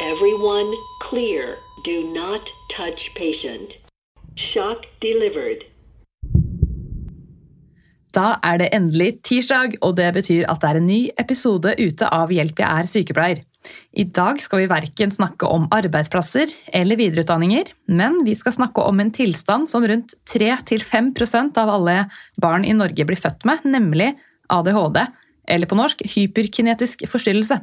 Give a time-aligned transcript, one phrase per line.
[0.00, 1.58] Everyone clear.
[1.84, 3.74] Do not touch patient.
[4.36, 5.64] Shock delivered.
[8.14, 12.10] Da er det endelig tirsdag, og det betyr at det er en ny episode ute
[12.14, 13.40] av Hjelp jeg er sykepleier.
[13.90, 19.02] I dag skal vi verken snakke om arbeidsplasser eller videreutdanninger, men vi skal snakke om
[19.02, 21.96] en tilstand som rundt 3-5% av alle
[22.38, 24.12] barn i Norge blir født med, nemlig
[24.46, 25.02] ADHD,
[25.50, 27.58] eller på norsk hyperkinetisk forstyrrelse.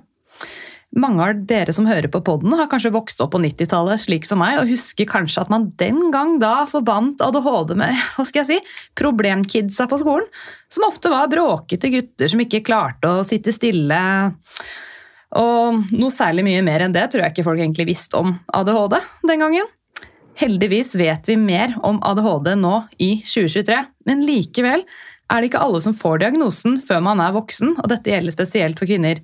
[0.95, 4.39] Mange av dere som hører på podden har kanskje vokst opp på 90-tallet slik som
[4.39, 8.49] meg, og husker kanskje at man den gang da forbandt ADHD med hva skal jeg
[8.61, 10.29] si, problemkidsa på skolen,
[10.71, 13.99] som ofte var bråkete gutter som ikke klarte å sitte stille.
[15.35, 19.01] Og noe særlig mye mer enn det tror jeg ikke folk egentlig visste om ADHD
[19.27, 19.73] den gangen.
[20.39, 24.83] Heldigvis vet vi mer om ADHD nå i 2023, men likevel
[25.31, 28.79] er det ikke alle som får diagnosen før man er voksen, og dette gjelder spesielt
[28.79, 29.23] for kvinner.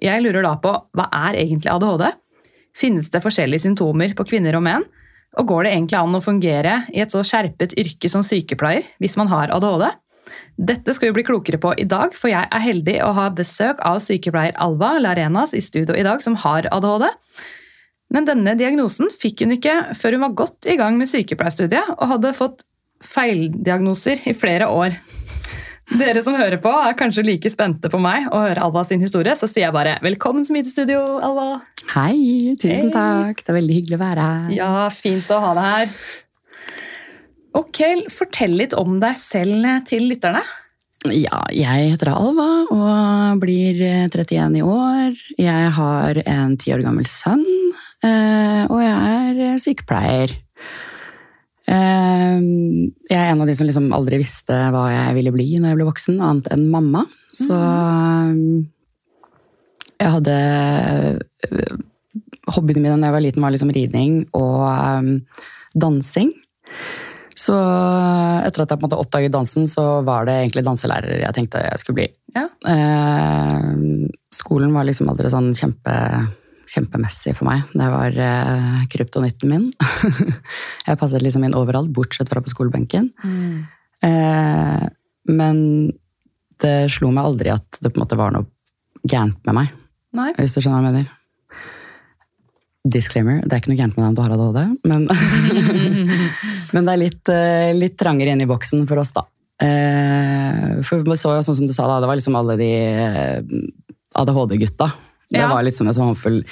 [0.00, 2.06] Jeg lurer da på hva er egentlig ADHD?
[2.76, 4.86] Finnes det forskjellige symptomer på kvinner og menn?
[5.38, 9.18] Og går det egentlig an å fungere i et så skjerpet yrke som sykepleier hvis
[9.20, 9.90] man har ADHD?
[10.70, 13.80] Dette skal vi bli klokere på i dag, for jeg er heldig å ha besøk
[13.86, 17.08] av sykepleier Alva Larenas i studio i dag, som har ADHD.
[18.14, 22.10] Men denne diagnosen fikk hun ikke før hun var godt i gang med sykepleierstudiet og
[22.14, 22.64] hadde fått
[23.06, 24.98] feildiagnoser i flere år.
[25.90, 29.34] Dere som hører på, er kanskje like spente på meg å høre Alva sin historie,
[29.34, 31.64] så sier jeg bare velkommen så mye til studio, Alva.
[31.96, 32.94] Hei, tusen hey.
[32.94, 33.42] takk.
[33.42, 34.52] Det er veldig hyggelig å være her.
[34.54, 35.94] Ja, fint å ha deg her.
[37.58, 37.82] Ok,
[38.14, 40.44] fortell litt om deg selv til lytterne.
[41.08, 45.16] Ja, jeg heter Alva og blir eh, 31 i år.
[45.40, 47.42] Jeg har en ti år gammel sønn,
[48.04, 50.36] eh, og jeg er eh, sykepleier.
[51.70, 52.38] Eh,
[53.10, 55.78] Jeg er en av de som liksom aldri visste hva jeg ville bli når jeg
[55.78, 57.04] ble voksen, annet enn mamma.
[57.34, 58.32] Så eh,
[60.00, 60.36] jeg hadde
[61.46, 61.78] eh,
[62.50, 65.44] Hobbyene mine da jeg var liten, var liksom ridning og eh,
[65.78, 66.32] dansing.
[67.40, 71.36] Så etter at jeg på en måte oppdaget dansen, så var det egentlig danselærer jeg
[71.36, 72.08] tenkte jeg skulle bli.
[72.36, 72.42] Ja.
[74.34, 75.94] Skolen var liksom aldri sånn kjempe,
[76.70, 77.66] kjempemessig for meg.
[77.74, 79.68] Det var eh, kryptonitten min.
[80.86, 83.10] jeg passet liksom inn overalt, bortsett fra på skolebenken.
[84.06, 84.84] Eh,
[85.30, 85.62] men
[86.60, 88.48] det slo meg aldri at det på en måte var noe
[89.08, 89.74] gærent med meg.
[90.16, 90.30] Nei.
[90.38, 91.16] Hvis du skjønner hva jeg mener.
[92.90, 95.02] Disclaimer, det er ikke noe gærent med deg om du har ADHD, men,
[96.72, 99.26] men det er litt, eh, litt trangere inn i boksen for oss, da.
[99.60, 102.70] Eh, For vi så jo sånn som du sa, da, det var liksom alle de
[102.80, 103.42] eh,
[104.16, 104.88] ADHD-gutta.
[105.30, 105.48] Det Ja.
[105.48, 106.44] var liksom en sånn håndfull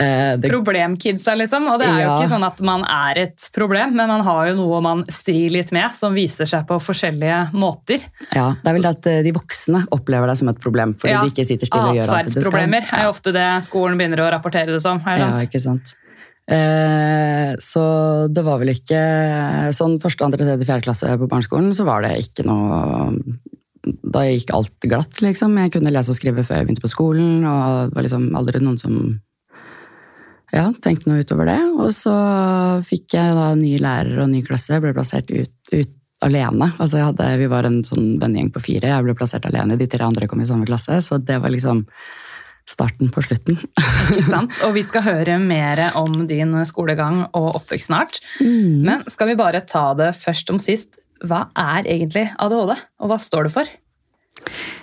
[0.00, 1.66] eh, det, Problemkidsa, liksom.
[1.68, 4.54] Og det er jo ikke sånn at man er et problem, men man har jo
[4.56, 8.00] noe man strir litt med, som viser seg på forskjellige måter.
[8.32, 11.20] ja, det er vel at eh, de voksne opplever deg som et problem fordi Ja,
[11.20, 12.48] du ikke sitter stille og gjør alt det du skal.
[12.48, 15.02] Atferdsproblemer er jo ofte det skolen begynner å rapportere det som.
[15.04, 15.96] Ja, ikke sant.
[16.50, 17.82] Eh, så
[18.32, 18.98] det var vel ikke
[19.76, 23.12] Sånn første, andre, tredje, fjerde klasse på barneskolen, så var det ikke noe
[23.82, 25.56] Da gikk alt glatt, liksom.
[25.56, 28.60] Jeg kunne lese og skrive før jeg begynte på skolen, og det var liksom aldri
[28.60, 28.98] noen som
[30.50, 31.60] ja, tenkte noe utover det.
[31.78, 32.14] Og så
[32.86, 34.74] fikk jeg da ny lærer og ny klasse.
[34.74, 36.70] Jeg ble plassert ut, ut alene.
[36.76, 38.90] Altså hadde, vi var en sånn vennegjeng på fire.
[38.92, 39.78] Jeg ble plassert alene.
[39.80, 41.00] De tre andre kom i samme klasse.
[41.06, 41.84] Så det var liksom
[42.70, 43.58] starten på slutten.
[44.10, 44.58] Ikke sant?
[44.66, 48.20] Og vi skal høre mer om din skolegang og oppvekst snart.
[48.42, 48.82] Mm.
[48.86, 51.00] Men skal vi bare ta det først om sist.
[51.26, 53.70] Hva er egentlig ADHD, og hva står det for?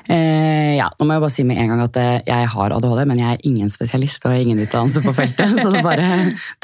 [0.08, 3.02] Eh, ja, nå må jeg bare si med en gang at eh, jeg har ADHD,
[3.10, 5.58] men jeg er ingen spesialist og jeg har ingen utdannelse på feltet.
[5.64, 6.08] så det bare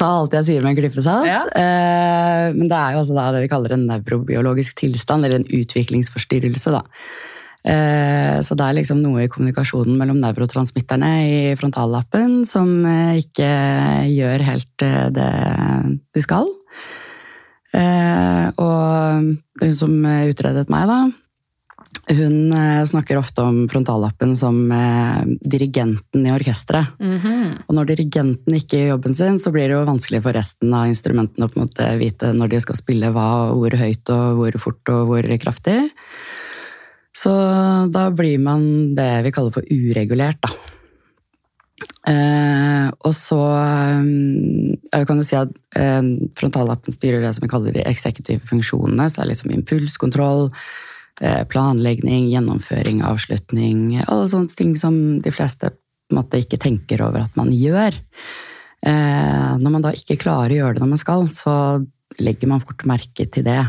[0.00, 1.28] ta alt jeg sier med en klype salt.
[1.28, 1.42] Ja.
[1.58, 6.72] Eh, men det er jo altså det vi kaller en nevrobiologisk tilstand, eller en utviklingsforstyrrelse.
[6.72, 6.84] da.
[7.64, 13.50] Eh, Så det er liksom noe i kommunikasjonen mellom nevrotransmitterne i frontallappen som eh, ikke
[14.14, 14.88] gjør helt
[15.18, 15.30] det
[16.14, 16.48] de skal.
[17.74, 20.98] Eh, Og hun som utredet meg, da,
[22.10, 26.94] hun eh, snakker ofte om frontallappen som eh, dirigenten i orkesteret.
[27.68, 30.90] Og når dirigenten ikke gjør jobben sin, så blir det jo vanskelig for resten av
[30.90, 34.40] instrumentene å på en måte vite når de skal spille hva, og hvor høyt og
[34.40, 35.78] hvor fort og hvor kraftig.
[37.14, 37.30] Så
[37.94, 40.50] da blir man det vi kaller for uregulert, da.
[42.04, 44.08] Eh, og så eh,
[44.92, 46.02] jeg kan du si at eh,
[46.36, 49.08] frontallappen styrer det som vi kaller de eksekutive funksjonene.
[49.08, 50.50] Så er det liksom impulskontroll,
[51.24, 54.02] eh, planlegging, gjennomføring, avslutning.
[54.04, 57.96] Alle sånne ting som de fleste på en måte ikke tenker over at man gjør.
[58.84, 61.54] Eh, når man da ikke klarer å gjøre det når man skal, så
[62.20, 63.62] legger man fort merke til det.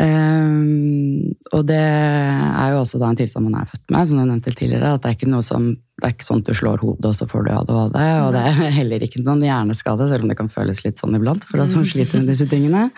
[0.00, 4.28] Um, og det er jo også da en tilstand man er født med, som jeg
[4.30, 4.94] nevnte tidligere.
[4.94, 5.68] at Det er ikke noe som,
[6.02, 7.98] det er ikke sånn at du slår hodet, og så får du ADHD.
[8.26, 11.46] Og det er heller ikke noen hjerneskade, selv om det kan føles litt sånn iblant
[11.46, 12.88] for oss som sliter med disse tingene.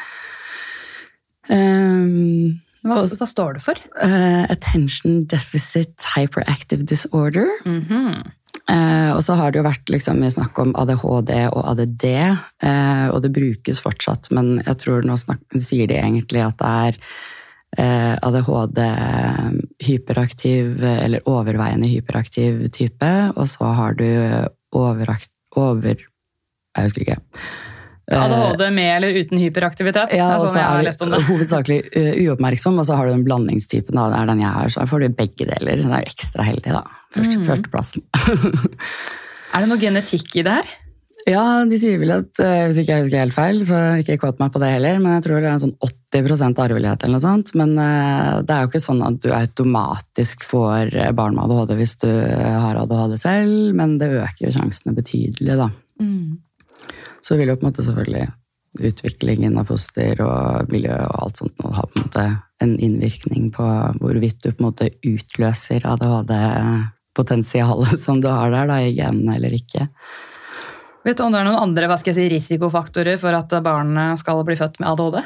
[1.53, 3.81] Um, Hva, hva står det for?
[4.01, 7.51] uh, attention deficit hyperactive disorder.
[7.67, 8.25] Mm -hmm.
[8.73, 12.05] uh, og så har det jo vært liksom, mye snakk om ADHD og ADD,
[12.65, 16.67] uh, og det brukes fortsatt, men jeg tror nå snak, sier de egentlig at det
[16.89, 17.34] er eh,
[17.79, 18.81] ADHD
[19.83, 24.09] hyperaktiv, eller overveiende hyperaktiv type, og så har du
[24.75, 25.99] overakt, over...
[26.75, 27.21] Jeg husker ikke.
[28.13, 30.13] ADHD med eller uten hyperaktivitet?
[30.13, 31.27] Ja, er og sånn så er om det det.
[31.31, 31.79] hovedsakelig
[32.27, 35.05] uoppmerksom, og så har du den blandingstypen, da, det er den jeg har, så får
[35.05, 35.81] du begge deler.
[35.81, 36.85] Så det er ekstra heldig, da.
[37.17, 37.47] Først, Mm.
[37.49, 38.05] Førsteplassen.
[39.55, 40.71] Er det noe genetikk i det her?
[41.31, 44.43] Ja, de sier vel at, eh, hvis ikke jeg husker helt feil, så ikke quote
[44.43, 45.77] meg på det heller, men jeg tror det er en sånn
[46.15, 47.51] 80% arvelighet eller noe sånt.
[47.59, 51.75] Men eh, det er jo ikke sånn at du automatisk får eh, barn med ADHD
[51.81, 55.69] hvis du eh, har ADHD selv, men det øker jo sjansene betydelig, da.
[57.25, 58.27] Så vil jo på en måte selvfølgelig
[58.85, 62.25] utviklingen av foster og miljø og alt sånt nå ha på en måte
[62.65, 63.65] en innvirkning på
[64.01, 69.53] hvorvidt du på en måte utløser ADHD-potensialet som du har der da, i genene eller
[69.55, 69.83] ikke.
[71.05, 74.21] Vet du om det er noen andre hva skal jeg si, risikofaktorer for at barnet
[74.23, 75.19] skal bli født med ADHD?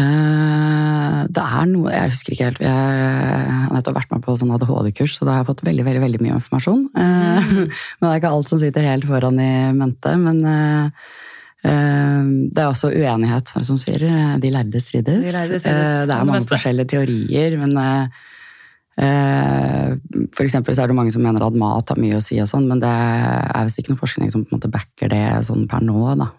[0.00, 2.60] Eh, det er noe Jeg husker ikke helt.
[2.64, 6.02] Jeg har nettopp vært med på sånn ADHD-kurs, så da har jeg fått veldig veldig,
[6.06, 6.84] veldig mye informasjon.
[6.94, 7.50] Mm.
[7.98, 10.14] Men det er ikke alt som sitter helt foran i mente.
[10.22, 11.06] Men eh,
[11.68, 12.18] eh,
[12.50, 14.06] det er også uenighet, som sier.
[14.08, 15.22] eh, De lærde strides.
[15.26, 18.26] De lærde strides Eh, Det er mange det forskjellige teorier, men eh,
[19.04, 19.94] eh,
[20.36, 22.48] for eksempel så er det mange som mener at mat har mye å si, og
[22.50, 25.66] sånn, men det er visst ikke noe forskning som på en måte backer det sånn
[25.70, 26.00] per nå.
[26.20, 26.30] da.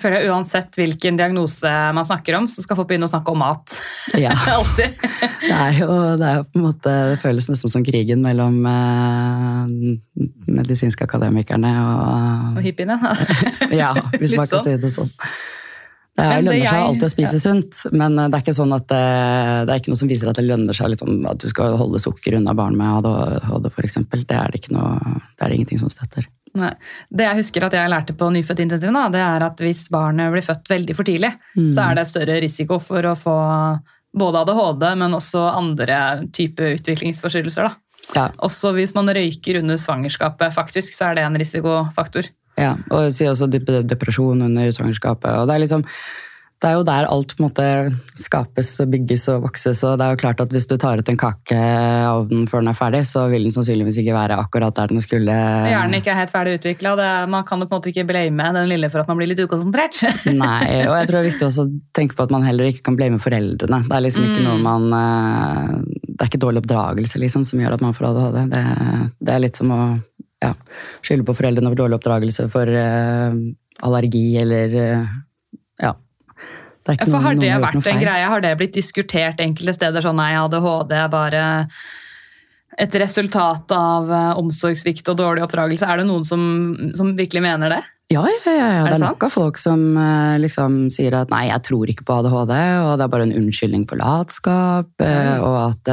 [0.00, 3.42] Føler jeg Uansett hvilken diagnose man snakker om, så skal folk begynne å snakke om
[3.42, 3.74] mat.
[4.16, 4.32] Ja.
[4.56, 4.96] Alltid.
[5.42, 5.88] Det er, jo,
[6.20, 12.60] det er på en måte Det føles nesten som krigen mellom eh, medisinske akademikerne og
[12.60, 12.98] Og hippiene.
[13.82, 14.68] Ja, hvis man kan sånn.
[14.68, 15.12] si det sånn.
[16.12, 18.84] Det er, lønner seg alltid å spise sunt, men eh, det er ikke sånn at
[18.90, 19.04] det,
[19.68, 22.00] det er ikke noe som viser at det lønner seg liksom, at du skal holde
[22.04, 24.26] sukker unna barn med ADHD, eksempel.
[24.28, 26.28] Det er det, ikke noe, det er det ingenting som støtter.
[26.54, 26.72] Nei.
[27.08, 30.68] Det jeg husker at jeg lærte på nyfødtintensiven, det er at hvis barnet blir født
[30.68, 31.30] veldig for tidlig,
[31.72, 33.36] så er det større risiko for å få
[34.12, 37.70] både ADHD, men også andre typer utviklingsforstyrrelser.
[38.16, 42.28] Ja, Også hvis man røyker under svangerskapet, faktisk, så er det en risikofaktor.
[42.58, 45.30] Ja, og jeg sier også dep- depresjon under svangerskapet.
[45.40, 45.86] og det er liksom
[46.62, 47.64] det er jo der alt på en måte
[48.22, 49.80] skapes og bygges og vokses.
[49.88, 52.62] og det er jo klart at Hvis du tar ut en kake av den før
[52.62, 55.34] den er ferdig, så vil den sannsynligvis ikke være akkurat der den skulle.
[55.34, 56.94] Hjernen ikke er helt ferdig utvikla.
[57.26, 59.42] Man kan jo på en måte ikke blame den lille for at man blir litt
[59.42, 59.98] ukonsentrert.
[60.44, 62.86] Nei, og jeg tror det er viktig også å tenke på at man heller ikke
[62.90, 63.82] kan blame foreldrene.
[63.88, 65.74] Det er liksom ikke noe man eh,
[66.06, 68.40] Det er ikke dårlig oppdragelse liksom, som gjør at man får ADHD.
[68.52, 68.62] Det,
[69.18, 69.82] det er litt som å
[70.42, 70.54] ja,
[71.02, 73.34] skylde på foreldrene for dårlig oppdragelse for uh,
[73.86, 75.12] allergi eller eh,
[75.82, 75.92] Ja.
[75.92, 78.28] Det er ikke For Har det vært en greie?
[78.28, 80.04] Har det blitt diskutert enkelte steder?
[80.04, 81.42] Sånn nei, ADHD er bare
[82.80, 85.86] et resultat av eh, omsorgssvikt og dårlig oppdragelse.
[85.86, 86.42] Er det noen som,
[86.96, 87.82] som virkelig mener det?
[88.12, 88.66] Ja, ja, ja, ja.
[88.66, 91.92] Er Det det er nok av folk som eh, liksom sier at nei, jeg tror
[91.92, 95.44] ikke på ADHD, og det er bare en unnskyldning for latskap, mm.
[95.46, 95.92] og at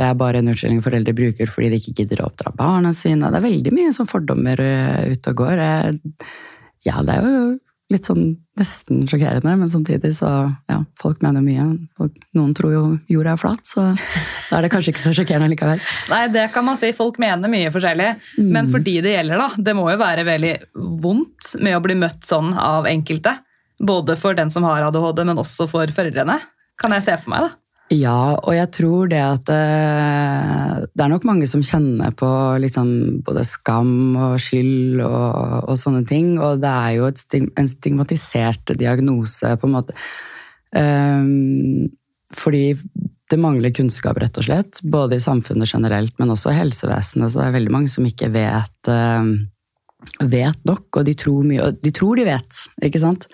[0.00, 3.30] det er bare en unnskyldning foreldre bruker fordi de ikke gidder å oppdra barna sine.
[3.30, 4.60] Det er veldig mye sånn fordommer
[5.12, 5.62] ute og går.
[6.88, 7.44] Ja, det er jo
[7.92, 10.30] litt sånn nesten sjokkerende, men samtidig så
[10.68, 11.64] ja, folk mener mye.
[11.98, 12.82] Folk, noen tror jo
[13.12, 15.80] jorda er flat, så da er det kanskje ikke så sjokkerende likevel.
[16.12, 16.92] Nei, det kan man si.
[16.96, 18.10] Folk mener mye forskjellig.
[18.42, 19.64] Men for de det gjelder, da.
[19.70, 20.52] Det må jo være veldig
[21.04, 23.38] vondt med å bli møtt sånn av enkelte.
[23.82, 26.38] Både for den som har ADHD, men også for foreldrene.
[26.80, 27.61] Kan jeg se for meg, da.
[27.92, 32.28] Ja, og jeg tror det at eh, det er nok mange som kjenner på
[32.62, 32.92] liksom
[33.26, 36.34] både skam og skyld og, og sånne ting.
[36.40, 39.96] Og det er jo stig, en stigmatisert diagnose, på en måte.
[40.72, 41.90] Um,
[42.32, 42.78] fordi
[43.32, 44.80] det mangler kunnskap, rett og slett.
[44.84, 47.32] Både i samfunnet generelt, men også i helsevesenet.
[47.32, 51.68] Så det er veldig mange som ikke vet, eh, vet nok, og de tror, mye,
[51.68, 53.28] og de tror de vet, ikke sant?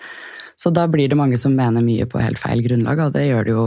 [0.59, 3.47] Så da blir det mange som mener mye på helt feil grunnlag, og det gjør
[3.47, 3.65] det jo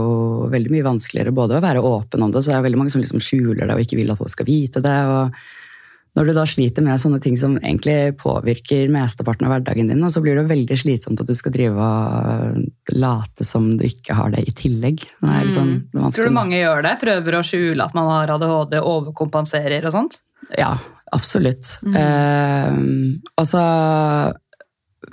[0.53, 3.01] veldig mye vanskeligere både å være åpen om det, så det er veldig mange som
[3.01, 4.99] liksom skjuler det og ikke vil at folk skal vite det.
[5.09, 5.33] og
[6.13, 10.21] når du da sliter med sånne ting som egentlig påvirker mesteparten av hverdagen din, så
[10.21, 14.43] blir det veldig slitsomt at du skal drive og late som du ikke har det
[14.45, 15.01] i tillegg.
[15.01, 15.71] Det liksom
[16.13, 16.93] Tror du mange gjør det?
[17.01, 20.19] Prøver å skjule at man har ADHD, overkompenserer og sånt?
[20.59, 20.75] Ja,
[21.17, 21.79] absolutt.
[21.81, 21.97] Mm.
[21.97, 23.65] Eh, altså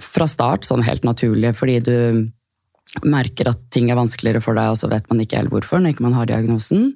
[0.02, 1.96] fra start sånn helt naturlig, fordi du
[3.06, 5.94] merker at ting er vanskeligere for deg, og så vet man ikke helt hvorfor når
[5.94, 6.90] ikke man har diagnosen.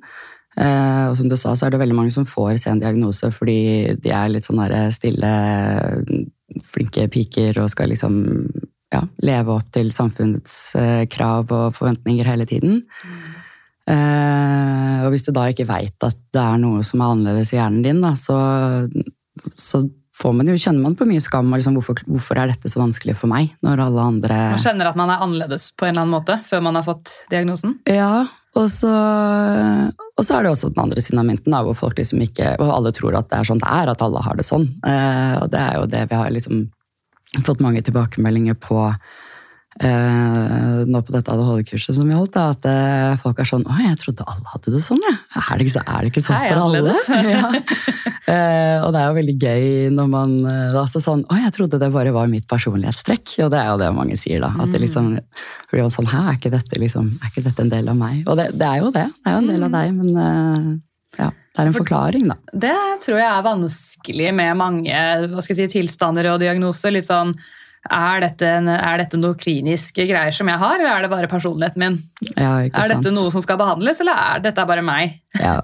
[0.55, 3.95] Eh, og som du sa, så er det veldig mange som får sen diagnose fordi
[4.03, 4.63] de er litt sånn
[4.95, 5.31] stille,
[6.71, 8.21] flinke piker og skal liksom
[8.95, 12.85] ja, leve opp til samfunnets eh, krav og forventninger hele tiden.
[13.91, 17.59] Eh, og hvis du da ikke veit at det er noe som er annerledes i
[17.59, 18.39] hjernen din, da, så,
[19.59, 19.83] så
[20.15, 21.51] får man jo, kjenner man på mye skam.
[21.51, 24.91] Og liksom, hvorfor, hvorfor er dette så vanskelig for meg, når alle andre Man kjenner
[24.91, 27.79] at man er annerledes på en eller annen måte før man har fått diagnosen?
[27.91, 28.93] Ja, og så,
[30.15, 32.71] og så er det også den andre siden av mynten, hvor folk liksom ikke, og
[32.77, 34.69] alle tror at det er sånn det er, at alle har det sånn.
[34.87, 36.65] Eh, og det er jo det vi har liksom
[37.43, 38.79] fått mange tilbakemeldinger på
[39.81, 43.79] eh, nå på dette ADHD-kurset som vi holdt, da, at eh, folk er sånn 'Å,
[43.83, 45.19] jeg trodde alle hadde det sånn', jeg.
[45.41, 46.95] Er det ikke, så, er det ikke sånn Hei, for alle?
[47.35, 47.51] ja.
[48.25, 51.55] Eh, og det er jo veldig gøy når man eh, da så sånn 'Å, jeg
[51.59, 53.37] trodde det bare var mitt personlighetstrekk'.
[53.45, 54.53] Og det er jo det mange sier, da.
[54.55, 55.15] At det liksom
[55.71, 58.39] blir sånn 'Hæ, er ikke dette liksom, er ikke dette en del av meg?' Og
[58.39, 59.09] det, det er jo det.
[59.11, 60.71] Det er jo en del av deg, men eh,
[61.19, 62.39] ja, det er en forklaring, da.
[62.51, 66.95] Det tror jeg er vanskelig med mange hva skal jeg si, tilstander og diagnoser.
[66.95, 67.37] Litt sånn
[67.91, 71.29] er dette, en, er dette noe kliniske greier som jeg har, eller er det bare
[71.29, 71.99] personligheten min?
[72.37, 73.13] Ja, Er dette sant?
[73.17, 75.19] noe som skal behandles, eller er dette bare meg?
[75.41, 75.59] Ja.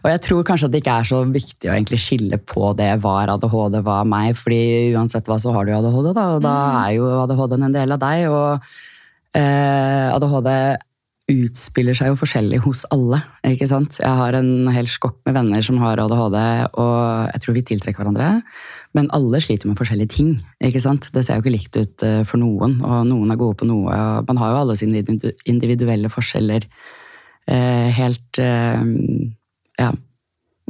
[0.00, 2.88] Og jeg tror kanskje at det ikke er så viktig å egentlig skille på det
[3.02, 4.60] hva er ADHD, hva er meg, fordi
[4.96, 6.54] uansett hva så har du ADHD, da, og da
[6.86, 8.70] er jo ADHD en del av deg, og
[9.36, 10.48] eh, ADHD
[11.30, 13.98] utspiller seg jo forskjellig hos alle, ikke sant?
[14.02, 16.38] Jeg har en hel skokk med venner som har ADHD,
[16.82, 16.98] og
[17.30, 18.30] jeg tror vi tiltrekker hverandre,
[18.98, 20.32] men alle sliter med forskjellige ting,
[20.64, 21.10] ikke sant?
[21.14, 23.88] Det ser jo ikke likt ut eh, for noen, og noen er gode på noe,
[23.94, 25.02] og man har jo alle sine
[25.48, 28.86] individuelle forskjeller eh, helt eh,
[29.80, 29.90] ja,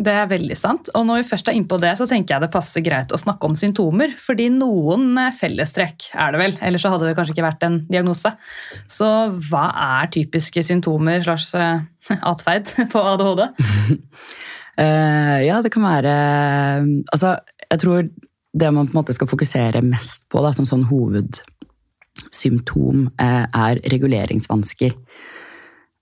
[0.00, 0.88] Det er veldig sant.
[0.96, 3.44] Og når vi først er innpå det, så tenker jeg det passer greit å snakke
[3.48, 4.10] om symptomer.
[4.16, 7.76] Fordi noen eh, fellestrekk er det vel, ellers så hadde det kanskje ikke vært en
[7.90, 8.30] diagnose.
[8.88, 9.08] Så
[9.50, 9.66] hva
[10.00, 11.78] er typiske symptomer slags eh,
[12.32, 13.42] atferd på ADHD?
[14.80, 16.12] Eh, ja, det kan være
[17.12, 17.34] Altså,
[17.66, 21.38] jeg tror det man på en måte skal fokusere mest på da, som sånn hovedsymptom,
[23.20, 24.92] er reguleringsvansker.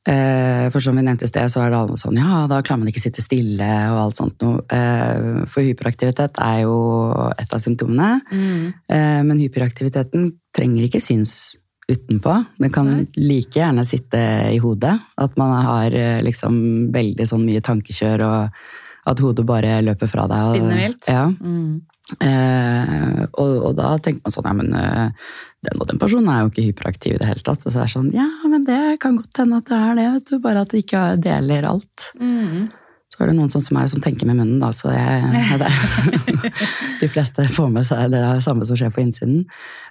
[0.09, 2.81] Eh, for som vi nevnte i sted, så er det alle sånn ja, da klarer
[2.81, 4.63] man ikke sitte stille og alt sånt noe.
[4.73, 6.77] Eh, for hyperaktivitet er jo
[7.37, 8.21] et av symptomene.
[8.33, 8.63] Mm.
[9.29, 11.57] Men hyperaktiviteten trenger ikke syns
[11.89, 12.35] utenpå.
[12.61, 14.21] Den kan like gjerne sitte
[14.53, 14.95] i hodet.
[15.17, 20.27] At man har eh, liksom veldig sånn mye tankekjør, og at hodet bare løper fra
[20.29, 20.37] deg.
[20.49, 20.57] og-
[21.09, 21.27] Ja.
[21.29, 21.81] Mm.
[22.25, 25.11] Eh, og, og da tenker man sånn, ja, men eh,
[25.67, 27.65] den og den personen er jo ikke hyperaktiv i det hele tatt.
[27.67, 30.11] Og så er det sånn, ja, men det kan godt hende at det er det,
[30.17, 30.37] vet du.
[30.45, 32.11] Bare at det ikke deler alt.
[32.21, 32.69] Mm.
[33.09, 35.63] Så er det noen som meg som tenker med munnen, da, så jeg,
[37.01, 39.41] de fleste får med seg det samme som skjer på innsiden.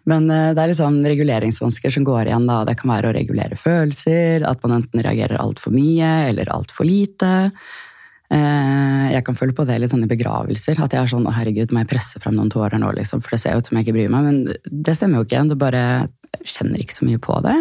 [0.07, 2.47] Men eh, det er sånn reguleringsvansker som går igjen.
[2.47, 2.61] da.
[2.67, 7.33] Det kan være å regulere følelser, at man enten reagerer altfor mye eller altfor lite.
[8.31, 10.79] Eh, Jeg kan føle på det litt sånn i begravelser.
[10.83, 13.21] At jeg er sånn 'Å, herregud, må jeg presse frem noen tårer nå', liksom?
[13.23, 14.23] For det ser jo ut som jeg ikke bryr meg.
[14.23, 14.37] Men
[14.67, 15.47] det stemmer jo ikke.
[15.49, 15.83] Det bare
[16.37, 17.57] jeg kjenner ikke så mye på det.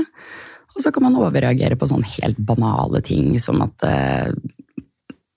[0.76, 4.30] Og så kan man overreagere på sånne helt banale ting som at eh,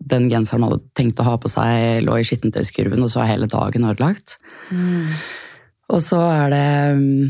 [0.09, 3.33] den genseren man hadde tenkt å ha på seg, lå i skittentøyskurven, og så er
[3.35, 4.37] hele dagen ødelagt.
[4.73, 5.13] Mm.
[5.93, 6.65] Og så er det
[6.99, 7.29] mm,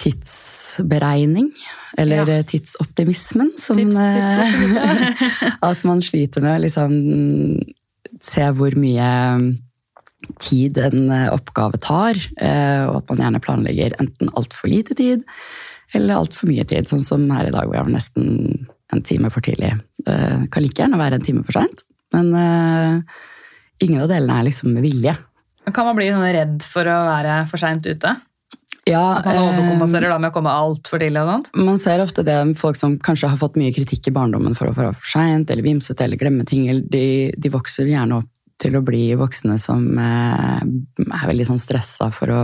[0.00, 1.50] tidsberegning,
[1.98, 2.38] eller Ja.
[2.38, 5.54] eh, tidsoptimismen, som Tips, tips.
[5.70, 6.94] At man sliter med å liksom
[8.22, 9.10] se hvor mye
[10.40, 15.22] tid en eh, oppgave tar, eh, og at man gjerne planlegger enten altfor lite tid
[15.96, 18.28] eller altfor mye tid, sånn som her i dag hvor jeg var nesten
[18.90, 19.72] en time for tidlig.
[20.06, 23.20] Eh, Kan like gjerne være en time for seint, men uh,
[23.82, 25.14] ingen av delene er liksom med vilje.
[25.70, 28.16] Kan man bli sånn redd for å være for seint ute?
[28.88, 31.22] Ja, man eh, overkompenserer da med å komme altfor tidlig?
[31.22, 31.50] og sånt?
[31.58, 34.74] Man ser ofte det folk som kanskje har fått mye kritikk i barndommen for å
[34.74, 36.66] være for seint eller vimsete eller glemme ting.
[36.70, 37.04] eller De,
[37.36, 38.30] de vokser gjerne opp
[38.60, 42.42] til å bli voksne som eh, er veldig sånn stressa for, å,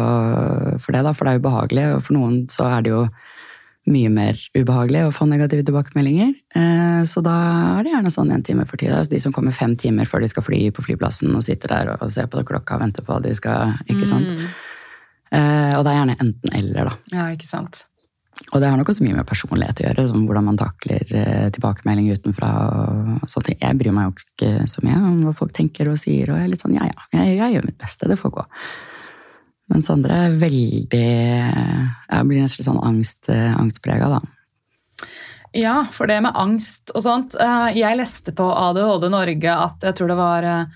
[0.80, 1.88] for det, da, for det er ubehagelig.
[1.96, 3.02] Og for noen så er det jo
[3.90, 6.32] mye mer ubehagelig å få negative tilbakemeldinger.
[6.58, 7.36] Eh, så da
[7.78, 8.94] er det gjerne sånn en time for tid.
[8.94, 11.92] Altså de som kommer fem timer før de skal fly på flyplassen og sitter der
[11.96, 14.26] og ser på klokka og venter på at de skal Ikke sant?
[14.26, 14.48] Mm.
[15.36, 17.14] Og det er gjerne enten eller, da.
[17.14, 17.84] Ja, ikke sant.
[18.52, 21.46] Og det har nok også mye med personlighet å gjøre, som hvordan man takler eh,
[21.56, 22.50] tilbakemelding utenfra.
[23.22, 23.48] og sånt.
[23.54, 26.46] Jeg bryr meg jo ikke så mye om hva folk tenker og sier, og jeg
[26.48, 28.44] er litt sånn ja ja, jeg, jeg gjør mitt beste, det får gå.
[29.72, 34.20] Mens andre er veldig Jeg blir nesten litt sånn angst, angstprega, da.
[35.56, 37.34] Ja, for det med angst og sånt.
[37.40, 40.66] eh, Jeg leste på ADHD Norge at jeg tror det var eh,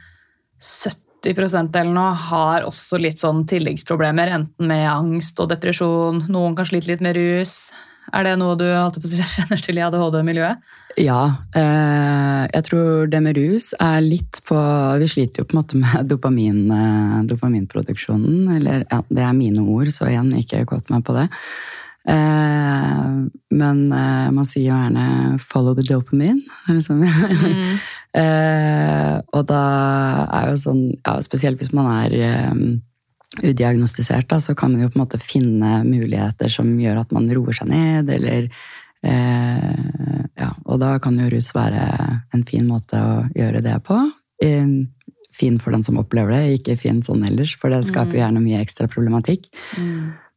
[0.60, 6.24] 70% eller noe har også litt sånn tilleggsproblemer, enten med angst og depresjon.
[6.32, 7.70] Noen kan slite litt med rus.
[8.12, 8.64] Er det noe du
[9.36, 10.64] kjenner til i ADHD-miljøet?
[10.98, 11.20] Ja.
[12.54, 14.58] Jeg tror det med rus er litt på
[15.02, 18.48] Vi sliter jo på en måte med dopamin, eh, dopaminproduksjonen.
[18.56, 21.28] Eller ja, det er mine ord, så igjen, ikke kåt meg på det.
[22.08, 23.08] Eh,
[23.52, 26.42] men eh, man sier jo gjerne 'follow the dopamine'.
[26.68, 27.02] Liksom.
[28.22, 29.64] eh, og da
[30.40, 32.80] er jo sånn ja, Spesielt hvis man er
[33.44, 37.28] udiagnostisert, da, så kan man jo på en måte finne muligheter som gjør at man
[37.30, 38.48] roer seg ned, eller
[39.06, 39.76] eh,
[40.40, 41.82] Ja, og da kan jo rus være
[42.32, 43.98] en fin måte å gjøre det på.
[44.42, 44.72] Eh,
[45.36, 48.42] fin for den som opplever det, ikke fin sånn ellers, for det skaper jo gjerne
[48.44, 49.48] mye ekstra problematikk.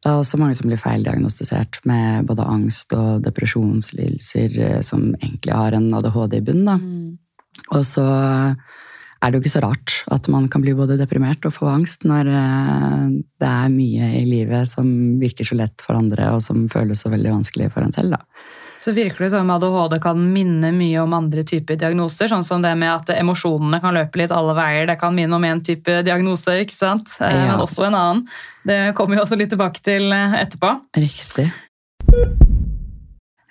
[0.04, 5.54] Det er også mange som blir feildiagnostisert med både angst og depresjonslidelser eh, som egentlig
[5.56, 6.68] har en ADHD i bunnen.
[6.68, 7.78] Da.
[7.78, 11.54] Og så er det jo ikke så rart at man kan bli både deprimert og
[11.56, 13.06] få angst når eh,
[13.40, 14.90] det er mye i livet som
[15.22, 18.18] virker så lett for andre, og som føles så veldig vanskelig for en selv.
[18.18, 18.52] da.
[18.78, 22.72] Så virker det som ADHD kan minne mye om andre typer diagnoser, sånn som det
[22.76, 24.86] med at emosjonene kan løpe litt alle veier.
[24.90, 27.14] Det kan minne om en type diagnose, ikke sant?
[27.20, 27.46] Eh, Ja.
[27.54, 28.24] Men også en annen.
[28.66, 30.74] Det kommer vi også litt tilbake til eh, etterpå.
[30.98, 31.46] Riktig.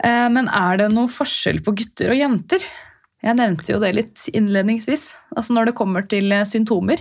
[0.03, 2.65] Eh, Men er det noe forskjell på gutter og jenter?
[3.23, 5.13] Jeg nevnte jo det litt innledningsvis.
[5.35, 6.99] Altså når det kommer til symptomer.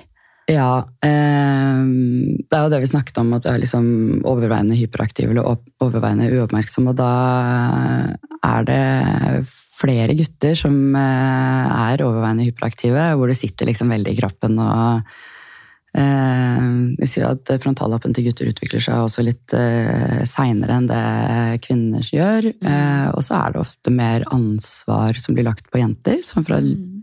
[0.50, 3.86] Ja, eh, det er jo det vi snakket om, at du er liksom
[4.26, 6.88] overveiende hyperaktive eller overveiende uoppmerksom.
[6.90, 7.12] og da
[8.42, 8.82] er det
[9.82, 15.12] flere gutter som eh, er overveiende hyperaktive, hvor det sitter liksom veldig i kroppen og
[15.98, 16.66] eh,
[16.98, 21.04] Vi sier at frontallappen til gutter utvikler seg også litt eh, seinere enn det
[21.66, 22.50] kvinner gjør.
[22.50, 26.58] Eh, og så er det ofte mer ansvar som blir lagt på jenter, som fra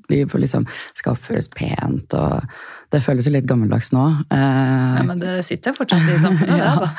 [0.09, 0.63] får liksom
[0.97, 2.41] skal oppføres pent og
[2.89, 4.05] Det føles jo litt gammeldags nå.
[4.33, 6.57] Eh, Ja, men det sitter fortsatt i samfunnet.
[6.63, 6.71] Ja.
[6.73, 6.89] altså.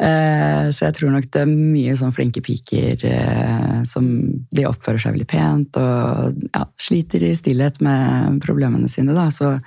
[0.00, 4.06] Eh, Så jeg tror nok det er mye sånn flinke piker eh, som
[4.50, 9.12] de oppfører seg veldig pent og ja, sliter i stillhet med problemene sine.
[9.14, 9.28] Da.
[9.30, 9.58] Så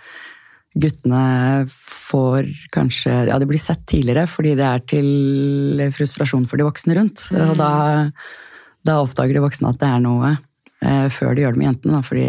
[0.74, 6.66] guttene får kanskje Ja, de blir sett tidligere fordi det er til frustrasjon for de
[6.66, 7.28] voksne rundt.
[7.32, 8.10] Og da,
[8.84, 10.34] da oppdager de voksne at det er noe
[10.82, 12.00] eh, før de gjør det med jentene.
[12.00, 12.26] Da, fordi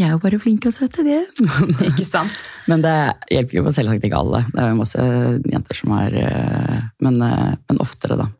[0.00, 1.20] ja, de er jo bare flinke og søte, de.
[1.90, 2.48] Ikke sant?
[2.70, 2.96] Men det
[3.28, 4.46] hjelper jo selvsagt ikke alle.
[4.54, 5.06] Det er jo masse
[5.52, 8.30] jenter som har eh, Men, eh, men oftere, da.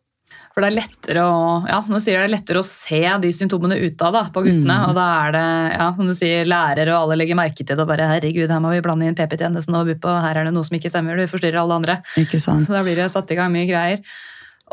[0.51, 3.29] For det er lettere å, ja, som du sier, det er lettere å se de
[3.37, 4.79] symptomene utad da, på guttene.
[4.89, 5.45] Og da er det,
[5.77, 7.79] ja, som du sier, lærere og alle legger merke til det.
[7.85, 10.57] og bare, herregud, her må vi blande inn PP-tjenesten og BUP, og her er det
[10.57, 11.21] noe som ikke stemmer.
[11.21, 12.01] Du forstyrrer alle andre.
[12.19, 12.67] Ikke sant?
[12.67, 14.03] Så da blir det satt i gang mye greier.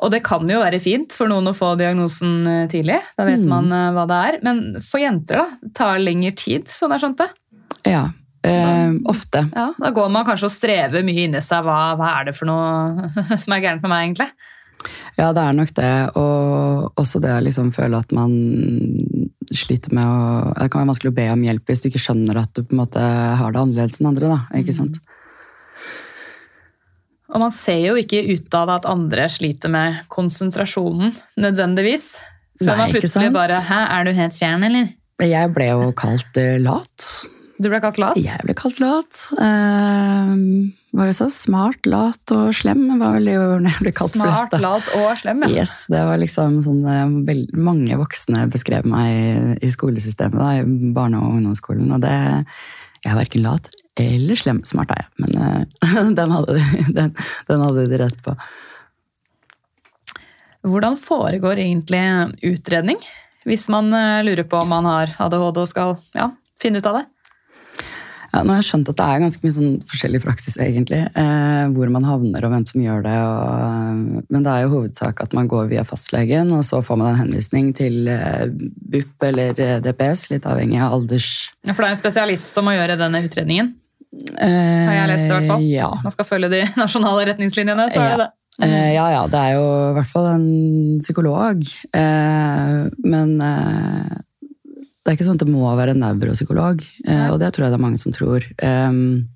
[0.04, 3.00] Og det kan jo være fint for noen å få diagnosen eh, tidlig.
[3.18, 3.48] Da vet Mm.
[3.50, 4.40] man eh, hva det er.
[4.46, 5.48] Men for jenter, da?
[5.64, 7.30] Det tar lengre tid, sånn jeg skjønte.
[7.90, 8.04] Ja.
[8.48, 9.42] Eh, ofte.
[9.56, 11.66] Ja, da går man kanskje og strever mye inni seg.
[11.66, 13.10] Hva, hva er det for noe
[13.42, 14.30] som er gærent med meg, egentlig?
[15.18, 15.92] Ja, det er nok det.
[16.22, 18.36] Og også det å liksom føle at man
[19.56, 22.40] sliter med å Det kan være vanskelig å be om hjelp hvis du ikke skjønner
[22.44, 24.30] at du på en måte har det annerledes enn andre.
[24.34, 25.00] da, ikke sant?
[27.28, 32.14] Og man ser jo ikke utad at andre sliter med konsentrasjonen, nødvendigvis.
[32.62, 34.94] Før Nei, man plutselig bare Hæ, er du helt fjern, eller?
[35.22, 37.10] Jeg ble jo kalt eh, lat.
[37.58, 38.18] Du ble kalt lat?
[38.22, 39.24] Jeg ble kalt lat.
[39.34, 41.28] Uh, var det jeg sa?
[41.34, 44.30] Smart, lat og slem var vel de ordene jeg ble kalt flest.
[44.30, 44.60] Smart, da.
[44.62, 45.64] lat og slem, ja.
[45.64, 50.94] Yes, det var liksom sånn eh, Mange voksne beskrev meg i, i skolesystemet, da, i
[50.94, 51.90] barne- og ungdomsskolen.
[51.98, 52.18] Og det
[53.08, 54.60] Jeg er verken lat eller slem.
[54.68, 57.14] Smart er jeg, men uh, den, hadde de, den,
[57.48, 58.36] den hadde de rett på.
[60.68, 62.04] Hvordan foregår egentlig
[62.44, 63.00] utredning?
[63.48, 66.26] Hvis man eh, lurer på om man har ADHD og skal ja,
[66.60, 67.06] finne ut av det?
[68.38, 71.00] Ja, nå har jeg skjønt at det er ganske mye sånn forskjellig praksis, egentlig.
[71.18, 73.16] Eh, hvor man havner og hvem som gjør det.
[73.26, 77.16] Og, men det er jo hovedsak at man går via fastlegen, og så får man
[77.16, 81.32] en henvisning til eh, BUP eller eh, DPS, litt avhengig av alders...
[81.66, 83.74] Ja, For det er en spesialist som må gjøre denne utredningen?
[84.38, 85.70] Eh, Har jeg lest det, i hvert fall.
[85.72, 85.90] Ja.
[85.96, 88.34] Hvis man skal følge de nasjonale retningslinjene, så er det det.
[88.64, 90.48] Eh, ja, ja, det er jo i hvert fall en
[91.04, 91.66] psykolog.
[91.94, 94.16] Eh, men eh,
[95.08, 97.72] det er ikke sånn at det må være en nevropsykolog, eh, og det tror jeg
[97.72, 98.44] det er mange som tror.
[98.60, 99.32] Um,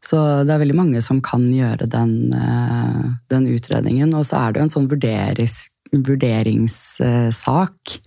[0.00, 0.16] Så
[0.48, 4.14] det er veldig mange som kan gjøre den, eh, den utredningen.
[4.16, 4.88] Og så er det jo en sånn
[5.92, 8.00] vurderingssak.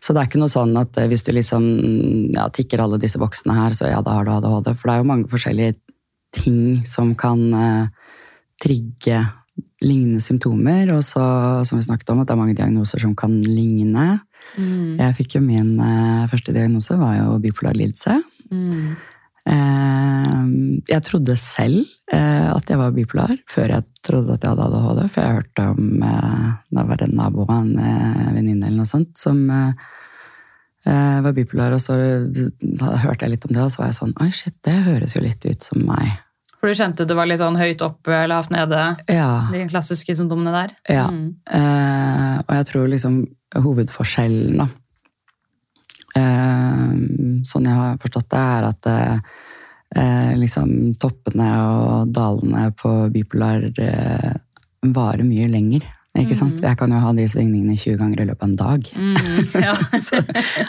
[0.00, 1.62] Så det er ikke noe sånn at eh, hvis du liksom
[2.32, 4.72] ja, tikker alle disse boksene her, så ja, da har du ADHD.
[4.72, 5.76] For det er jo mange forskjellige
[6.32, 7.52] ting som kan
[8.64, 9.20] trigge
[9.84, 10.96] lignende symptomer.
[10.96, 11.20] Og så,
[11.68, 14.24] som vi snakket om, at det er mange diagnoser som kan ligne.
[14.58, 15.00] Mm.
[15.00, 18.20] Jeg fikk jo min eh, første diagnose, var jo bipolar lidelse.
[18.52, 18.94] Mm.
[19.44, 20.36] Eh,
[20.88, 25.02] jeg trodde selv eh, at jeg var bipolar, før jeg trodde at jeg hadde ADHD.
[25.12, 28.90] For jeg hørte om eh, Det var en nabo av en eh, venninne eller noe
[28.90, 29.88] sånt som eh,
[30.88, 31.76] eh, var bipolar.
[31.76, 34.78] Og så hørte jeg litt om det, og så var jeg sånn Oi, shit, det
[34.88, 36.14] høres jo litt ut som meg.
[36.64, 38.78] For du kjente du var litt sånn høyt oppe, lavt nede?
[39.12, 39.50] Ja.
[39.52, 40.70] De klassiske symptomene der?
[40.88, 41.02] Ja.
[41.12, 41.34] Mm.
[41.44, 43.18] Eh, og jeg tror liksom
[43.66, 44.70] hovedforskjellen, da
[46.16, 46.94] eh,
[47.44, 54.32] Sånn jeg har forstått det, er at eh, liksom toppene og dalene på bipolar eh,
[54.96, 55.84] varer mye lenger.
[56.14, 56.60] Ikke sant?
[56.62, 58.84] Jeg kan jo ha de svingningene 20 ganger i løpet av en dag.
[58.94, 59.62] Mm.
[59.64, 59.72] Ja.
[60.06, 60.20] Så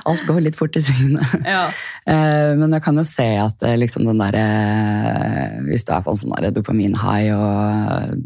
[0.10, 1.21] alt går litt fort i svingene.
[1.45, 1.67] ja.
[2.10, 6.01] Eh, Men jeg kan jo se at eh, liksom den der, eh, hvis du er
[6.01, 8.17] på en sånn dopamin-high og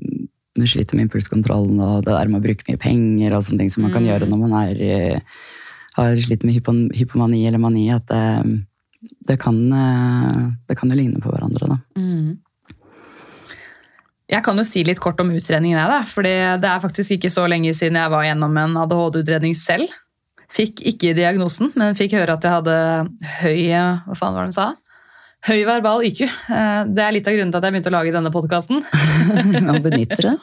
[0.60, 3.70] du sliter med impulskontrollen og det der med å bruke mye penger og sånne ting
[3.76, 4.10] som man kan Mm.
[4.14, 5.22] gjøre når man er,
[6.00, 6.56] har slitt med
[6.96, 8.64] hypomani eller mani, at det,
[9.28, 9.60] det, kan,
[10.68, 11.68] det kan jo ligne på hverandre.
[11.76, 11.78] Da.
[12.00, 12.40] Mm.
[14.30, 15.80] Jeg kan jo si litt kort om utredningen.
[15.80, 19.56] Jeg, da, fordi det er faktisk ikke så lenge siden jeg var gjennom en ADHD-utredning
[19.58, 19.90] selv.
[20.50, 22.78] Fikk ikke diagnosen, men fikk høre at jeg hadde
[23.42, 24.70] høy hva faen var det de sa?
[25.48, 26.26] Høy verbal IQ.
[26.28, 28.82] Eh, Det er litt av grunnen til at jeg begynte å lage denne podkasten.
[29.70, 30.34] Man benytter det.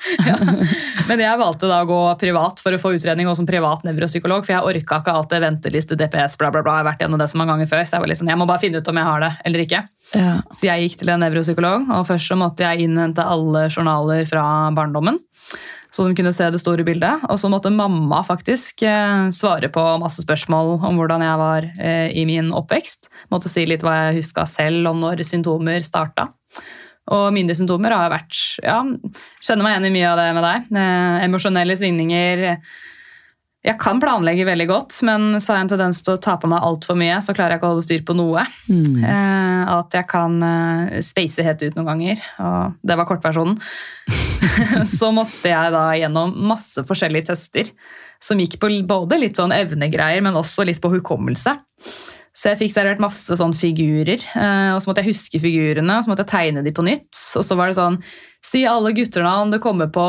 [1.10, 4.46] Men jeg valgte da å gå privat for å få utredning og som privat nevropsykolog,
[4.46, 6.78] for jeg orka ikke alt det venteliste, DPS, bla, bla, bla.
[6.78, 8.48] Jeg har vært gjennom det så mange ganger før, så jeg var liksom, jeg må
[8.48, 9.82] bare finne ut om jeg har det eller ikke.
[10.16, 10.32] Ja.
[10.56, 14.46] Så jeg gikk til en nevropsykolog, og først så måtte jeg innhente alle journaler fra
[14.74, 15.20] barndommen.
[15.96, 17.22] Så de kunne se det store bildet.
[17.32, 22.08] Og så måtte mamma faktisk eh, svare på masse spørsmål om hvordan jeg var eh,
[22.12, 23.08] i min oppvekst.
[23.32, 26.28] Måtte si litt hva jeg huska selv om når symptomer starta.
[27.16, 28.80] Og mine symptomer har vært ja,
[29.38, 30.68] Kjenner meg igjen i mye av det med deg.
[30.82, 32.44] Eh, emosjonelle svingninger.
[33.66, 36.46] Jeg kan planlegge veldig godt, men så har jeg en tendens til å ta på
[36.50, 37.18] meg altfor mye.
[37.24, 38.44] Så klarer jeg ikke å holde styr på noe.
[38.70, 39.00] Mm.
[39.02, 42.22] Eh, at jeg kan eh, space helt ut noen ganger.
[42.46, 43.58] Og det var kortversjonen.
[44.98, 47.72] så måtte jeg da gjennom masse forskjellige tester
[48.22, 51.56] som gikk på både litt sånn evnegreier, men også litt på hukommelse.
[52.36, 56.04] Så jeg fikk servert masse sånn figurer, eh, og så måtte jeg huske figurene, og
[56.04, 57.10] så måtte jeg tegne de på nytt.
[57.34, 57.98] Og så var det sånn
[58.46, 60.04] Si alle gutternavn du kommer på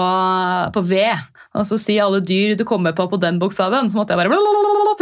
[0.76, 1.00] på V.
[1.58, 3.90] Og så si alle dyr du kommer på på den bokstaven.
[3.90, 4.98] Så måtte jeg bare.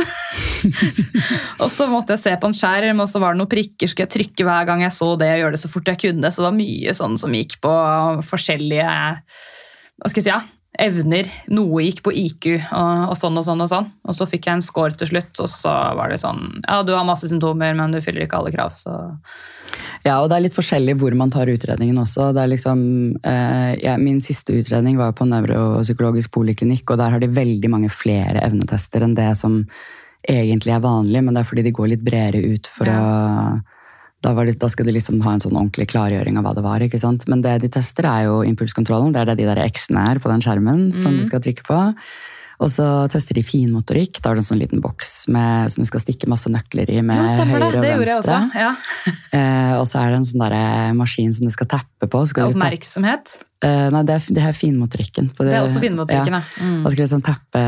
[1.63, 3.89] Og så måtte jeg se på en skjerm, og så var det noen prikker.
[3.89, 6.31] Skulle jeg trykke hver gang jeg så det, og gjøre det så fort jeg kunne.
[6.31, 7.75] Så det var mye sånn som gikk på
[8.27, 8.89] forskjellige
[9.95, 10.41] hva skal jeg si, ja,
[10.81, 11.29] evner.
[11.53, 13.89] Noe gikk på IQ, og, og sånn og sånn og sånn.
[14.05, 16.93] Og så fikk jeg en score til slutt, og så var det sånn Ja, du
[16.95, 18.95] har masse symptomer, men du fyller ikke alle krav, så
[20.05, 22.31] Ja, og det er litt forskjellig hvor man tar utredningen også.
[22.35, 22.79] Det er liksom,
[23.25, 27.91] eh, ja, min siste utredning var på nevropsykologisk poliklinikk, og der har de veldig mange
[27.93, 29.63] flere evnetester enn det som
[30.25, 33.01] egentlig er vanlig, men det er fordi de går litt bredere ut for å
[34.25, 36.65] da, var det, da skal de liksom ha en sånn ordentlig klargjøring av hva det
[36.65, 36.81] var.
[36.81, 37.27] ikke sant?
[37.29, 39.13] Men det de tester, er jo impulskontrollen.
[39.13, 41.19] Det er det de der X-ene er på den skjermen som Mm.
[41.21, 41.81] du skal trykke på.
[42.55, 44.21] Og så tester de finmotorikk.
[44.23, 47.01] Da har du en sånn liten boks med, som du skal stikke masse nøkler i
[47.03, 47.47] med Ja, det.
[47.51, 48.37] høyre og Det gjorde jeg venstre.
[48.39, 48.55] også.
[48.55, 48.75] Ja.
[49.35, 52.21] Eh, og så er det en sånn der maskin som du skal tappe på.
[52.31, 53.33] Skal Oppmerksomhet.
[53.61, 55.27] eh, nei, det er, det er finmotorikken.
[55.35, 56.39] på Det er også finmotorikken, Ja.
[56.39, 56.63] ja.
[56.63, 56.83] Mm.
[56.85, 57.63] Da skal du liksom tappe,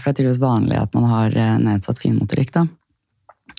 [0.00, 2.50] for det er tydeligvis vanlig at man har eh, nedsatt finmotorikk.
[2.58, 2.66] da.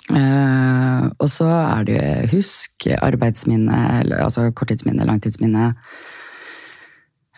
[0.10, 3.82] Eh, og så er det jo husk, arbeidsminne,
[4.18, 5.74] altså korttidsminne, langtidsminne.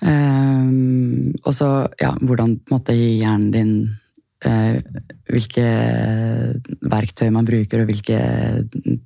[0.02, 1.68] Um, og så
[2.02, 3.74] ja, hvordan en måte hjernen din
[4.48, 4.80] uh,
[5.30, 5.66] Hvilke
[6.90, 8.18] verktøy man bruker, og hvilke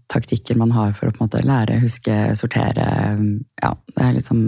[0.08, 2.88] taktikker man har for å på en måte lære, huske, sortere.
[3.60, 4.46] Ja, det er liksom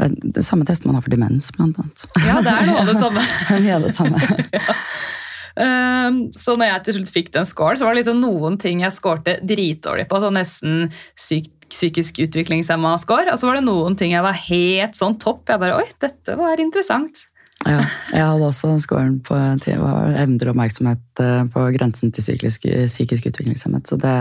[0.00, 2.04] det er det samme testen man har for demens, blant annet.
[2.24, 3.24] ja, det er noe av det samme.
[3.64, 4.20] Mye av det samme.
[5.19, 5.19] Um,
[5.56, 8.94] så når jeg til slutt fikk den scoren, så var det liksom noen ting jeg
[8.96, 10.20] scoret dritdårlig på.
[10.22, 10.86] Så nesten
[11.18, 13.30] syk, psykisk utviklingshemma score.
[13.32, 15.46] Og så var det noen ting jeg var helt sånn topp.
[15.50, 17.26] Jeg bare Oi, dette var interessant.
[17.68, 23.26] Ja, jeg hadde også scoren på evner og oppmerksomhet eh, på grensen til psykisk, psykisk
[23.28, 23.84] utviklingshemmet.
[23.90, 24.14] Så det,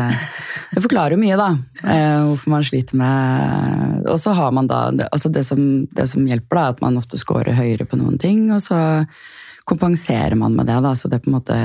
[0.74, 1.48] det forklarer jo mye, da.
[1.86, 5.62] eh, Hvorfor man sliter med Og så har man da altså det, som,
[5.96, 8.82] det som hjelper, da, at man ofte scorer høyere på noen ting, og så
[9.70, 10.80] kompenserer man med det.
[10.86, 11.58] da, Så det på en måte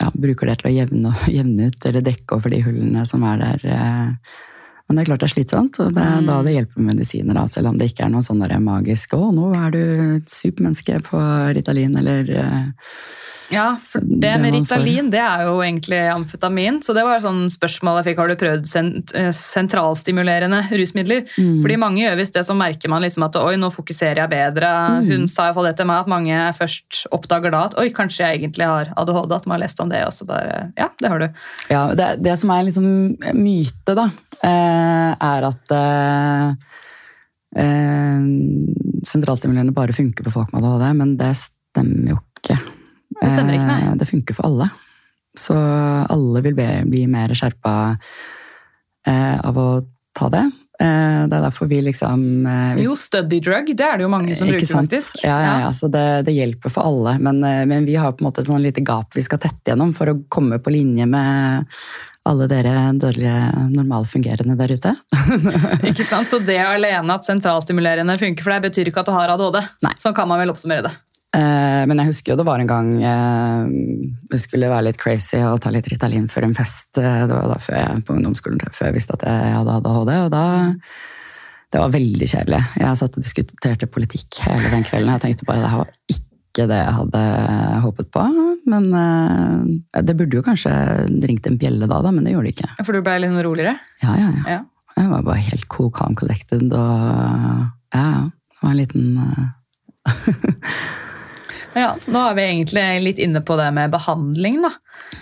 [0.00, 3.38] ja, bruker det til å jevne, jevne ut eller dekke over de hullene som er
[3.44, 3.64] der.
[3.70, 4.42] eh,
[4.86, 6.26] Men det er klart det er slitsomt, og det er Mm.
[6.26, 7.34] da det hjelper med medisiner.
[7.34, 11.00] Da, selv om det ikke er noe sånn magisk 'Å, nå er du et supermenneske
[11.02, 11.16] på
[11.56, 12.66] Ritalin', eller eh,
[13.52, 14.54] Ja, for det Det med.
[14.54, 16.80] Ritalin, det er jo egentlig amfetamin.
[16.82, 18.22] Så det var sånn spørsmål jeg fikk.
[18.22, 21.26] Har du prøvd sent eh, sentralstimulerende rusmidler?
[21.36, 21.60] Mm.
[21.62, 24.70] Fordi mange gjør visst det, så merker man liksom at oi, nå fokuserer jeg bedre.
[25.04, 25.10] Mm.
[25.10, 27.88] Hun sa i hvert fall det til meg, at mange først oppdager da at oi,
[27.94, 29.34] kanskje jeg egentlig har ADHD.
[29.36, 31.42] At man har lest om det, og så bare Ja, det har du.
[31.72, 32.86] Ja, det, det som er liksom
[33.36, 34.08] myte, da,
[34.40, 36.48] eh, er at eh,
[39.04, 42.58] sentralstimulerende bare funker på folk med ADHD, men det stemmer jo ikke.
[43.20, 43.80] Det stemmer ikke, nei.
[43.90, 44.70] Eh, det funker for alle.
[45.38, 45.54] Så
[46.14, 47.72] alle vil bli mer skjerpa
[49.06, 49.66] eh, av å
[50.14, 50.44] ta det.
[50.80, 52.22] Eh, det er derfor vi liksom
[52.76, 54.90] hvis- Jo, study drug, det er det jo mange som Ikke bruker, sant?
[54.90, 55.24] faktisk.
[55.24, 55.70] Ja, ja, ja.
[55.74, 57.18] Så det, det hjelper for alle.
[57.18, 59.94] Men, men vi har på en måte et sånn lite gap vi skal tette gjennom
[59.94, 61.66] for å komme på linje med
[62.24, 64.94] alle dere dårlige normalfungerende der ute.
[65.90, 66.28] Ikke sant?
[66.30, 69.58] Så det alene at sentralstimulerende funker for deg, betyr ikke at du har ADHD.
[69.84, 69.92] Nei.
[70.00, 70.94] Sånn kan man vel oppsummere det.
[71.34, 75.60] Eh, Men jeg husker jo det var en gang jeg skulle være litt crazy og
[75.64, 76.90] ta litt Ritalin før en fest.
[77.00, 80.12] Eh, Det var da før jeg på ungdomsskolen, før jeg visste at jeg hadde ADHD.
[80.26, 80.44] Og da
[81.74, 82.60] Det var veldig kjedelig.
[82.78, 85.10] Jeg satt og diskuterte politikk hele den kvelden.
[85.16, 87.22] Jeg tenkte bare det her var ikke det jeg hadde
[87.82, 88.26] håpet på.
[88.70, 90.70] Men eh, det burde jo kanskje
[91.26, 92.84] ringt en bjelle da, da, men det gjorde det ikke.
[92.86, 93.74] For du ble litt roligere?
[94.04, 94.44] Ja, ja, ja.
[94.54, 94.60] Ja.
[94.94, 96.78] Jeg var bare helt cool, calm, collected og
[97.90, 98.22] ja, ja.
[98.30, 99.48] Det var en liten eh,
[101.74, 104.60] Ja, nå er vi egentlig litt inne på det med behandling.
[104.62, 104.70] da.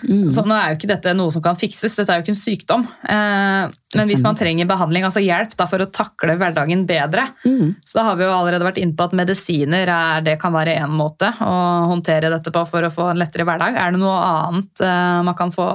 [0.05, 0.33] mm.
[0.37, 2.41] Så nå er jo ikke dette noe som kan fikses, dette er jo ikke en
[2.43, 2.85] sykdom.
[3.09, 7.75] Eh, men hvis man trenger behandling, altså hjelp da, for å takle hverdagen bedre, Mm.
[7.89, 10.93] så har vi jo allerede vært inne på at medisiner er, det kan være én
[10.93, 11.55] måte å
[11.91, 13.77] håndtere dette på for å få en lettere hverdag.
[13.77, 15.67] Er det noe annet eh, man kan få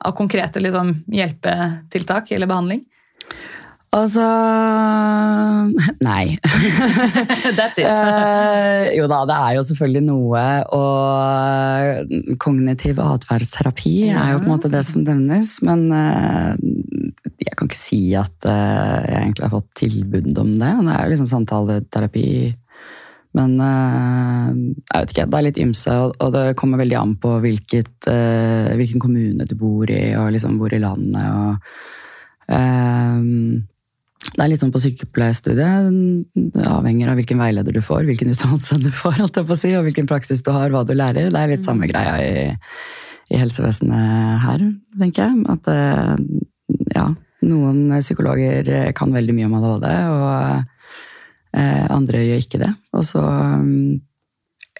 [0.00, 2.84] av konkrete liksom, hjelpetiltak eller behandling?
[3.90, 4.22] Altså
[6.08, 6.38] Nei.
[7.58, 7.88] That's it.
[7.88, 10.44] Eh, jo da, det er jo selvfølgelig noe,
[10.78, 16.54] og kognitiv atferdsterapi er jo på en måte det som nevnes, men eh,
[17.42, 20.70] jeg kan ikke si at eh, jeg egentlig har fått tilbud om det.
[20.70, 22.28] Det er jo liksom samtaleterapi.
[23.38, 24.46] Men eh,
[24.86, 28.70] jeg vet ikke, det er litt ymse, og, det kommer veldig an på hvilket, eh,
[28.78, 31.26] hvilken kommune du bor i, og liksom hvor i landet.
[31.26, 33.26] og eh,
[34.20, 35.94] det er litt sånn på sykepleierstudiet.
[36.52, 39.22] Det avhenger av hvilken veileder du får, hvilken utdannelse du får,
[39.56, 41.30] si, og hvilken praksis du har, hva du lærer.
[41.32, 42.50] Det er litt samme greia i,
[43.32, 44.66] i helsevesenet her,
[45.00, 45.40] tenker jeg.
[45.54, 46.12] At eh,
[46.92, 47.06] ja,
[47.48, 52.72] noen psykologer kan veldig mye om ADHD, og eh, andre gjør ikke det.
[52.92, 53.98] Og så mm,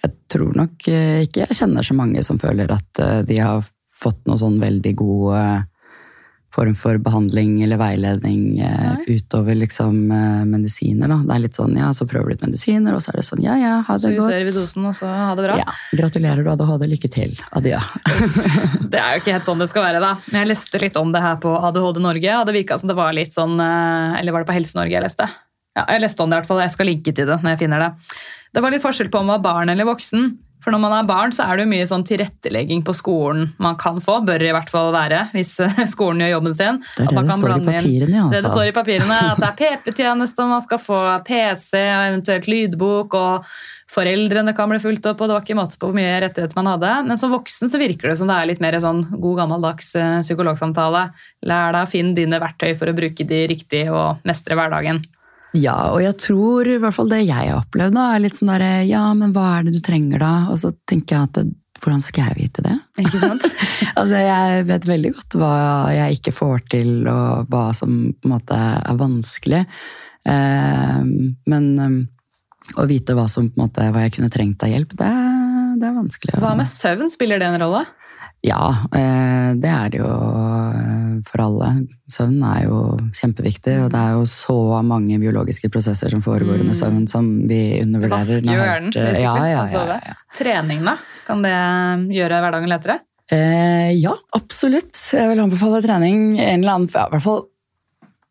[0.05, 3.65] Jeg tror nok ikke jeg kjenner så mange som føler at eh, de har
[4.01, 5.70] fått noe sånn veldig god eh,
[6.51, 9.05] form for behandling eller veiledning eh, Nei.
[9.17, 11.07] utover liksom eh, medisiner.
[11.13, 11.19] Da.
[11.29, 13.43] Det er litt sånn, ja, så prøver du litt medisiner, og så er det sånn,
[13.45, 14.25] ja, ja, ha Så det godt.
[14.27, 15.59] justerer vi dosen, og så ha det bra.
[15.63, 17.37] Ja, gratulerer, du ADHD, lykke til.
[17.55, 17.79] Adjø.
[18.91, 20.15] Det er jo ikke helt sånn det skal være, da.
[20.33, 22.97] Men jeg leste litt om det her på ADHD Norge, og det virka som det
[22.99, 25.29] var litt sånn eh, Eller var det på Helse Norge jeg leste?
[25.79, 26.63] Ja, jeg leste om det i hvert fall.
[26.65, 27.91] Jeg skal linke til det når jeg finner det.
[28.51, 30.33] Det var litt forskjell på om man var barn eller voksen.
[30.61, 33.79] For når man er barn, så er det jo mye sånn tilrettelegging på skolen man
[33.81, 34.19] kan få.
[34.27, 36.81] Bør i hvert fall være, hvis eh, skolen gjør jobben sin.
[36.97, 39.51] Det er det det står i papirene, alle det det står i papirene, at det
[39.51, 43.53] er PP-tjeneste, man skal få PC og eventuelt lydbok, og
[43.91, 46.73] foreldrene kan bli fulgt opp, og det var ikke måte på hvor mye rettigheter man
[46.75, 46.93] hadde.
[47.09, 50.19] Men som voksen så virker det som det er litt mer sånn god gammeldags eh,
[50.27, 51.09] psykologsamtale.
[51.49, 55.03] Lær deg å finne dine verktøy for å bruke de riktig og mestre hverdagen.
[55.57, 58.53] Ja, og jeg tror i hvert fall det jeg har opplevd, da, er litt sånn
[58.53, 60.35] derre Ja, men hva er det du trenger da?
[60.53, 62.77] Og så tenker jeg at hvordan skal jeg vite det?
[63.01, 63.47] Ikke sant?
[63.99, 65.55] Altså, jeg vet veldig godt hva
[65.95, 69.63] jeg ikke får til, og hva som på en måte er vanskelig.
[70.31, 71.01] Eh,
[71.51, 71.97] men eh,
[72.79, 75.11] å vite hva som på en måte, hva jeg kunne trengt av hjelp, det,
[75.81, 76.37] det er vanskelig.
[76.45, 77.11] Hva med søvn?
[77.13, 77.83] Spiller det en rolle?
[78.43, 81.69] Ja, eh, det er det jo eh, for alle.
[82.11, 82.79] Søvn er jo
[83.13, 86.63] kjempeviktig, og det er jo så mange biologiske prosesser som foregår Mm.
[86.65, 88.41] under søvn som vi undervurderer.
[88.41, 89.21] helt, hjernen, eh.
[89.21, 90.15] Ja, ja, ja, ja.
[90.39, 90.97] Trening, da?
[91.27, 91.53] Kan det
[92.17, 93.01] gjøre hverdagen lettere?
[93.31, 94.97] Eh, ja, absolutt.
[95.13, 96.41] Jeg vil anbefale trening.
[96.41, 97.45] En eller annen, i hvert fall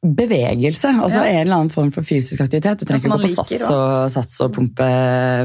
[0.06, 0.94] bevegelse.
[1.04, 1.26] Altså Ja.
[1.28, 2.80] en eller annen form for fysisk aktivitet.
[2.80, 4.88] Du trenger ikke gå på sats og, sats og pumpe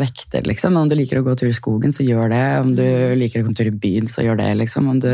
[0.01, 0.73] vekter, liksom.
[0.73, 2.61] Men om du liker å gå tur i skogen, så gjør det.
[2.63, 3.19] Om du Mm.
[3.19, 4.89] liker å gå tur i byen, så gjør det, liksom.
[4.89, 5.09] Om du,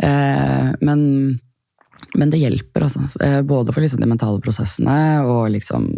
[0.00, 1.38] eh, men,
[2.16, 3.04] men det hjelper, altså.
[3.20, 5.90] Eh, både for liksom de mentale prosessene og liksom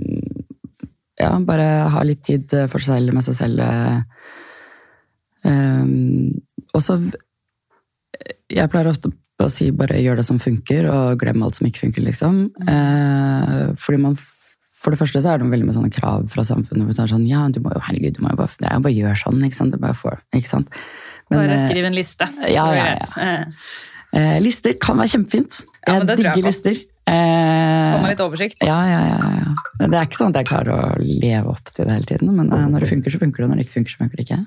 [1.19, 3.61] Ja, bare ha litt tid for seg selv, med seg selv.
[3.61, 4.01] eh.
[5.45, 6.33] Um,
[6.75, 6.99] og så
[8.51, 9.13] Jeg pleier ofte
[9.45, 12.39] å si bare gjør det som funker, og glem alt som ikke funker, liksom.
[12.67, 14.17] Eh, fordi man
[14.77, 16.87] For det første så er det veldig med sånne krav fra samfunnet.
[16.87, 19.41] hvor sånn, ja, du må jo, herregud, du må jo bare, er bare gjøre sånn,
[19.43, 19.73] ikke sant?
[19.73, 20.69] Det er bare for, ikke sant?
[21.31, 22.29] Men, Bare eh, skriv en liste.
[22.49, 23.07] ja, ja, ja.
[23.17, 25.65] Eh, eh, lister kan være kjempefint.
[25.89, 26.77] Ja, Jeg digger lister.
[27.09, 28.63] Eh, Får man litt oversikt.
[28.63, 29.87] ja, ja, ja, ja.
[29.89, 32.53] Det er ikke sånn at jeg klarer å leve opp til det hele tiden, men
[32.53, 34.27] eh, når det funker, så funker det, og når det ikke funker, så funker det
[34.29, 34.41] ikke.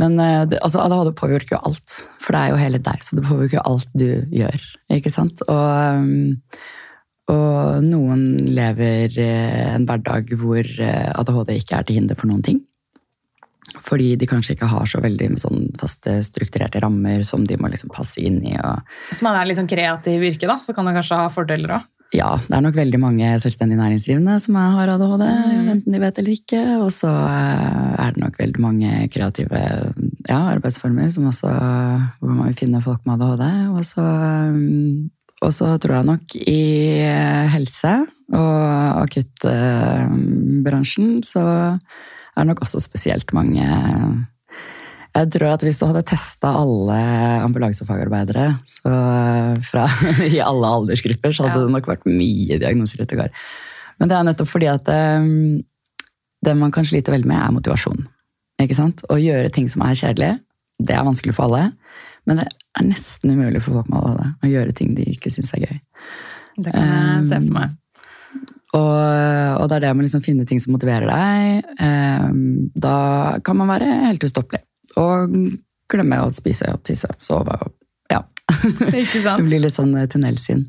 [0.00, 3.18] Men eh, det, altså, ADHD påvirker jo alt, for det er jo hele deg, så
[3.18, 4.64] det påvirker jo alt du gjør.
[4.96, 5.44] ikke sant?
[5.46, 6.34] Og, um,
[7.32, 12.44] og noen lever eh, en hverdag hvor eh, ADHD ikke er til hinder for noen
[12.44, 12.60] ting.
[13.84, 17.90] Fordi de kanskje ikke har så veldig sånn faste, strukturerte rammer som de må liksom
[17.94, 18.54] passe inn i.
[18.58, 21.88] og Hvis man er sånn kreativ i yrket, så kan det kanskje ha fordeler òg.
[22.14, 25.68] Ja, det er nok veldig mange selvstendig næringsdrivende som har ADHD, Mm.
[25.72, 26.60] enten de vet eller ikke.
[26.84, 29.60] Og så eh, er det nok veldig mange kreative
[30.28, 31.48] ja, arbeidsformer som også,
[32.20, 33.44] hvor man vil finne folk med ADHD.
[33.74, 34.04] Og så,
[34.54, 35.10] mm,
[35.42, 36.60] og så tror jeg nok i
[37.02, 37.94] eh, helse
[38.34, 38.60] og
[39.04, 43.64] akuttbransjen så er det nok også spesielt mange
[45.14, 46.96] jeg tror at hvis du hadde testa alle
[47.44, 48.94] ambulansefagarbeidere så
[49.68, 49.84] fra,
[50.26, 51.66] i alle aldersgrupper, så hadde Ja.
[51.68, 53.30] det nok vært mye diagnoser ute og går.
[54.00, 55.62] Men det er nettopp fordi at um,
[56.44, 58.02] det man kan slite veldig med, er motivasjon.
[58.62, 59.04] Ikke sant?
[59.10, 60.40] Å gjøre ting som er kjedelige,
[60.82, 61.70] det er vanskelig for alle.
[62.26, 65.54] Men det er nesten umulig for folk med ADHD å gjøre ting de ikke syns
[65.54, 65.78] er gøy.
[66.58, 67.80] Det kan jeg se Um, for meg.
[68.74, 71.68] Og, og det er det med å liksom finne ting som motiverer deg.
[71.78, 74.64] Um, da kan man være helt ustoppelig.
[75.00, 75.34] Og
[75.90, 77.56] glemmer å spise og tisse og sove.
[77.66, 77.74] Og,
[78.12, 78.22] ja.
[78.62, 80.66] Det blir litt sånn eh, tunnelsyn.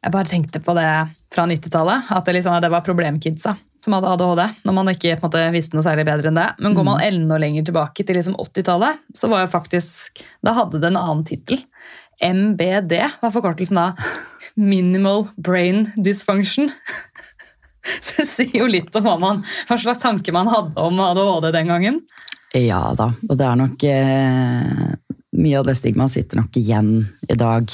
[0.00, 0.88] Jeg bare tenkte på det
[1.30, 5.42] fra 90-tallet, at det, liksom, det var problemkidsa som hadde ADHD, når man ikke måte,
[5.54, 6.48] visste noe særlig bedre enn det.
[6.60, 10.80] Men går man enda lenger tilbake til liksom 80-tallet, så var jo faktisk Da hadde
[10.82, 11.62] det en annen tittel.
[12.20, 13.96] MBD var forkortelsen av
[14.60, 16.68] Minimal Brain Dysfunction.
[18.16, 21.72] Det sier jo litt om hva, man, hva slags tanke man hadde om ADHD den
[21.72, 22.00] gangen.
[22.56, 23.12] Ja da.
[23.28, 24.86] Og det er nok eh,
[25.40, 26.94] Mye av det stigmaet sitter nok igjen
[27.30, 27.70] i dag.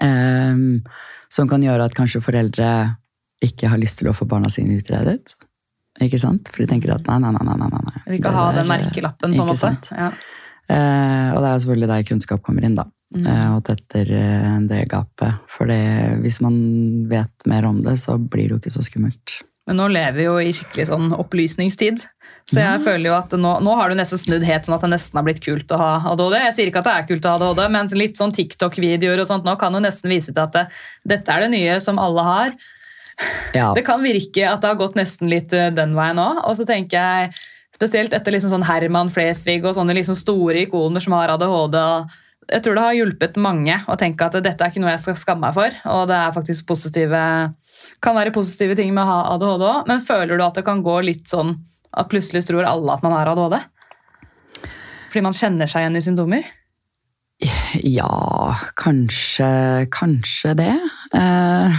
[0.00, 0.80] Um,
[1.30, 2.68] som kan gjøre at kanskje foreldre
[3.44, 5.34] ikke har lyst til å få barna sine utredet.
[6.02, 6.48] Ikke sant?
[6.50, 7.56] For de tenker at nei, nei, nei.
[7.60, 8.00] nei, nei.
[8.08, 9.72] Vil ikke ha den merkelappen, på en måte.
[9.92, 10.08] Ja.
[10.64, 12.88] Eh, og det er selvfølgelig der kunnskap kommer inn, da.
[13.14, 13.26] Mm.
[13.28, 15.42] Eh, og tetter eh, det gapet.
[15.52, 15.82] For det,
[16.24, 16.56] hvis man
[17.10, 19.38] vet mer om det, så blir det jo ikke så skummelt.
[19.68, 22.04] Men nå lever vi jo i skikkelig sånn opplysningstid.
[22.44, 24.90] Så jeg føler jo at nå, nå har du nesten snudd helt sånn at det
[24.92, 26.36] nesten har blitt kult å ha ADHD.
[26.42, 29.28] Jeg sier ikke at det er kult å ha ADHD, men litt sånn TikTok-videoer og
[29.30, 30.64] sånt nå kan jo nesten vise til at det,
[31.14, 32.58] dette er det nye som alle har.
[33.56, 36.42] Ja, Det kan virke at det har gått nesten litt eh, den veien òg.
[36.44, 41.00] Og så tenker jeg, spesielt etter liksom sånn Herman Flesvig og sånne liksom store ikoner
[41.00, 41.80] som har ADHD
[42.50, 45.20] Jeg tror det har hjulpet mange å tenke at dette er ikke noe jeg skal
[45.20, 45.76] skamme meg for.
[45.94, 47.20] Og det er faktisk positive
[48.04, 50.82] kan være positive ting med å ha ADHD òg, men føler du at det kan
[50.84, 51.56] gå litt sånn
[51.94, 53.58] at plutselig tror alle at man har ADHD?
[55.10, 56.52] Fordi man kjenner seg igjen i symptomer?
[57.82, 59.46] ja kanskje,
[59.92, 60.74] kanskje det.
[61.14, 61.74] Uh,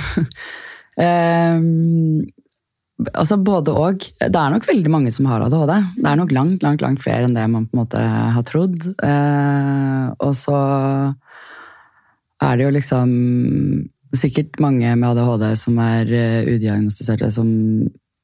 [1.01, 1.59] eh,
[3.11, 4.05] altså både og.
[4.19, 5.73] Det er nok veldig mange som har ADHD.
[5.97, 8.05] Det er nok langt, langt, langt flere enn det man på en måte
[8.35, 8.87] har trodd.
[9.03, 10.59] Eh, og så
[12.45, 13.11] er det jo liksom
[14.15, 17.51] sikkert mange med ADHD som er eh, udiagnostiserte, som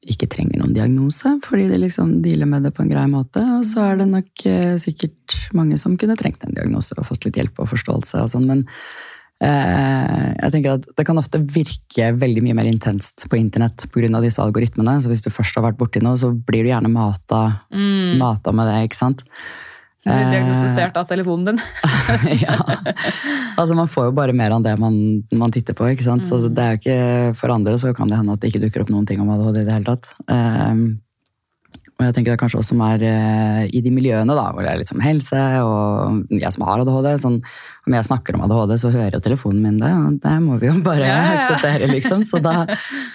[0.02, 3.42] ikke trenger noen diagnose, fordi de liksom dealer med det på en grei måte.
[3.58, 7.28] Og så er det nok eh, sikkert mange som kunne trengt en diagnose og fått
[7.28, 8.24] litt hjelp og forståelse.
[8.24, 8.64] og sånn, Men
[9.42, 14.20] jeg tenker at det kan ofte virke veldig mye mer intenst på internett pga.
[14.22, 15.00] disse algoritmene.
[15.02, 17.42] Så hvis du først har vært borti noe, så blir du gjerne mata,
[18.22, 19.24] mata med det, ikke sant.
[20.02, 21.60] Du blir diagnostisert av telefonen din.
[22.42, 22.56] ja.
[23.54, 24.96] Altså Man får jo bare mer enn det man,
[25.38, 25.86] man titter på.
[25.92, 26.26] ikke sant?
[26.26, 28.82] Så det er jo ikke For andre så kan det hende at det ikke dukker
[28.82, 30.10] opp noen ting om ADHD i det hele tatt.
[32.02, 34.64] Og jeg tenker det er kanskje oss som er eh, i de miljøene da, hvor
[34.64, 37.38] det er liksom helse, og jeg som har ADHD sånn,
[37.86, 40.68] Om jeg snakker om ADHD, så hører jo telefonen min det, og det må vi
[40.68, 42.26] jo bare Ja, ja, akseptere, liksom.
[42.26, 42.66] Så da,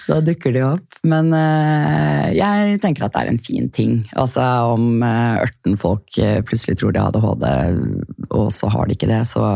[0.08, 1.00] da dukker det jo opp.
[1.08, 4.02] Men eh, jeg tenker at det er en fin ting.
[4.16, 7.48] Altså om uh, ørten folk eh, plutselig tror de har ADHD,
[8.32, 9.48] og så har de ikke det, så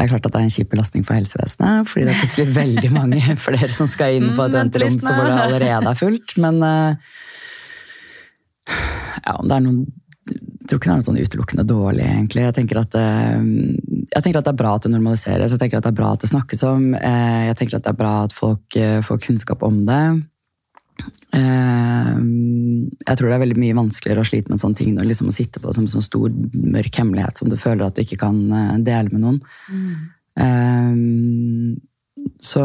[0.00, 2.52] det er klart at det er en kjip belastning for helsevesenet, fordi det er plutselig
[2.56, 5.98] veldig mange flere som skal inn på et Mm, venterom så hvor det allerede er
[5.98, 6.36] fullt.
[6.40, 7.10] Men eh,
[9.26, 9.80] ja, det er noen
[10.30, 12.42] jeg tror ikke det er noe sånn utelukkende dårlig, egentlig.
[12.44, 13.40] Jeg tenker, at, eh,
[14.12, 16.08] jeg tenker at det er bra at det normaliseres, jeg tenker at det er bra
[16.14, 16.82] at det snakkes om.
[16.94, 20.04] eh, Jeg tenker at det er bra at folk eh, får kunnskap om det.
[21.32, 25.30] Jeg tror det er veldig mye vanskeligere å slite med en sånn ting når liksom
[25.30, 28.02] å sitte på det som en sånn stor, mørk hemmelighet som du føler at du
[28.04, 28.36] ikke kan
[28.84, 29.38] dele med noen.
[29.72, 29.94] Mm.
[32.44, 32.60] så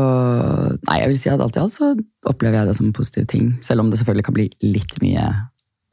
[0.89, 1.93] Nei, jeg vil si at alt i alt så
[2.27, 3.53] opplever jeg det som en positiv ting.
[3.63, 5.23] Selv om det selvfølgelig kan bli litt mye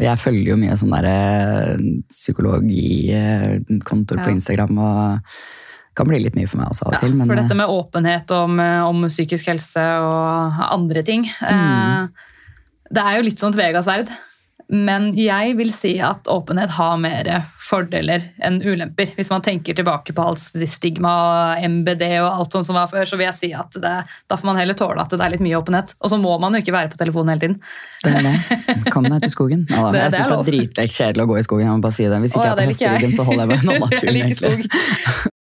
[0.01, 1.76] Jeg følger jo mye sånn derre
[2.11, 4.24] psykologikontor Ja.
[4.24, 7.14] på Instagram, og det kan bli litt mye for meg også av og Ja, til.
[7.14, 11.51] Men for eh, dette med åpenhet om, eh, om psykisk helse og andre ting Mm.
[11.51, 12.07] eh,
[12.93, 14.09] Det er jo litt som et vegasverd.
[14.73, 17.29] Men jeg vil si at åpenhet har mer
[17.61, 19.11] fordeler enn ulemper.
[19.18, 20.41] Hvis man tenker tilbake på alt
[20.73, 21.12] stigma,
[21.61, 23.93] MBD og alt sånt som var før, så vil jeg si at det,
[24.33, 25.93] da får man heller tåle at det er litt mye åpenhet.
[26.01, 27.59] Og så må man jo ikke være på telefonen hele tiden.
[28.03, 28.93] Det er det.
[28.95, 29.66] Kom deg ut i skogen.
[29.68, 29.91] Ja.
[29.93, 31.66] Det- jeg syns det er dritkjedelig kjedelig å gå i skogen.
[31.68, 32.23] Jeg må bare si det.
[32.25, 34.23] Hvis ikke Å, ja, jeg er på hesteryggen, så holder jeg meg unna naturen.
[34.25, 35.39] Egentlig.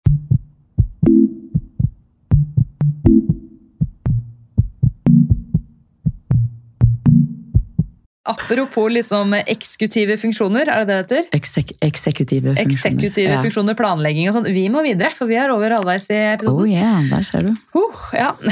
[8.24, 11.26] Apropos liksom eksekutive funksjoner, er det det det heter?
[11.36, 12.70] Eksek eksekutive funksjoner.
[12.72, 13.40] Eksekutive Ja.
[13.42, 14.48] funksjoner, planlegging og sånn.
[14.54, 17.52] Vi må videre, for vi er over halvveis i Oh yeah, der ser du.
[17.76, 18.32] Uh, ja.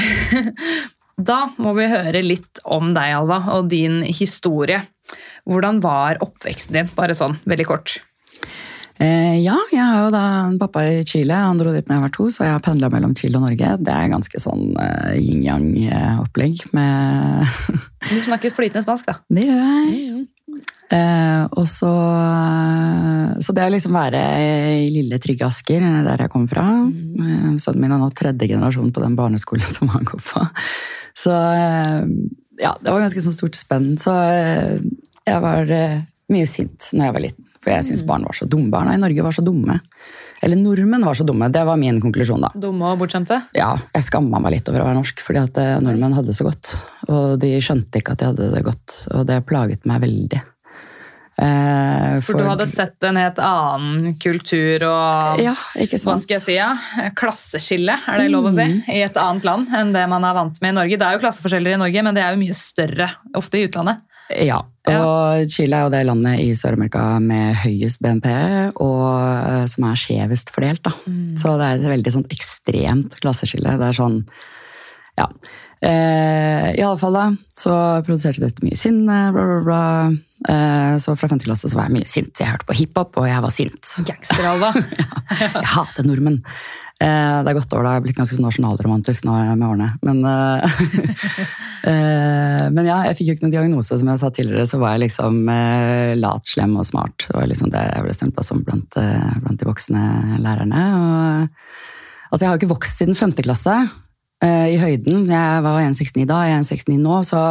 [1.23, 4.79] Da må vi høre litt om deg, Alva, og din historie.
[5.45, 6.89] Hvordan var oppveksten din?
[6.97, 7.99] Bare sånn, veldig kort.
[9.03, 11.35] Eh, ja, jeg har jo da en pappa i Chile.
[11.35, 13.73] Han dro dit da jeg var to, så jeg har pendla mellom Chile og Norge.
[13.83, 17.43] Det er ganske sånn eh, yin-yang-opplegg med
[18.13, 19.17] Du snakker flytende spansk, da.
[19.33, 20.23] Det gjør jeg.
[20.93, 21.89] Eh, og så
[23.41, 24.19] Så det å liksom være
[24.83, 28.91] i lille, trygge Asker, der jeg kommer fra eh, Sønnen min er nå tredje generasjon
[28.93, 30.45] på den barneskolen som han går på.
[31.17, 32.03] Så eh,
[32.61, 33.95] ja, det var ganske sånn stort spenn.
[34.01, 34.77] Så eh,
[35.27, 37.49] jeg var eh, mye sint når jeg var liten.
[37.63, 38.67] For jeg syns barn var så dumme.
[38.73, 39.77] Barna i Norge var så dumme.
[40.43, 41.47] Eller nordmenn var så dumme.
[41.53, 42.49] Det var min konklusjon, da.
[42.59, 43.37] Dumme og bortskjemte.
[43.55, 46.35] Ja, jeg skamma meg litt over å være norsk, fordi at eh, nordmenn hadde det
[46.35, 46.73] så godt.
[47.07, 50.41] Og de skjønte ikke at de hadde det godt, og det plaget meg veldig.
[51.33, 56.57] Eh, For du hadde sett en helt annen kultur og Ja, hva skal jeg si,
[56.59, 56.75] ja?
[57.17, 58.83] klasseskille, er det lov å si, Mm.
[58.93, 60.99] i et annet land enn det man er vant med i Norge.
[60.99, 64.01] Det er jo klasseforskjeller i Norge, men det er jo mye større ofte i utlandet.
[64.41, 64.61] Ja,
[64.99, 68.27] og Chile er jo det landet i Sør-Amerika med høyest BNP,
[68.83, 70.81] og eh, som er skjevest fordelt.
[70.83, 70.91] da.
[71.39, 73.77] Så det er et veldig sånn ekstremt klasseskille.
[73.79, 74.23] Det er sånn
[75.17, 75.27] Ja.
[75.83, 77.25] Eh, I alle fall, da,
[77.59, 77.73] så
[78.07, 79.81] produserte dette mye sinne, bla, bla, bla.
[80.53, 82.39] Eh, så fra femte klasse så var jeg mye sint.
[82.39, 83.91] Jeg hørte på hiphop, og jeg var sint.
[84.07, 84.71] Gangster-Alva.
[85.33, 86.43] Jeg hater nordmenn.
[87.01, 87.93] Eh, det er gått over, da.
[87.95, 89.87] Jeg er blitt ganske sånn nasjonalromantisk nå med årene.
[90.05, 90.75] Men, eh,
[91.91, 93.97] eh, men ja, jeg fikk jo ikke noen diagnose.
[93.99, 97.25] Som jeg sa tidligere, så var jeg liksom eh, lat, slem og smart.
[97.25, 98.99] Det var liksom det jeg ble stempla som blant,
[99.43, 100.05] blant de voksne
[100.43, 100.85] lærerne.
[101.01, 101.59] Og,
[102.29, 103.81] altså, jeg har jo ikke vokst siden femte klasse
[104.43, 105.25] i høyden.
[105.29, 107.43] Jeg var 1,69 da, jeg er 1,69 nå, så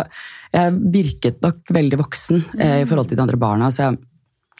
[0.52, 3.70] jeg virket nok veldig voksen eh, i forhold til de andre barna.
[3.72, 3.98] Så jeg,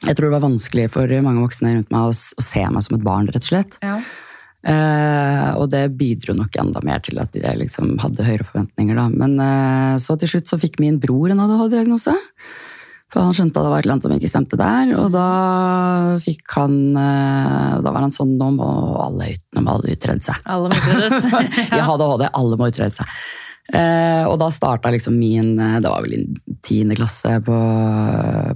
[0.06, 2.96] jeg tror det var vanskelig for mange voksne rundt meg å, å se meg som
[2.96, 3.78] et barn, rett og slett.
[3.84, 3.98] Ja.
[4.62, 8.98] Eh, og det bidro nok enda mer til at jeg liksom hadde høyere forventninger.
[8.98, 9.06] Da.
[9.12, 12.16] Men eh, så til slutt så fikk min bror en ADHD-diagnose.
[13.12, 14.92] For han skjønte at det var et eller annet som ikke stemte der.
[14.96, 15.26] Og da
[16.24, 18.68] fikk han eh, Da var han sånn Nå må
[19.04, 20.38] alle, utenom alle utrede seg.
[20.48, 21.26] Alle må utredes.
[21.72, 23.18] Hadde ADHD, alle må utrede seg.
[23.72, 26.22] Eh, og da starta liksom min eh, Det var vel i
[26.66, 27.58] tiende klasse på,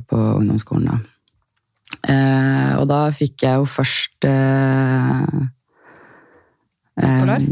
[0.08, 0.88] på ungdomsskolen.
[0.88, 0.96] da.
[2.06, 5.36] Eh, og da fikk jeg jo først eh,
[6.96, 7.42] Bipolar?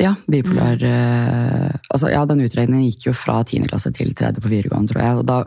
[0.00, 0.80] Ja, bipolar.
[0.80, 5.02] Eh, altså, ja, den utredningen gikk jo fra tiende klasse til tredje på videregående, tror
[5.04, 5.18] jeg.
[5.20, 5.40] Og da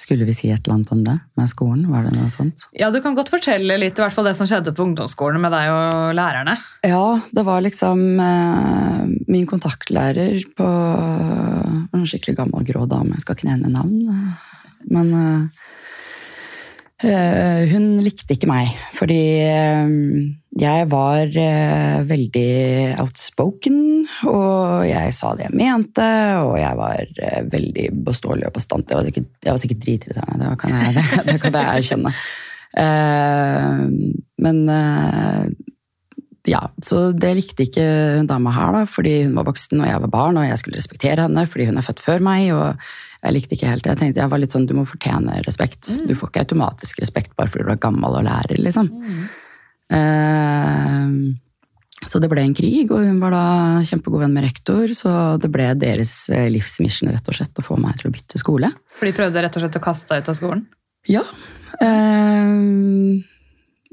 [0.00, 1.84] skulle vi si et eller annet om det med skolen?
[1.92, 2.64] Var det noe sånt?
[2.78, 5.52] Ja, Du kan godt fortelle litt i hvert fall det som skjedde på ungdomsskolen med
[5.52, 6.56] deg og lærerne.
[6.86, 10.68] Ja, det var liksom eh, min kontaktlærer på
[11.92, 13.14] En skikkelig gammel, grå dame.
[13.18, 14.08] Jeg skal ikke nevne navn.
[14.08, 14.48] eh,
[14.90, 15.61] Men eh, eh,
[17.02, 19.90] hun likte ikke meg, fordi eh,
[20.60, 22.48] jeg var eh, veldig
[23.00, 23.78] outspoken,
[24.28, 26.08] og jeg sa det jeg mente,
[26.44, 28.90] og jeg var eh, veldig beståelig og bastant.
[28.90, 32.14] Jeg var sikkert, jeg var sikkert dritirriterende, det kan det, det kan jeg erkjenne.
[32.84, 33.84] Eh,
[34.44, 35.46] men eh,
[36.52, 37.86] ja, så det likte ikke
[38.18, 40.82] hun dama her, da, fordi hun var voksen og jeg var barn, og jeg skulle
[40.82, 42.50] respektere henne fordi hun er født før meg.
[42.52, 42.76] og
[43.22, 43.92] jeg likte ikke helt det.
[43.94, 45.92] Jeg tenkte jeg var litt sånn, Du må fortjene respekt.
[46.08, 48.58] Du får ikke automatisk respekt bare fordi du er gammel og lærer.
[48.58, 48.90] liksom.
[49.92, 51.06] Eh,
[52.02, 53.44] så det ble en krig, og hun var da
[53.86, 54.90] kjempegod venn med rektor.
[54.98, 55.12] Så
[55.42, 58.72] det ble deres eh, livsmission rett og slett å få meg til å bytte skole.
[58.98, 60.66] For de prøvde rett og slett å kaste deg ut av skolen.
[61.10, 61.22] Ja.
[61.78, 62.50] Eh,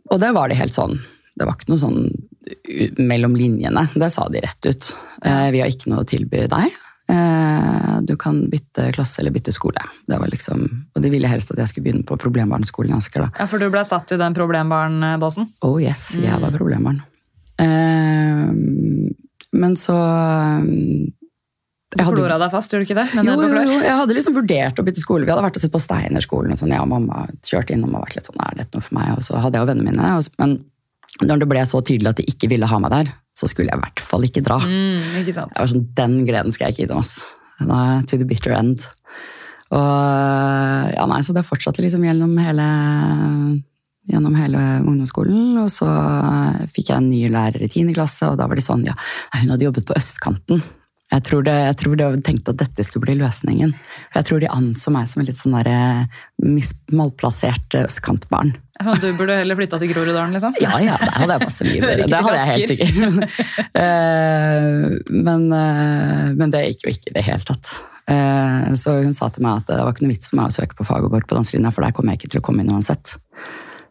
[0.10, 0.98] og det var det helt sånn.
[1.38, 2.10] Det var ikke noe sånn
[2.98, 3.86] mellom linjene.
[3.94, 4.90] Det sa de rett ut.
[5.22, 6.80] Eh, vi har ikke noe å tilby deg.
[7.10, 9.82] Eh, du kan bytte klasse eller bytte skole.
[10.08, 10.62] Det var liksom,
[10.96, 13.26] og de ville helst at jeg skulle begynne på problembarnskolen i Asker.
[13.26, 13.30] da.
[13.40, 15.48] Ja, For du ble satt i den problembarnbåsen?
[15.66, 16.42] Oh yes, jeg Mm.
[16.42, 17.02] var problembarn.
[17.60, 18.52] Eh,
[19.52, 21.10] men så eh,
[21.98, 23.08] Du flora deg fast, gjorde du ikke det?
[23.18, 25.26] Men jo, jo, jo, jeg hadde liksom vurdert å bytte skole.
[25.26, 28.04] Vi hadde vært og sett på Steinerskolen, og sånn, jeg og mamma kjørte innom og
[28.06, 29.16] vært litt sånn, er dette noe for meg?
[29.18, 30.22] Og så hadde jeg jo vennene mine.
[30.38, 30.60] Men
[31.26, 33.80] når det ble så tydelig at de ikke ville ha meg der, så skulle jeg
[33.80, 34.60] i hvert fall ikke dra.
[34.60, 35.54] Mm, ikke sant.
[35.56, 37.04] Jeg var sånn, Den gleden skal jeg ikke gi dem.
[37.04, 37.20] ass.
[37.60, 38.84] To the bitter end.
[39.70, 42.66] Og, ja, nei, så det fortsatte liksom gjennom hele,
[44.10, 45.60] gjennom hele ungdomsskolen.
[45.62, 45.88] Og så
[46.74, 47.94] fikk jeg en ny lærer i 10.
[47.98, 48.96] klasse, og da var de sånn ja,
[49.36, 50.64] hun hadde jobbet på østkanten.
[51.10, 53.72] Jeg tror, det, jeg tror de tenkte at dette skulle bli løsningen.
[54.14, 56.06] Jeg tror de anså meg som en litt sånn der,
[56.46, 58.52] mis- malplassert østkantbarn.
[58.80, 60.54] Ja, Du burde heller flytta til Groruddalen, liksom?
[60.62, 62.06] Ja, ja, der hadde jeg masse mye bedre.
[62.14, 63.66] Det hadde jeg helt sikkert.
[63.80, 67.72] Eh, men, eh, men det gikk jo ikke i det hele tatt.
[68.10, 70.56] Eh, Så hun sa til meg at det var ikke noe vits for meg å
[70.56, 73.16] søke på Fagerborg på danselinja, for der kommer jeg ikke til å komme inn uansett.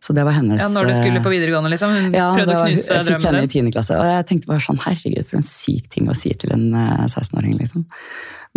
[0.00, 1.90] Så det var hennes Ja, Når du skulle på videregående, liksom?
[1.90, 3.12] Hun ja, prøvde var, å knuse drømmen din?
[3.12, 3.72] Jeg fikk henne i 10.
[3.74, 6.66] klasse, og jeg tenkte bare sånn, herregud, for en syk ting å si til en
[6.78, 7.86] eh, 16-åring, liksom.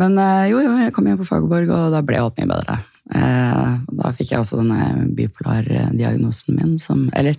[0.02, 2.78] Men eh, jo, jo, jeg kom hjem på Fagerborg, og da ble alt mye bedre.
[3.18, 3.72] Eh,
[4.02, 7.36] Da fikk jeg også denne bipolar-diagnosen min, som Eller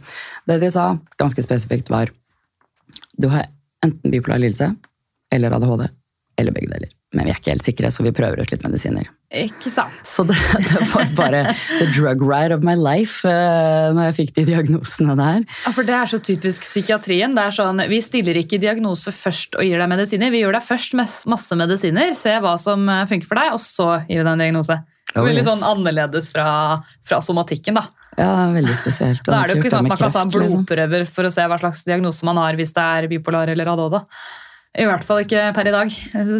[0.51, 2.11] det de sa, ganske spesifikt, var
[3.17, 3.47] du har
[3.85, 4.73] enten bipolar lidelse
[5.33, 5.87] eller ADHD,
[6.39, 6.93] eller begge deler.
[7.13, 9.09] Men vi er ikke helt sikre, så vi prøver ut litt medisiner.
[9.33, 9.95] Ikke sant.
[10.05, 10.37] Så det,
[10.69, 11.43] det var bare
[11.79, 15.47] the drug ride of my life eh, når jeg fikk de diagnosene der.
[15.65, 17.33] Ja, for Det er så typisk psykiatrien.
[17.37, 20.33] Det er sånn, Vi stiller ikke diagnose først og gir deg medisiner.
[20.35, 23.63] Vi gjør deg først med masse medisiner, se hva som eh, funker for deg, og
[23.65, 24.79] så gir vi deg en diagnose.
[25.17, 25.49] Oh, Veldig yes.
[25.49, 26.47] sånn annerledes fra,
[27.05, 27.77] fra somatikken.
[27.81, 27.89] da.
[28.21, 29.25] Ja, veldig spesielt.
[29.25, 30.65] Da er det jo ikke sånn at man kan ta kreft, liksom.
[30.67, 34.03] blodprøver for å se hva slags diagnose man har hvis det er bipolar eller ADHD.
[34.73, 35.91] I hvert fall ikke per i dag.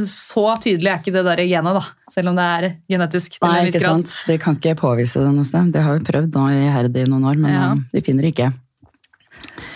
[0.09, 1.83] Så tydelig er ikke det der genet, da.
[2.15, 3.35] Selv om det er genetisk.
[3.39, 4.09] til Nei, en viss ikke grad.
[4.09, 4.27] sant.
[4.31, 5.73] De kan ikke påvise det noe sted.
[5.75, 7.73] Det har vi prøvd nå iherdig i noen år, men Ja.
[7.73, 8.53] eh, de finner ikke.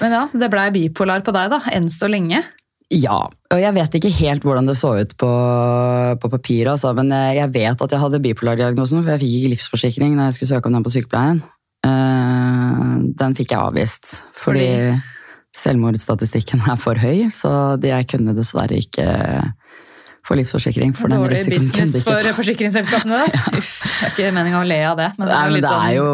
[0.00, 1.60] Men ja, det blei bipolar på deg, da.
[1.76, 2.42] Enn så lenge.
[2.88, 3.18] Ja,
[3.50, 5.30] og jeg vet ikke helt hvordan det så ut på,
[6.22, 9.52] på papiret, altså, men eh, jeg vet at jeg hadde bipolardiagnosen, for jeg fikk ikke
[9.56, 11.42] livsforsikring når jeg skulle søke om den på sykepleien.
[11.84, 14.68] Eh, Den fikk jeg avvist, fordi,
[15.56, 17.52] selvmordsstatistikken er for høy, så
[17.82, 19.06] jeg kunne dessverre ikke
[20.26, 20.90] få livsforsikring.
[20.98, 23.20] For den Dårlig business for forsikringsselskapene.
[23.22, 23.44] da.
[23.60, 25.12] Uff, det er ikke meninga å le av det.
[25.20, 25.86] Men det er jo men det sånn...
[25.86, 26.10] er jo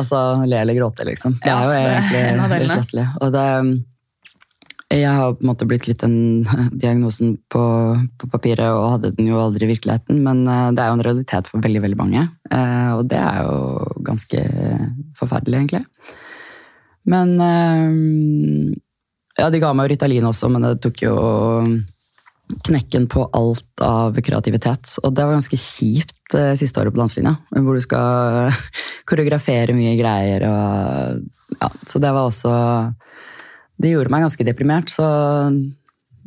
[0.00, 0.20] altså,
[0.50, 1.38] le eller gråte, liksom.
[1.44, 3.08] Det er jo egentlig litt latterlig.
[3.22, 3.46] Og det
[4.92, 6.16] Jeg har på en måte blitt kvitt den
[6.82, 7.62] diagnosen på,
[8.20, 11.06] på papiret, og hadde den jo aldri i virkeligheten, men eh, det er jo en
[11.06, 12.26] realitet for veldig, veldig mange.
[12.50, 14.42] Eh, Og det er jo ganske
[15.16, 15.86] forferdelig, egentlig.
[17.08, 18.76] Men eh,
[19.40, 21.16] Ja, de ga meg jo Ritalin også, men det tok jo
[22.66, 24.98] knekken på alt av kreativitet.
[25.02, 28.52] Og det var ganske kjipt eh, siste året på danselinja, hvor du skal
[29.08, 30.44] koreografere mye greier.
[30.48, 31.22] Og,
[31.58, 32.52] ja, så det var også
[33.82, 35.06] Det gjorde meg ganske deprimert, så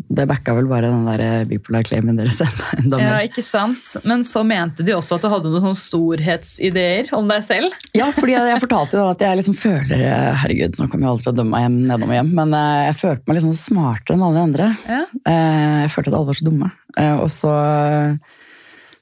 [0.08, 2.38] det backa vel bare den der bipolar-claimen deres
[2.78, 3.96] enda Ja, ikke sant?
[4.06, 7.74] Men så mente de også at du hadde noen storhetsideer om deg selv.
[7.98, 10.06] Ja, fordi jeg, jeg fortalte jo at jeg liksom føler
[10.44, 12.80] Herregud, nå kommer jeg aldri til å dømme meg hjem nedom og hjem, men eh,
[12.92, 14.72] jeg følte meg liksom smartere enn alle de andre.
[14.90, 15.04] Ja.
[15.26, 16.72] Eh, Jeg følte at alle var så dumme.
[16.98, 17.54] Eh, Og så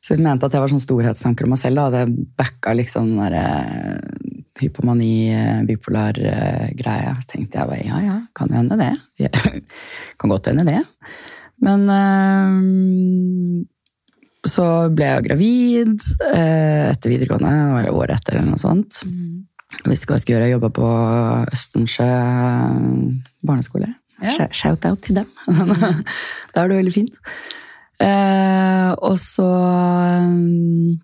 [0.04, 1.80] så jeg mente at jeg var sånn storhetstanker om meg selv.
[1.80, 2.04] Da.
[2.04, 4.02] Det backa liksom den der
[4.64, 7.14] hypomani, eh, bipolar eh, greia.
[7.22, 8.94] Så tenkte jeg bare ja ja, kan jo hende det.
[10.20, 10.82] Kan godt hende det.
[11.64, 12.50] Men eh,
[14.44, 16.02] så ble jeg gravid
[16.34, 19.04] etter videregående, var året etter eller noe sånt.
[19.08, 20.48] Jeg visste ikke hva jeg skulle gjøre.
[20.50, 20.90] Jeg jobba på
[21.56, 22.10] Østensjø
[23.48, 23.88] barneskole.
[24.24, 24.50] Ja.
[24.52, 25.30] Shout-out til dem.
[26.52, 27.16] da er det veldig fint.
[29.00, 29.48] Og så
[30.28, 31.00] mm,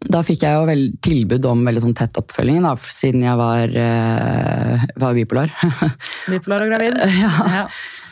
[0.00, 3.74] Da fikk jeg jo vel tilbud om veldig sånn tett oppfølging, da, siden jeg var,
[3.76, 5.52] eh, var bipolar.
[6.32, 6.96] Bipolar og gravid.
[7.20, 7.32] ja.
[7.60, 7.64] Ja.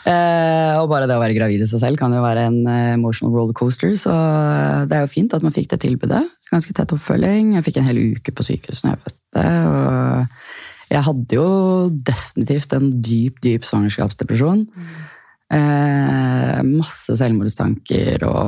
[0.08, 2.94] Eh, og bare det å være gravid i seg selv kan jo være en eh,
[2.94, 6.22] emotional rollercoaster, så eh, det er jo fint at man fikk det tilbudet.
[6.52, 7.56] Ganske tett oppfølging.
[7.58, 9.44] Jeg fikk en hel uke på sykehus når jeg fødte.
[9.68, 11.48] og jeg hadde jo
[11.92, 14.62] definitivt en dyp, dyp svangerskapsdepresjon.
[15.48, 18.42] Eh, masse selvmordstanker og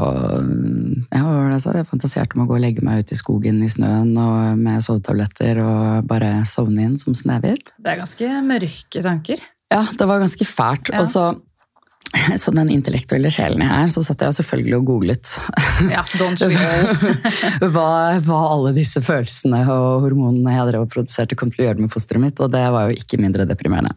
[1.09, 1.73] ja, hva var det jeg sa?
[1.79, 4.85] Jeg fantaserte om å gå og legge meg ut i skogen i snøen og med
[4.85, 7.73] sovetabletter og bare sovne inn som Snehvit.
[7.81, 9.41] Det er ganske mørke tanker.
[9.73, 10.91] Ja, det var ganske fælt.
[10.93, 11.01] Ja.
[11.01, 11.25] Og så,
[12.43, 15.33] så den intellektuelle sjelen jeg er, så satt jeg selvfølgelig og googlet
[15.89, 16.45] Ja, don't
[17.73, 17.89] hva,
[18.29, 21.97] hva alle disse følelsene og hormonene jeg drev og produserte, kom til å gjøre med
[21.97, 23.97] fosteret mitt, og det var jo ikke mindre deprimerende.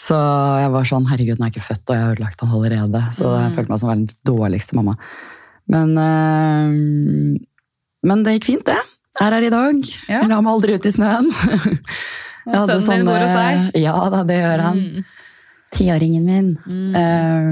[0.00, 3.00] Så jeg var sånn, herregud, den er ikke født, og jeg har ødelagt han allerede.
[3.12, 3.56] Så jeg Mm.
[3.58, 4.94] følte meg som verdens dårligste mamma.
[5.68, 6.68] Men, eh,
[8.08, 8.78] men det gikk fint, det.
[9.20, 9.76] Jeg Er her i dag.
[10.08, 10.20] Ja.
[10.22, 11.28] Jeg la meg aldri ut i snøen.
[12.50, 13.82] Jeg Sønnen din bor hos deg?
[13.82, 14.78] Ja da, det gjør han.
[14.80, 15.04] Mm.
[15.76, 16.48] Tiåringen min.
[16.96, 17.50] Eh,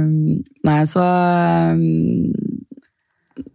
[0.64, 1.76] nei, så eh,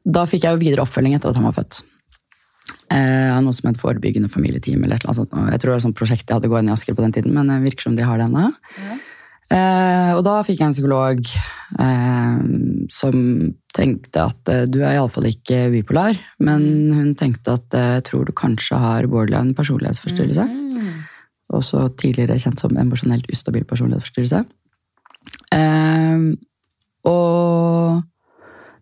[0.05, 1.81] Da fikk jeg jo videre oppfølging etter at han var født.
[2.93, 4.83] Eh, av noe som het Forebyggende familieteam.
[4.83, 5.33] eller et eller sånt.
[5.33, 7.33] Jeg tror det var et sånt prosjekt jeg hadde gående i Asker på den tiden,
[7.33, 8.51] men det virker som de har det ennå.
[8.77, 8.97] Ja.
[9.53, 11.19] Eh, og da fikk jeg en psykolog
[11.79, 12.37] eh,
[12.93, 13.17] som
[13.75, 16.63] tenkte at eh, du er iallfall ikke bipolar, men
[16.93, 20.47] hun tenkte at eh, jeg tror du kanskje har borderline personlighetsforstyrrelse.
[20.47, 21.03] Mm.
[21.53, 24.45] Også tidligere kjent som emosjonelt ustabil personlighetsforstyrrelse.
[25.53, 26.25] Eh,
[27.09, 28.01] og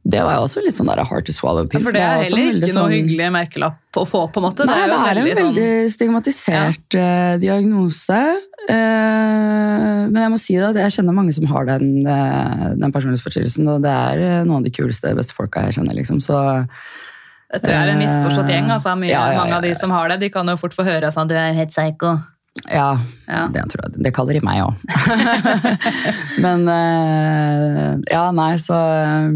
[0.03, 2.71] det var jo også litt sånn hard to swallow Ja, for det er heller ikke
[2.71, 4.65] noe sånn- hyggelig merkelapp å få, på en måte.
[4.65, 8.21] Nei, det er, jo en veldig sånn- stigmatisert eh, diagnose.
[8.65, 12.91] Eh, men jeg må si det, at jeg kjenner mange som har den, eh, den
[12.91, 15.93] personlighetsforstyrrelsen, og det er noen av de kuleste, beste folka jeg kjenner.
[15.93, 16.41] liksom, så...
[17.51, 18.69] Jeg tror jeg er en misforstått gjeng.
[18.71, 20.73] altså mye, Ja, ja, ja, Mange av de som har det, de kan jo fort
[20.73, 22.15] få høre sånn du er helt psycho.
[22.67, 22.99] Ja,
[23.31, 23.45] Ja.
[23.53, 24.03] det tror jeg.
[24.03, 24.75] Det kaller de meg òg.
[26.43, 29.29] Men eh, ja, nei, så eh,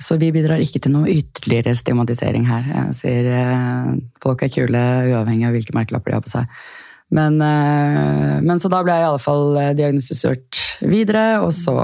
[0.00, 2.64] Så vi bidrar ikke til noe ytterligere stigmatisering her.
[2.72, 3.90] Jeg sier eh,
[4.24, 6.62] folk er kule uavhengig av hvilke merkelapper de har på seg.
[7.10, 11.74] Men, men så da ble jeg i alle fall diagnostisert videre, og så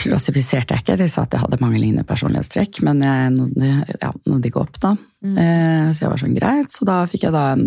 [0.00, 0.96] klassifiserte jeg ikke.
[0.96, 3.70] De sa at jeg hadde mange lignende personlighetstrekk, men jeg nådde,
[4.00, 4.94] ja, nådde ikke opp da.
[5.28, 7.66] Eh, så jeg var sånn greit, så da fikk jeg da en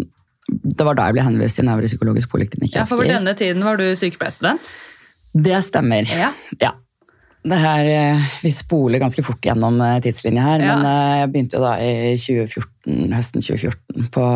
[0.51, 3.77] det var da jeg ble henvist til nevropsykologisk poliklinikk Ja, for på denne tiden var
[3.79, 4.71] du sykepleierstudent.
[5.33, 6.03] Det stemmer.
[6.11, 6.31] Ja.
[6.61, 6.71] Ja.
[7.43, 10.75] Det her, eh, vi spoler ganske fort gjennom eh, tidslinja her, Ja.
[10.77, 14.27] men eh, jeg begynte jo da i 2014, høsten 2014 på,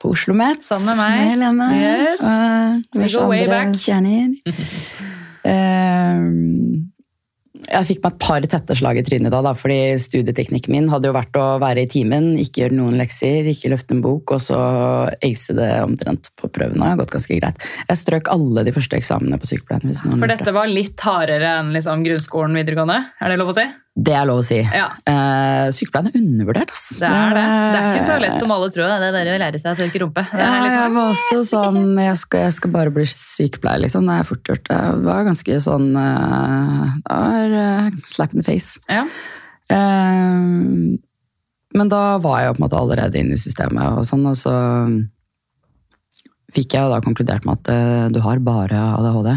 [0.00, 0.64] på Oslo Met.
[0.64, 1.26] Sammen med meg.
[1.32, 1.68] Helene.
[1.76, 2.22] Yes.
[2.24, 3.74] Og We go way back.
[3.76, 4.36] stjerner.
[5.42, 6.20] Eh,
[7.68, 11.10] jeg fikk meg et par tette slag i trynet da, da, fordi studieteknikken min hadde
[11.10, 14.42] jo vært å være i timen, ikke gjøre noen lekser, ikke løfte en bok, og
[14.44, 14.58] så
[15.22, 16.80] ace det omtrent på prøvene.
[16.82, 17.68] Det har gått ganske greit.
[17.88, 19.94] Jeg strøk alle de første eksamene på sykepleien.
[20.16, 22.98] For dette var litt hardere enn liksom grunnskolen videregående?
[23.22, 23.68] Er det lov å si?
[23.94, 24.56] Det er lov å si.
[24.64, 26.86] Ja, Eh, sykepleien er undervurdert, ass.
[26.98, 27.42] det er det.
[27.44, 28.88] Det er ikke så lett som alle tror.
[28.88, 30.22] Det er bare å lære seg å tørke rumpe.
[30.30, 33.82] Det Ja, er jeg liksom, var også sånn jeg skal, jeg skal bare bli sykepleier,
[33.84, 34.06] liksom.
[34.08, 34.64] Det er fort gjort.
[34.72, 38.78] Det var ganske sånn eh, Det var eh, slap in the face.
[38.88, 39.04] ja.
[39.68, 40.98] Eh,
[41.74, 44.36] men da var jeg jo på en måte allerede inne i systemet, og sånn, og
[44.36, 44.52] så
[46.52, 49.30] fikk jeg jo da konkludert med at eh, du har bare ADHD.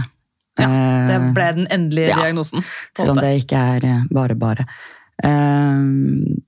[0.59, 0.67] Ja,
[1.09, 2.21] Det Eh, ble den endelige ja.
[2.23, 2.63] diagnosen.
[2.97, 4.65] Selv om det ikke er eh, bare bare.
[5.23, 5.83] Eh,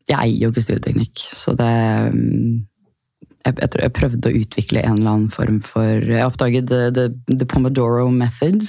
[0.08, 2.66] Jeg eier jo ikke studieteknikk, så det mm,
[3.46, 7.46] jeg, jeg, prøvde å utvikle en eller annen form for Jeg oppdaget the, the, the
[7.46, 8.64] Pomodoro method.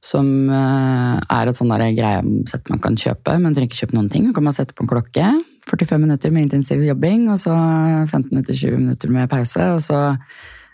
[0.00, 4.30] Som er et sånn greie man kan kjøpe, men trenger ikke kjøpe noen ting.
[4.30, 5.26] Så kan man sette på en klokke.
[5.68, 9.72] 45 minutter med intensiv jobbing, og så 15-20 minutter med pause.
[9.76, 10.00] Og så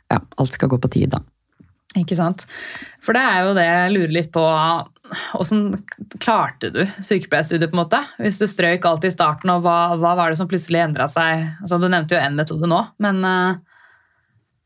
[0.07, 1.19] Ja, alt skal gå på tid, da.
[2.01, 2.45] Ikke sant?
[3.05, 4.43] For det er jo det jeg lurer litt på.
[5.31, 5.69] Hvordan
[6.23, 8.01] klarte du sykepleierstudiet, på en måte?
[8.19, 11.47] Hvis du strøyk alt i starten, og hva, hva var det som plutselig endra seg?
[11.63, 13.61] Altså, du nevnte jo én metode nå, men eh,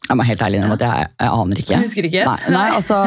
[0.08, 1.74] Jeg må helt ærlig innrømme at jeg, jeg aner ikke.
[1.74, 2.22] Jeg husker ikke?
[2.26, 3.00] Nei, nei altså,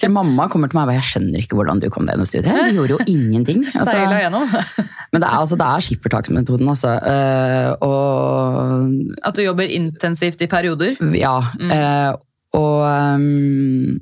[0.00, 2.70] til mamma kommer til meg og jeg skjønner ikke hvordan du kom deg gjennom studiet.
[2.72, 3.66] Du gjorde jo ingenting.
[3.78, 4.48] Altså, seila gjennom.
[5.12, 6.94] men det er, altså, det er skippertaksmetoden, altså.
[7.04, 10.96] Uh, og At du jobber intensivt i perioder.
[11.20, 11.36] ja.
[11.68, 12.16] eh,
[12.58, 13.98] og um,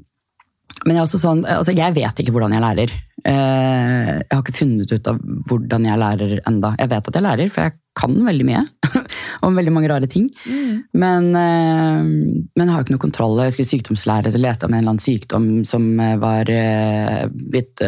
[0.84, 2.92] Men jeg er også sånn, altså, jeg vet ikke hvordan jeg lærer.
[3.26, 5.18] Eh, jeg har ikke funnet ut av
[5.50, 6.74] hvordan jeg lærer enda.
[6.78, 8.62] Jeg vet at jeg lærer, for jeg kan veldig mye.
[9.46, 10.28] om veldig mange rare ting.
[10.96, 13.38] Men, eh, men jeg har ikke noe kontroll.
[13.44, 17.22] Jeg skulle sykdomslære, så leste jeg om en eller annen sykdom som eh, var eh,
[17.30, 17.84] blitt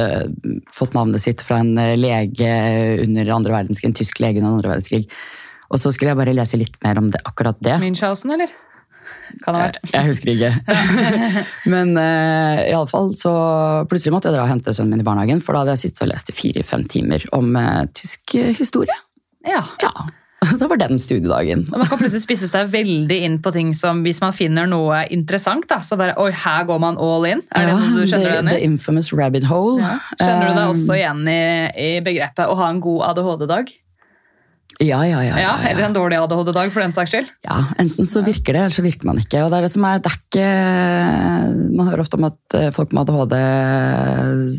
[0.74, 2.52] fått navnet sitt fra en lege
[3.04, 5.04] under andre verdenskrig, en tysk lege under andre verdenskrig.
[5.68, 7.76] Og så skulle jeg bare lese litt mer om det, akkurat det.
[7.82, 8.52] Münchhausen, eller?
[9.44, 9.80] Kan ha vært.
[9.92, 10.52] Jeg husker ikke.
[11.72, 13.32] Men uh, i alle fall så
[13.90, 16.06] plutselig måtte jeg dra og hente sønnen min i barnehagen, for da hadde jeg sittet
[16.06, 18.96] og lest i fire-fem timer om uh, tysk eh, historie.
[19.48, 19.64] Ja.
[19.82, 19.92] Ja,
[20.58, 21.66] Så var den studiedagen.
[21.72, 25.02] Og Man kan plutselig spisse seg veldig inn på ting som hvis man finner noe
[25.14, 27.42] interessant, da, så bare Oi, her går man all in.
[27.56, 29.80] Er det Ja, noe du kjenner deg igjen the infamous rabbit hole.
[29.82, 29.98] Ja.
[30.20, 31.42] Kjenner du deg også igjen i,
[31.74, 33.74] i begrepet å ha en god ADHD-dag?
[34.78, 35.38] Ja, ja, ja.
[35.42, 37.30] Ja, Eller en dårlig ADHD-dag, for den saks skyld?
[37.42, 39.40] ja, Enten så virker det, eller så virker man ikke.
[39.42, 40.44] Og det er det som er, det er ikke
[41.72, 43.34] Man hører ofte om at eh, folk med ADHD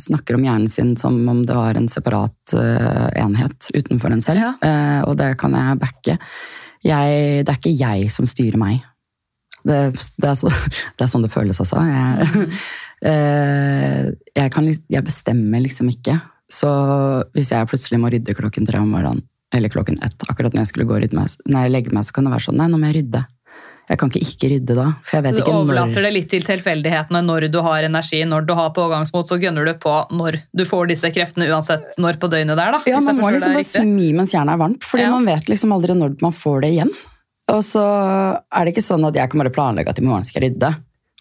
[0.02, 4.60] snakker om hjernen sin som om det var en separat eh, enhet utenfor en selv.
[4.66, 6.18] Eh, og det kan jeg backe.
[6.84, 8.84] Jeg, det er ikke jeg som styrer meg.
[9.64, 9.80] Det,
[10.20, 10.52] det, er, så,
[11.00, 11.80] det er sånn det føles, altså.
[11.88, 12.52] Jeg,
[13.14, 14.06] eh,
[14.36, 16.20] jeg, kan, jeg bestemmer liksom ikke
[16.52, 16.70] Så
[17.36, 19.24] hvis jeg plutselig må rydde klokken tre om morgenen,
[19.56, 22.34] eller klokken ett, akkurat når jeg skulle gå meg, nei, legge meg, så kan det
[22.36, 23.26] være sånn Nei, nå må jeg rydde.
[23.90, 26.44] Jeg kan ikke ikke rydde da, for jeg vet Du ikke overlater det litt til
[26.46, 30.62] tilfeldighetene når du har energi, når du har pågangsmot, så gønner du på når du
[30.70, 32.76] får disse kreftene, uansett når på døgnet det er.
[32.78, 32.82] da.
[32.86, 35.10] Ja, man må liksom bare smi mens jernet er varmt, fordi Ja.
[35.16, 36.94] man vet liksom aldri når man får det igjen.
[37.50, 40.44] Og så er det ikke sånn at jeg kan bare planlegge at i morgen skal
[40.44, 40.76] jeg rydde,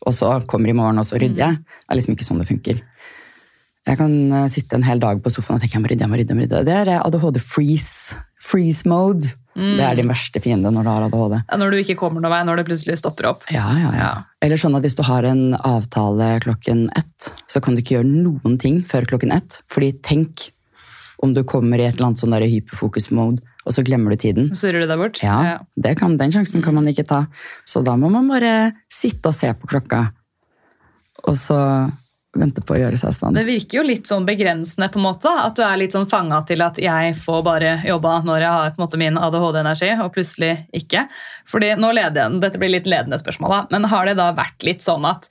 [0.05, 1.57] og så kommer i morgen, og så rydder jeg.
[1.65, 2.83] Det er liksom ikke sånn det funker.
[3.89, 6.13] Jeg kan eh, sitte en hel dag på sofaen og tenke jeg må rydde, jeg
[6.13, 6.35] må rydde.
[6.35, 6.65] Jeg må rydde.
[6.69, 8.19] Det er eh, ADHD-freeze.
[8.49, 9.35] Freeze mode.
[9.59, 11.33] Det er din verste fiende når du har ADHD.
[11.41, 13.43] Ja, Når du ikke kommer noen vei, når det plutselig stopper opp.
[13.51, 14.11] Ja, ja, ja.
[14.45, 18.07] Eller sånn at hvis du har en avtale klokken ett, så kan du ikke gjøre
[18.07, 19.59] noen ting før klokken ett.
[19.73, 20.51] Fordi tenk
[21.19, 24.53] om du kommer i et eller annet sånn hyperfokus-mode, og så glemmer du tiden.
[24.53, 25.19] Så surrer du deg bort.
[25.25, 27.25] Ja, det kan, den sjansen kan man ikke ta.
[27.67, 30.05] Så da må man bare sitte og se på klokka,
[31.27, 31.59] og så
[32.41, 33.39] vente på å gjøre seg i stand.
[33.39, 35.33] Det virker jo litt sånn begrensende, på en måte.
[35.45, 38.75] At du er litt sånn fanga til at jeg får bare jobba når jeg har
[38.75, 41.07] på en måte min ADHD-energi, og plutselig ikke.
[41.51, 43.63] Fordi nå leder jeg, Dette blir litt ledende spørsmål, da.
[43.75, 45.31] Men har det da vært litt sånn at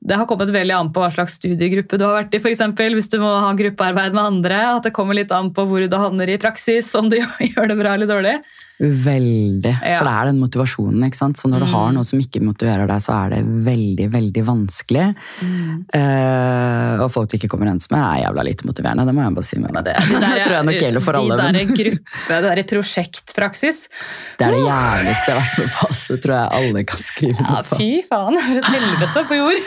[0.00, 2.94] det har kommet veldig an på hva slags studiegruppe du har vært i, for eksempel,
[2.96, 4.60] Hvis du må ha gruppearbeid med andre.
[4.78, 7.18] At det kommer litt an på hvor du havner i praksis, om du
[7.50, 8.38] gjør det bra eller dårlig.
[8.80, 9.74] Veldig.
[9.84, 9.98] Ja.
[10.00, 11.02] For det er den motivasjonen.
[11.04, 11.36] ikke sant?
[11.36, 11.72] Så når du Mm.
[11.74, 15.14] har noe som ikke motiverer deg, så er det veldig, veldig vanskelig.
[15.92, 19.04] Eh, og folk du ikke kommer overens med, er jævla lite motiverende.
[19.04, 19.58] Det må jeg bare si.
[19.60, 21.36] med det, det tror jeg nok gjelder for alle.
[21.36, 23.88] De men- der gruppe, det der prosjektpraksis.
[24.38, 25.86] Det er det jævligste jeg har vært med på.
[26.00, 27.76] Så tror jeg alle kan skrive Ja, noe på.
[27.76, 29.60] fy faen, for et helvete på jord.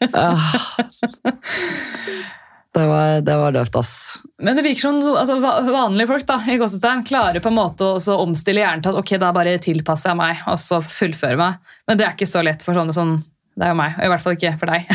[2.70, 3.94] Det var, det var døvt, ass.
[4.38, 8.18] Men det virker som altså, vanlige folk da, i gåsetegn, klarer på en måte å
[8.20, 11.74] omstille hjernen til at ok, da bare tilpasser jeg meg, og så fullfører meg.
[11.90, 13.18] Men det er ikke så lett for sånne som
[13.58, 14.86] det er jo meg, og i hvert fall ikke for deg.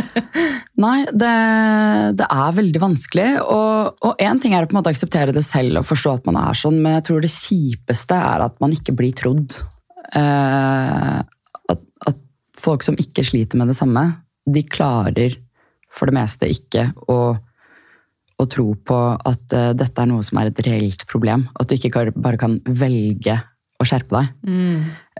[0.84, 1.34] Nei, det,
[2.18, 3.28] det er veldig vanskelig.
[3.52, 6.40] Og én ting er å på en måte akseptere det selv og forstå at man
[6.40, 9.60] er sånn, men jeg tror det kjipeste er at man ikke blir trodd.
[10.16, 12.20] Eh, at, at
[12.58, 14.08] folk som ikke sliter med det samme,
[14.50, 15.38] de klarer
[15.94, 20.50] for det meste ikke å, å tro på at uh, dette er noe som er
[20.50, 21.46] et reelt problem.
[21.60, 23.38] At du ikke kan, bare kan velge
[23.80, 24.30] å skjerpe deg.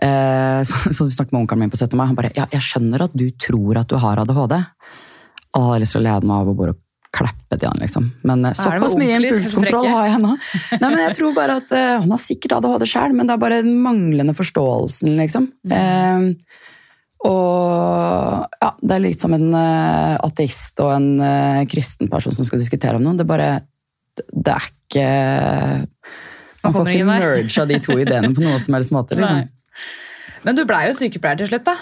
[0.01, 1.95] Eh, så, så vi snakket med onkelen min på 17.
[1.97, 2.07] mai.
[2.09, 4.57] Han bare ja, 'Jeg skjønner at du tror at du har ADHD'.
[5.55, 6.75] Å, jeg har lyst til å lede meg av og bare
[7.15, 8.07] klappe til han, liksom.
[8.27, 10.33] Men med såpass mye impulskontroll har jeg nå.
[10.81, 13.61] Nei, men jeg tror bare at Han har sikkert ADHD sjøl, men det er bare
[13.63, 15.47] den manglende forståelsen, liksom.
[15.63, 16.33] Mm.
[17.25, 22.35] Eh, og ja, det er litt som en uh, ateist og en uh, kristen person
[22.35, 23.17] som skal diskutere om noe.
[23.17, 23.49] Det er bare
[24.15, 25.07] Det, er ikke
[26.61, 29.43] Man får kommer ikke merga de to ideene på noe som helst måte, liksom.
[29.43, 29.51] Nei.
[30.45, 31.75] Men du blei jo sykepleier til slutt, da.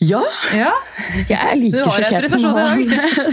[0.00, 0.22] Ja!
[0.56, 0.70] Ja,
[1.28, 2.86] Jeg er like sjokkert som han.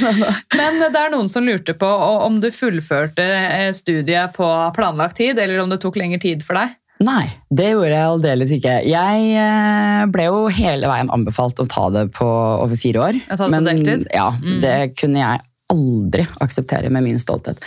[0.60, 5.40] Men det er noen som lurte på om du fullførte eh, studiet på planlagt tid,
[5.40, 6.76] eller om det tok lengre tid for deg.
[7.00, 8.72] Nei, det gjorde jeg aldeles ikke.
[8.90, 13.20] Jeg eh, ble jo hele veien anbefalt å ta det på over fire år.
[13.22, 14.08] Jeg tar det på deltid?
[14.16, 14.62] Ja, Mm.
[14.64, 17.62] det kunne jeg aldri akseptere med min stolthet.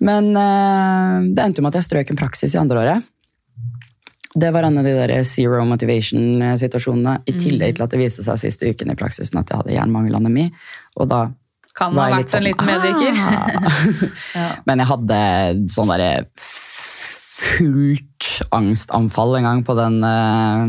[0.00, 3.02] Men eh, det endte jo med at jeg strøk en praksis i andre året.
[4.36, 7.38] Det var en av de der zero motivation-situasjonene, i Mm.
[7.40, 10.50] tillegg til at det viste seg siste uken i praksisen at jeg hadde jernmangelanemi.
[11.00, 11.30] Og da
[11.74, 13.14] Kan var ha vært en litt liten sånn, medvirker.
[13.16, 13.32] «Ah».
[14.36, 14.48] Ja.
[14.66, 18.15] Men jeg hadde sånn derre fullt
[18.54, 20.62] angstanfall en gang på den, eh,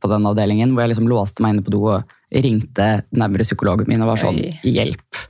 [0.00, 4.02] på den avdelingen, hvor jeg liksom låste meg inne på do og ringte nevropsykologen min
[4.04, 4.52] og var sånn Oi.
[4.64, 5.22] Hjelp.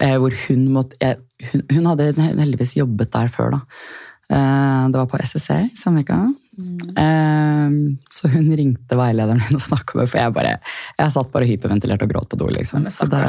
[0.00, 1.20] Eh, hvor hun måtte jeg,
[1.50, 3.60] hun, hun hadde heldigvis jobbet der før, da.
[4.30, 6.22] Eh, det var på SSC i Sandvika.
[6.60, 7.94] Mm.
[8.10, 10.58] så hun ringte veilederen min og snakka med for jeg bare
[10.98, 12.84] Jeg satt bare hyperventilert og gråt på do, liksom.
[12.92, 13.22] Så det,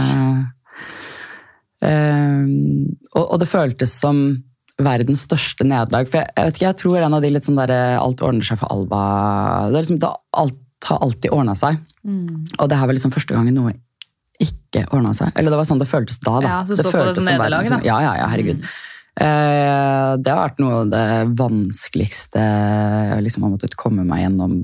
[1.88, 4.20] og, og det føltes som
[4.86, 6.10] verdens største nederlag.
[6.10, 8.48] For jeg, jeg vet ikke, jeg tror en av de litt sånn der alt ordner
[8.48, 9.02] seg for Alba
[9.72, 10.12] det er liksom, det,
[10.42, 11.78] Alt har alltid ordna seg.
[12.04, 12.44] Mm.
[12.58, 13.74] Og det her var liksom første gangen noe
[14.42, 15.30] ikke ordna seg.
[15.38, 16.40] Eller det var sånn det føltes da.
[16.42, 16.48] da.
[16.50, 17.78] Ja, så du så på det som nederlag, da.
[17.86, 18.64] Ja, ja, ja, herregud.
[19.22, 21.06] Eh, det har vært noe av det
[21.38, 24.56] vanskeligste jeg liksom har måttet komme meg gjennom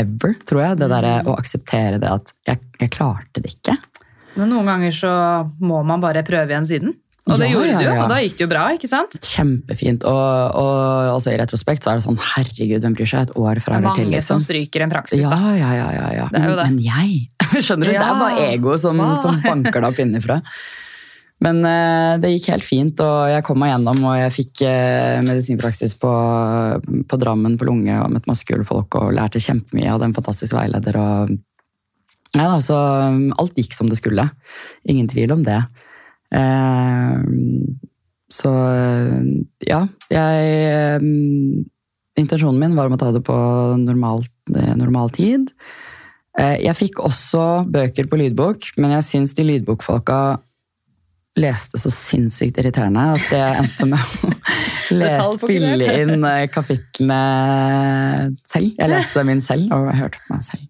[0.00, 0.80] ever, tror jeg.
[0.80, 1.28] Det derre Mm.
[1.30, 3.76] å akseptere det at jeg, jeg klarte det ikke.
[4.34, 5.12] Men noen ganger så
[5.60, 6.94] må man bare prøve igjen siden.
[7.30, 8.02] Og det Ja, gjorde ja, du jo, ja.
[8.02, 9.12] og da gikk det jo bra, ikke sant?
[9.22, 10.02] Kjempefint.
[10.10, 13.28] Og, og altså, i retrospekt så er det sånn herregud, hvem bryr seg?
[13.28, 14.46] Et år fra er eller til, Det er mange som liksom.
[14.48, 15.38] stryker en praksis, da.
[15.54, 15.90] ja, ja.
[15.94, 16.28] ja, ja.
[16.34, 17.28] Men, men jeg
[17.64, 17.92] Skjønner du?
[17.94, 20.40] Det er bare ego som, som banker deg opp innenfra.
[21.42, 25.22] Men uh, det gikk helt fint, og jeg kom meg gjennom, og jeg fikk uh,
[25.26, 26.12] medisinpraksis på,
[27.10, 29.90] på Drammen på lunge og møtte masse kule folk og lærte kjempemye.
[29.90, 30.98] Hadde en fantastisk veileder.
[30.98, 31.32] og
[32.32, 32.78] ja, da, så
[33.12, 34.26] um, alt gikk som det skulle.
[34.88, 35.60] Ingen tvil om det.
[36.32, 37.16] Eh,
[38.32, 39.16] Så eh,
[39.68, 41.02] ja, jeg eh,
[42.20, 43.34] Intensjonen min var om å ta det på
[43.80, 44.22] normal,
[44.76, 45.50] normal tid.
[46.38, 50.18] Eh, Jeg fikk også bøker på lydbok, men jeg syns de lydbokfolka
[51.40, 54.32] leste så sinnssykt irriterende at jeg endte med å
[55.00, 57.20] lese, spille inn kapitlene
[58.44, 58.74] selv.
[58.76, 60.68] Jeg leste dem inn selv og hørte på meg selv.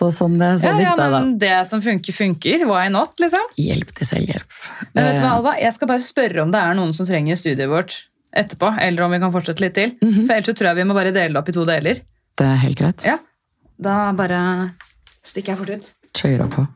[0.00, 1.20] Så sånn, det- Ja, sånn ja, gikk det, da.
[1.44, 2.62] det som funker, funker.
[2.66, 3.44] Why not, liksom?
[3.60, 4.54] Hjelp til selvhjelp.
[4.94, 5.52] Men vet du hva, Eh, Alva?
[5.60, 7.98] Jeg skal bare spørre om det er noen som trenger studiet vårt
[8.34, 9.90] etterpå, eller om vi kan fortsette litt til.
[10.00, 10.24] Mhm.
[10.26, 12.00] For ellers så tror jeg vi må bare dele det opp i to deler.
[12.36, 13.04] Det er helt greit.
[13.04, 13.18] Ja.
[13.78, 14.72] Da bare
[15.22, 15.92] stikker jeg fort ut.
[16.14, 16.66] Kjører på.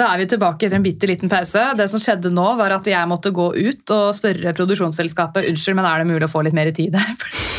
[0.00, 1.60] Da er vi tilbake etter en bitte liten pause.
[1.76, 5.88] Det som skjedde nå, var at jeg måtte gå ut og spørre produksjonsselskapet unnskyld, men
[5.88, 7.10] er det mulig å få litt mer tid her?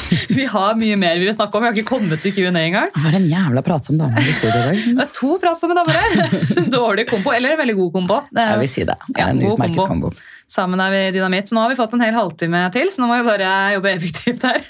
[0.37, 1.63] Vi har mye mer vi vil snakke om.
[1.63, 2.89] Vi har ikke kommet til Q&A engang.
[2.99, 4.81] Var en jævla pratsom dame i studio i dag.
[4.97, 6.41] Det er to pratsomme damer her.
[6.75, 8.17] Dårlig kombo, eller veldig god kombo.
[8.27, 8.97] Det er Jeg vil si det.
[9.07, 10.11] Det er en god utmerket kombo.
[10.11, 10.27] kombo.
[10.51, 11.53] Sammen er vi dynamitt.
[11.55, 14.43] Nå har vi fått en hel halvtime til, så nå må vi bare jobbe effektivt
[14.49, 14.67] her.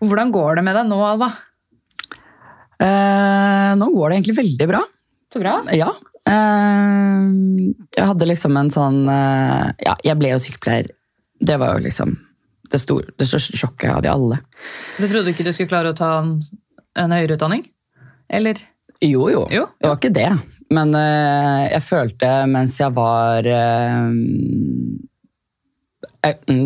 [0.00, 1.34] Hvordan går det med deg nå, Alva?
[2.80, 4.86] Eh, nå går det egentlig veldig bra.
[5.34, 5.58] Så bra.
[5.76, 5.92] Ja.
[6.28, 7.26] Eh,
[7.96, 10.90] jeg hadde liksom en sånn eh, Ja, jeg ble jo sykepleier.
[11.40, 12.16] Det var jo liksom
[12.68, 14.40] det, store, det største sjokket av de alle.
[14.98, 16.34] Du trodde ikke du skulle klare å ta en,
[16.98, 17.62] en høyere utdanning?
[18.28, 18.60] Eller?
[19.00, 19.44] Jo, jo.
[19.54, 20.28] Jo, Det var ikke det.
[20.74, 24.98] Men eh, jeg følte mens jeg var mm,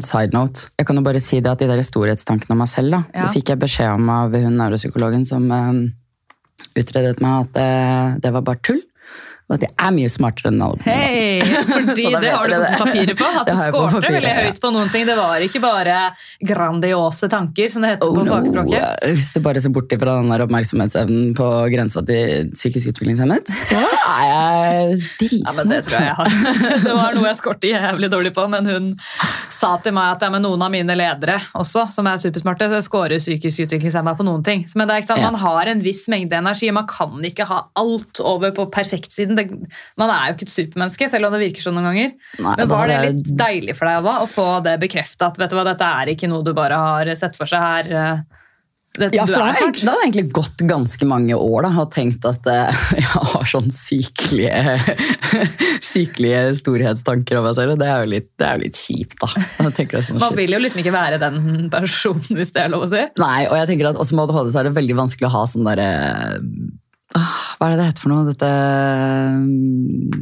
[0.02, 0.70] Side note.
[0.80, 3.26] Jeg kan jo bare si det at de der storhetstankene om meg selv, da, Ja.
[3.28, 5.44] det fikk jeg beskjed om av hun neuropsykologen som
[6.74, 8.80] utredet meg, at det, det var bare tull.
[9.50, 10.78] Og at jeg er mye smartere enn alle.
[10.86, 11.40] Hei!
[11.72, 13.30] Fordi det, det har du fått papiret på.
[13.42, 15.04] At du skårte veldig høyt på noen ting.
[15.08, 15.96] Det var ikke bare
[16.46, 18.32] grandiose tanker, som det heter Oh, på no.
[18.36, 19.04] fagspråket.
[19.12, 23.78] Hvis du bare ser bort fra den der oppmerksomhetsevnen på grensa til psykisk utviklingshemmet, så
[23.82, 25.40] er jeg dritsmart.
[25.52, 26.80] Ja, men Det tror jeg jeg har.
[26.86, 28.88] Det var noe jeg skårte jævlig dårlig på, men hun
[29.52, 32.80] sa til meg at ja, men noen av mine ledere også, som er supersmarte, så
[32.86, 34.64] skårer psykisk utviklingshemma på noen ting.
[34.78, 37.60] Men det er ikke sant, man har en viss mengde energi, man kan ikke ha
[37.78, 39.31] alt over på perfektsiden.
[39.38, 39.46] Det,
[40.00, 42.12] man er jo ikke et supermenneske, selv om det virker sånn noen ganger.
[42.38, 45.38] Nei, Men var det litt jeg- deilig for deg Alva, å få det bekrefta at
[45.40, 47.92] vet du hva, dette er ikke noe du bare har sett for seg her?
[47.92, 48.38] eh,
[48.92, 52.44] Det, Ja, for det er har, egentlig, gått ganske mange år da, og tenkt at
[52.46, 54.74] eh, jeg har sånn sykelige,
[55.94, 59.30] sykelige storhetstanker om meg selv, det er jo litt, det er jo litt kjipt da.
[59.32, 63.00] Sånn, Man vil jo liksom ikke være den personen, hvis det er lov å si.
[63.22, 65.42] Nei, og jeg tenker at også med ADHD så er det veldig vanskelig å ha
[65.48, 66.36] sånn derre ah,
[67.12, 68.24] Hva er det det heter for noe?
[68.28, 68.48] Dette
[69.38, 70.14] mm,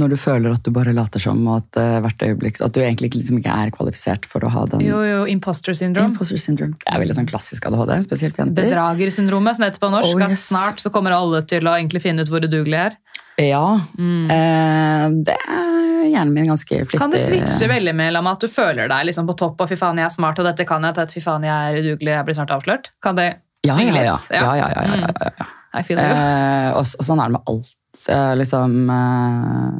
[0.00, 2.82] Når du føler at du bare later som, og at eh, hvert øyeblikk At du
[2.82, 6.12] egentlig liksom ikke er kvalifisert for å ha den Jo, jo, imposter syndrome.
[6.14, 6.78] Imposter syndrome.
[6.82, 8.68] Det er veldig sånn klassisk ADHD, spesielt for jenter.
[8.68, 10.16] Bedragersyndromet, som det heter på norsk.
[10.16, 10.48] Oh, yes.
[10.50, 12.98] snart så kommer alle til å egentlig finne ut hvor udugelige er.
[13.40, 13.80] Ja.
[13.98, 14.30] Mm.
[14.30, 17.00] Eh, det er hjernen min ganske flittig.
[17.00, 19.98] Kan det switche veldig mellom at du føler deg liksom på topp og fy faen,
[20.00, 22.28] jeg er smart, og dette kan jeg, til at fy faen, jeg er udugelig, jeg
[22.28, 22.92] blir snart avslørt?
[23.04, 23.30] Kan det
[23.64, 24.14] Ja, ja, ja.
[24.30, 25.46] ja, ja, ja, ja, ja, ja.
[25.74, 25.98] I feel.
[25.98, 27.72] Eh, og, og sånn er det med alt.
[28.14, 29.76] Eh, liksom eh,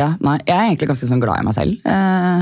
[0.00, 1.84] Ja, nei, jeg er egentlig ganske sånn glad i meg selv.
[1.84, 2.40] Eh,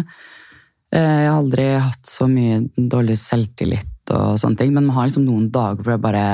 [0.94, 5.08] eh, jeg har aldri hatt så mye dårlig selvtillit og sånne ting, men man har
[5.10, 6.24] liksom noen dager hvor jeg bare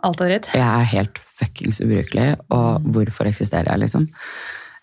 [0.00, 0.46] Alt er dritt.
[0.56, 4.06] Jeg er helt fuckings ubrukelig, og hvorfor eksisterer jeg, liksom?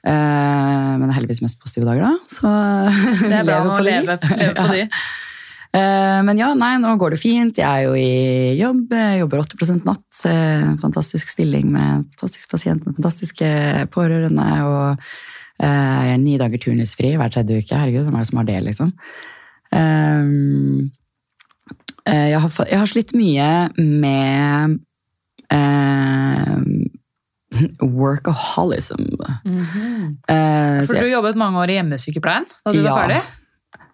[0.06, 2.12] Eh, men heldigvis mest positive dager, da.
[2.30, 2.52] Så
[3.24, 4.44] Det er bra å leve på de.
[4.46, 4.84] leve, på de.
[4.86, 5.08] Eh,
[6.28, 7.58] Men ja, nei, nå går det fint.
[7.60, 8.92] Jeg er jo i jobb.
[8.92, 10.22] Jeg jobber 80 natt.
[10.26, 13.50] Eh, Fantastisk stilling med en fantastisk pasient med fantastiske
[13.94, 14.48] pårørende.
[14.68, 15.08] Og
[15.62, 17.76] eh, jeg er ni dager turnusfri hver tredje uke.
[17.78, 18.94] Herregud, hvem er det som har det, liksom?
[19.76, 20.24] Eh,
[22.08, 24.78] eh, Jeg har, jeg har slitt mye med
[25.54, 26.56] eh,
[28.02, 29.04] workaholism.
[29.46, 30.86] Mm -hmm.
[30.88, 32.94] For du jobbet mange år i hjemmesykepleien da du Ja.
[32.96, 33.22] var ferdig.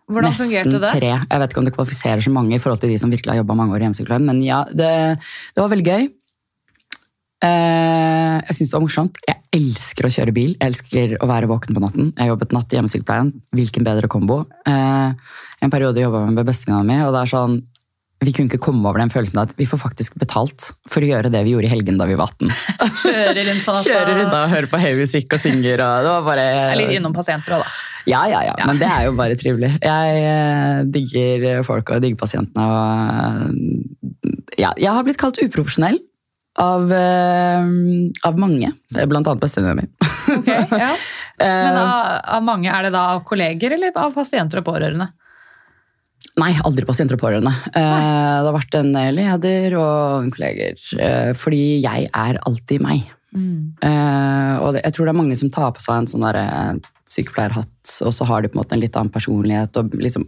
[0.09, 0.91] Hvordan Nesten fungerte det?
[0.97, 1.11] tre.
[1.15, 3.39] Jeg vet ikke om det kvalifiserer så mange i forhold til de som virkelig har
[3.39, 4.91] jobba mange år i hjemmesykepleien, men ja, det,
[5.55, 6.09] det var veldig gøy.
[7.43, 9.19] Eh, jeg syns det var morsomt.
[9.27, 10.53] Jeg elsker å kjøre bil.
[10.55, 12.11] Jeg elsker å være våken på natten.
[12.15, 13.31] Jeg jobbet natt i hjemmesykepleien.
[13.55, 14.43] Hvilken bedre kombo.
[14.67, 17.61] Eh, en periode jobba jeg med bestevenninna mi, og det er sånn
[18.25, 21.31] vi kunne ikke komme over den følelsen at vi får faktisk betalt for å gjøre
[21.33, 22.51] det vi gjorde i helgen da vi var 18.
[23.03, 23.87] Kjøre rundt på natta.
[23.87, 25.83] Kjøre rundt og høre på høy musikk og synger.
[25.85, 26.45] Og det var bare...
[26.73, 27.89] Er litt innom pasienter òg, da.
[28.03, 28.65] Ja, ja, ja, Ja.
[28.67, 29.69] men det er jo bare trivelig.
[29.79, 32.65] Jeg eh, digger folk og digger pasientene.
[32.67, 33.53] Og,
[34.27, 36.01] eh, ja, jeg har blitt kalt uprofesjonell
[36.59, 37.63] av, eh,
[38.27, 39.87] av mange, blant annet bestevenninna mi.
[40.37, 40.91] Okay, ja.
[41.43, 45.09] Men av, av mange, er det da av kolleger eller av pasienter og pårørende?
[46.41, 47.51] Nei, aldri pasienter og pårørende.
[47.51, 47.73] Nei.
[47.75, 50.79] det har vært en leder og en kolleger.
[50.97, 53.03] Eh, fordi jeg er alltid meg.
[53.33, 53.73] Mm.
[54.61, 57.93] og jeg tror det er mange som tar på seg en sånn der, eh, sykepleierhatt,
[58.05, 60.27] og så har de på en måte en litt annen personlighet og liksom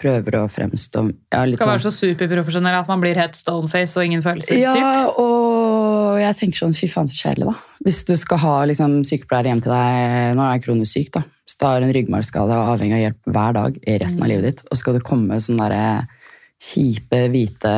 [0.00, 4.04] prøver å fremstå ja, Skal sånn- være så superprofesjonell at man blir helt stoneface og
[4.06, 4.54] ingen følelser.
[4.64, 4.80] typ.
[4.80, 7.56] Ja, og jeg tenker sånn, fy faen så kjedelig da.
[7.88, 11.22] Hvis du skal ha liksom, sykepleier hjem til deg, nå er jeg kronisk syk da,
[11.48, 14.44] hvis du har en ryggmargskade og avhengig av hjelp hver dag i resten av livet
[14.44, 16.10] ditt, og skal det komme sånne der
[16.60, 17.72] kjipe, hvite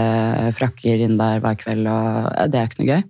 [0.57, 3.05] frakker inn der hver kveld, og det er ikke noe gøy.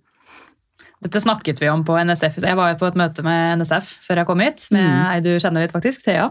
[1.01, 2.34] Dette snakket vi om på NSF.
[2.44, 5.30] Jeg var jo på et møte med NSF før jeg kom hit, med ei du
[5.40, 6.26] kjenner litt faktisk, Thea.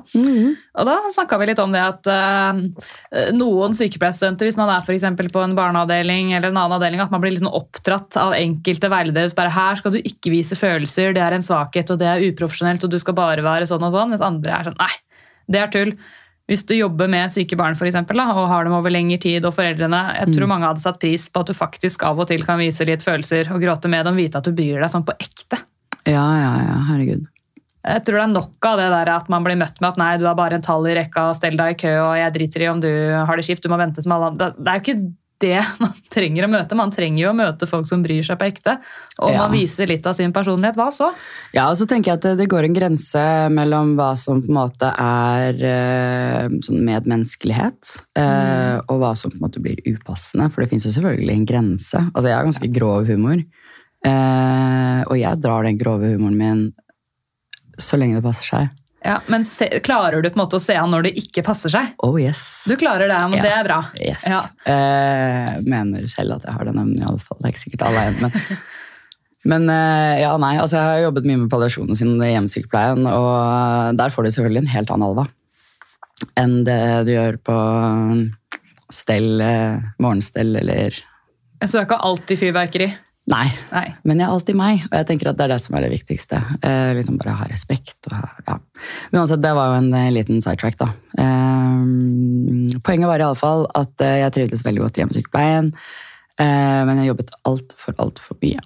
[0.77, 2.59] Og da snakka vi litt om det at uh,
[3.33, 7.23] noen sykepleierstudenter, hvis man er for på en barneavdeling eller en annen avdeling, at man
[7.23, 9.33] blir liksom oppdratt av enkelte veiledere.
[9.39, 12.85] Bare her skal du ikke vise følelser, det er en svakhet, og det er uprofesjonelt,
[12.85, 14.13] og du skal bare være sånn og sånn.
[14.13, 14.93] Mens andre er sånn nei,
[15.49, 15.97] det er tull.
[16.49, 19.45] Hvis du jobber med syke barn for eksempel, da, og har dem over lengre tid,
[19.45, 22.41] og foreldrene Jeg tror mange hadde satt pris på at du faktisk av og til
[22.45, 25.13] kan vise litt følelser og gråte med dem, vite at du bryr deg sånn på
[25.21, 25.61] ekte.
[26.09, 27.27] Ja, ja, ja, herregud.
[27.79, 30.09] Jeg tror det er nok av det der at man blir møtt med at nei,
[30.19, 32.65] du er bare en tall i rekka, og stell deg i kø, og jeg driter
[32.65, 34.49] i om du har det kjipt, du må vente som alle andre.
[34.57, 34.99] Det det er jo ikke
[35.39, 36.77] det man trenger å møte.
[36.77, 38.77] Man trenger jo å møte folk som bryr seg på ekte.
[39.19, 39.43] Og Ja.
[39.43, 40.75] man viser litt av sin personlighet.
[40.79, 41.11] Hva så?
[41.55, 43.23] Ja, og så tenker jeg at det, det går en grense
[43.53, 48.85] mellom hva som på en måte er eh, sånn medmenneskelighet, mm.
[48.89, 50.49] og hva som på en måte blir upassende.
[50.51, 52.03] For det fins jo selvfølgelig en grense.
[52.13, 53.41] Altså, jeg har ganske grov humor.
[54.05, 56.61] Eh, og jeg drar den grove humoren min
[57.79, 58.75] så lenge det passer seg.
[59.05, 61.71] Ja, men se, klarer du på en måte å se han når det ikke passer
[61.71, 61.93] seg?
[62.03, 62.65] Oh yes.
[62.67, 63.43] Du klarer det, men Ja.
[63.45, 63.77] det er bra.
[63.99, 64.25] yes.
[64.27, 64.41] Ja.
[64.67, 67.37] Eh, mener selv at jeg har den evnen, i alle fall.
[67.39, 68.59] Det er ikke sikkert alle er enig, men
[69.49, 73.95] Men eh, ja, nei, altså jeg har jobbet mye med palliasjonen sin i hjemmesykepleien, og
[73.95, 75.27] der får du selvfølgelig en helt annen alva
[76.35, 76.75] enn det
[77.07, 77.55] du gjør på
[78.91, 80.91] stell, eh, morgenstell eller
[81.63, 82.89] Så det er ikke alltid fyrverkeri.
[83.29, 83.85] Nei, Nei.
[84.09, 85.91] men jeg er alltid meg, og jeg tenker at det er det som er det
[85.91, 86.39] viktigste.
[86.65, 87.97] Eh, liksom bare ha respekt.
[88.09, 88.15] Og,
[88.47, 88.55] ja.
[89.13, 90.89] Uansett, det var jo en eh, liten sidetrack, da.
[91.13, 95.71] Eh, poenget var iallfall at eh, jeg trivdes veldig godt i hjemmesykepleien,
[96.41, 98.65] eh, men jeg jobbet altfor, altfor mye.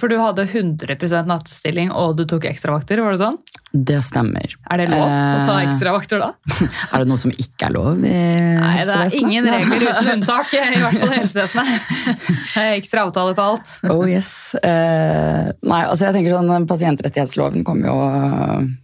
[0.00, 3.36] For du hadde 100% nattestilling, og du tok ekstravakter, var det sånn?
[3.72, 4.54] Det stemmer.
[4.72, 6.30] Er det lov å ta Eh, ekstravakter da?
[6.92, 10.52] Er det noe som ikke er lov i Nei, det er ingen regler uten unntak,
[10.56, 11.92] i hvert fall i helsevesenet.
[12.80, 13.72] Ekstra avtale på alt.
[13.92, 14.32] Oh yes.
[14.64, 17.98] Eh, nei, altså jeg tenker sånn, Pasientrettighetsloven kommer jo,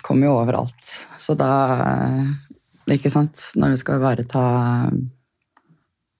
[0.04, 0.94] kom jo overalt.
[1.20, 1.52] Så da
[1.88, 3.50] eh, Ikke sant?
[3.56, 4.44] Når du skal ivareta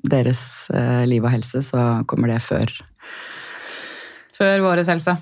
[0.08, 2.72] deres eh, liv og helse, så kommer det før.
[4.38, 5.16] Før våres helse.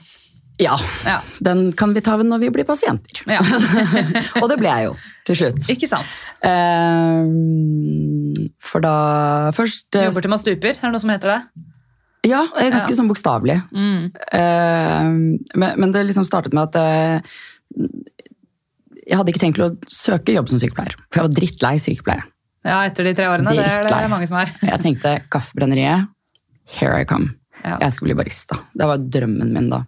[0.60, 1.18] Ja, Ja.
[1.44, 3.20] den kan vi ta når vi blir pasienter.
[3.28, 3.40] ja.
[4.42, 4.94] og det ble jeg jo,
[5.28, 5.66] til slutt.
[5.72, 6.14] Ikke sant.
[6.40, 7.26] Eh,
[8.64, 8.94] for da
[9.56, 11.40] først Du eh, jobber til man stuper, er det noe som heter det?
[12.26, 12.96] Ja, ganske Ja.
[12.98, 13.58] sånn bokstavelig.
[13.70, 14.08] Mm.
[14.32, 15.04] Eh,
[15.60, 17.20] men, men det liksom startet med at eh,
[19.06, 20.96] jeg hadde ikke tenkt å søke jobb som sykepleier.
[21.12, 22.24] For jeg var drittlei sykepleier.
[22.66, 23.52] Ja, etter de tre årene.
[23.54, 24.50] Det er det mange som er.
[24.64, 26.08] Jeg tenkte kaffebrenneriet,
[26.80, 27.36] here I come.
[27.66, 27.76] Ja.
[27.82, 28.60] Jeg skulle bli barista.
[28.74, 29.82] Det var drømmen min da.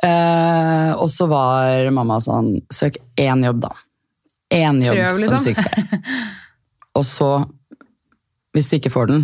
[0.00, 3.74] Eh, og så var mamma sånn, søk én jobb da.
[4.50, 5.44] Én jobb Prøv, som liksom.
[5.50, 6.28] sykepleier.
[6.98, 7.26] Og så,
[8.56, 9.20] hvis du ikke får den,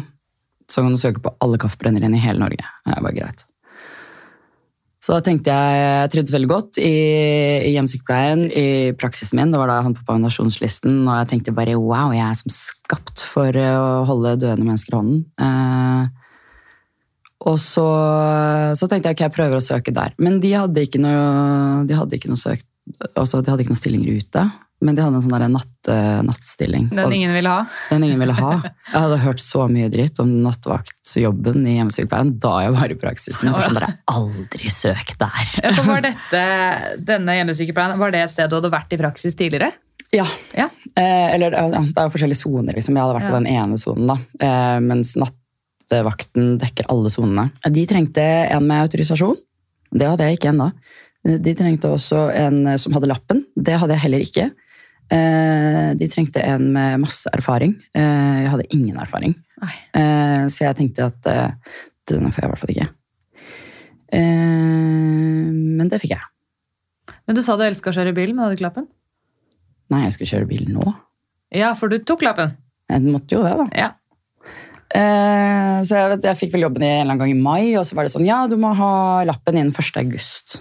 [0.71, 2.63] så kan du søke på alle kaffebrenneriene i hele Norge.
[2.87, 3.43] Det var greit.
[5.03, 6.93] Så da tenkte jeg, jeg trivdes veldig godt i,
[7.69, 8.67] i hjemmesykepleien, i
[8.99, 9.53] praksisen min.
[9.55, 12.55] Det var da jeg havnet på nominasjonslisten, og jeg tenkte bare wow, jeg er som
[12.55, 15.21] skapt for eh, å holde døende mennesker i hånden.
[15.43, 16.26] Eh,
[17.47, 17.87] og så,
[18.75, 20.15] så tenkte jeg ok, jeg prøver å søke der.
[20.23, 22.67] Men de hadde ikke noe, de hadde ikke noe søkt,
[23.15, 24.47] altså de hadde ikke noen stillinger ute.
[24.85, 26.91] Men de hadde en sånn der natt, eh, nattstilling.
[26.93, 27.63] Den ingen ville ha.
[27.89, 28.51] den ingen ville ha.
[28.91, 33.49] Jeg hadde hørt så mye dritt om nattvaktjobben i hjemmesykepleien da jeg var i praksisen.
[33.49, 35.55] Jeg var sånn, aldri søk der.
[35.65, 36.45] Ja, var dette,
[37.09, 39.73] denne hjemmesykepleien, var det et sted du hadde vært i praksis tidligere?
[40.13, 40.27] Ja.
[40.55, 40.69] Ja.
[40.93, 42.99] Eh, eller ja, det er jo forskjellige soner, liksom.
[42.99, 44.21] Jeg hadde vært på den ene sonen, da.
[44.45, 45.17] Eh, mens
[45.87, 47.51] nattevakten dekker alle sonene.
[47.63, 49.37] De trengte en med autorisasjon.
[49.93, 50.71] Det hadde jeg ikke ennå.
[51.25, 53.45] De trengte også en som hadde lappen.
[53.55, 54.51] Det hadde jeg heller ikke.
[55.11, 57.77] Eh, de trengte en med masse erfaring.
[57.95, 59.35] Eh, jeg hadde ingen erfaring.
[59.63, 59.75] Nei.
[59.95, 61.31] Eh, så jeg tenkte at
[62.07, 62.89] denne får jeg i hvert fall ikke.
[64.15, 67.15] Eh, men det fikk jeg.
[67.27, 68.87] Men du sa du elska å kjøre bil, men hadde ikke lappen?
[69.91, 70.91] Nei, jeg skal kjøre bil nå.
[71.55, 72.51] Ja, for du tok lappen.
[72.91, 73.67] Jeg måtte jo det, da.
[73.75, 73.93] Ja.
[74.97, 77.77] Eh, så jeg, vet, jeg fikk vel jobben i en eller annen gang i mai,
[77.77, 78.93] og så var det sånn Ja, du må ha
[79.29, 79.99] lappen innen 1.
[80.03, 80.61] august.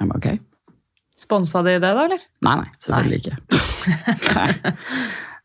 [0.00, 0.30] Jeg bare ok.
[1.20, 2.22] Sponsa de det, da, eller?
[2.46, 3.36] Nei, nei, selvfølgelig ikke.
[4.38, 4.52] nei.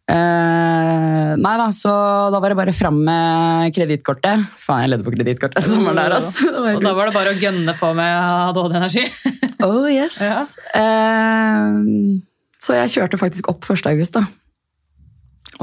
[0.05, 1.91] Eh, nei da, så
[2.31, 4.45] da var det bare fram med kredittkortet.
[4.61, 6.47] Faen, jeg ledde på kredittkortet sommeren der, altså.
[6.75, 8.15] Og da var det bare å gønne på med
[8.51, 9.07] ADHD-energi.
[9.65, 10.17] Oh yes.
[10.21, 10.41] Ja.
[10.77, 11.77] Eh,
[12.61, 13.87] så jeg kjørte faktisk opp 1.
[13.89, 14.27] august, da.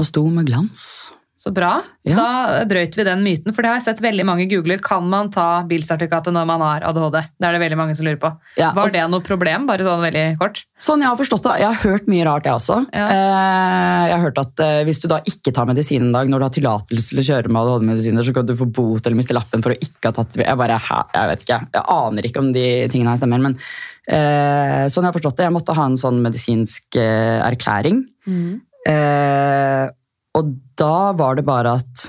[0.00, 1.12] Og sto med glans.
[1.42, 1.80] Så bra.
[2.06, 2.14] Ja.
[2.14, 4.78] Da brøyt vi den myten, for det har jeg sett veldig mange googler.
[4.82, 7.16] Kan man ta bilsertifikatet når man har ADHD?
[7.18, 8.30] Det er det veldig mange som lurer på.
[8.60, 9.66] Ja, Var altså- det noe problem?
[9.66, 10.60] Bare sånn veldig kort.
[10.78, 11.56] Sånn jeg har forstått det.
[11.64, 12.76] Jeg har hørt mye rart, jeg også.
[12.94, 13.06] Ja.
[13.08, 16.38] Eh, jeg har hørt at eh, hvis du da ikke tar medisin en dag når
[16.38, 19.34] du har tillatelse til å kjøre med ADHD-medisiner, så kan du få bot eller miste
[19.34, 20.78] lappen for å ikke ha tatt Jeg bare.
[20.78, 21.58] Jeg vet ikke.
[21.74, 23.42] Jeg aner ikke om de tingene her stemmer.
[23.42, 23.58] Men
[24.06, 28.06] eh, sånn jeg har forstått det, jeg måtte ha en sånn medisinsk erklæring.
[28.30, 28.60] erklæring.
[28.86, 29.90] Eh,
[30.38, 32.06] og da var det bare at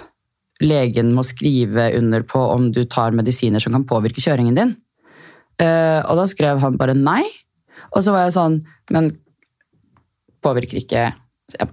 [0.64, 4.76] legen må skrive under på om du tar medisiner som kan påvirke kjøringen din.
[5.62, 7.24] Eh, og da skrev han bare nei.
[7.94, 8.62] Og så var jeg sånn,
[8.94, 9.12] men
[10.44, 11.12] påvirker ikke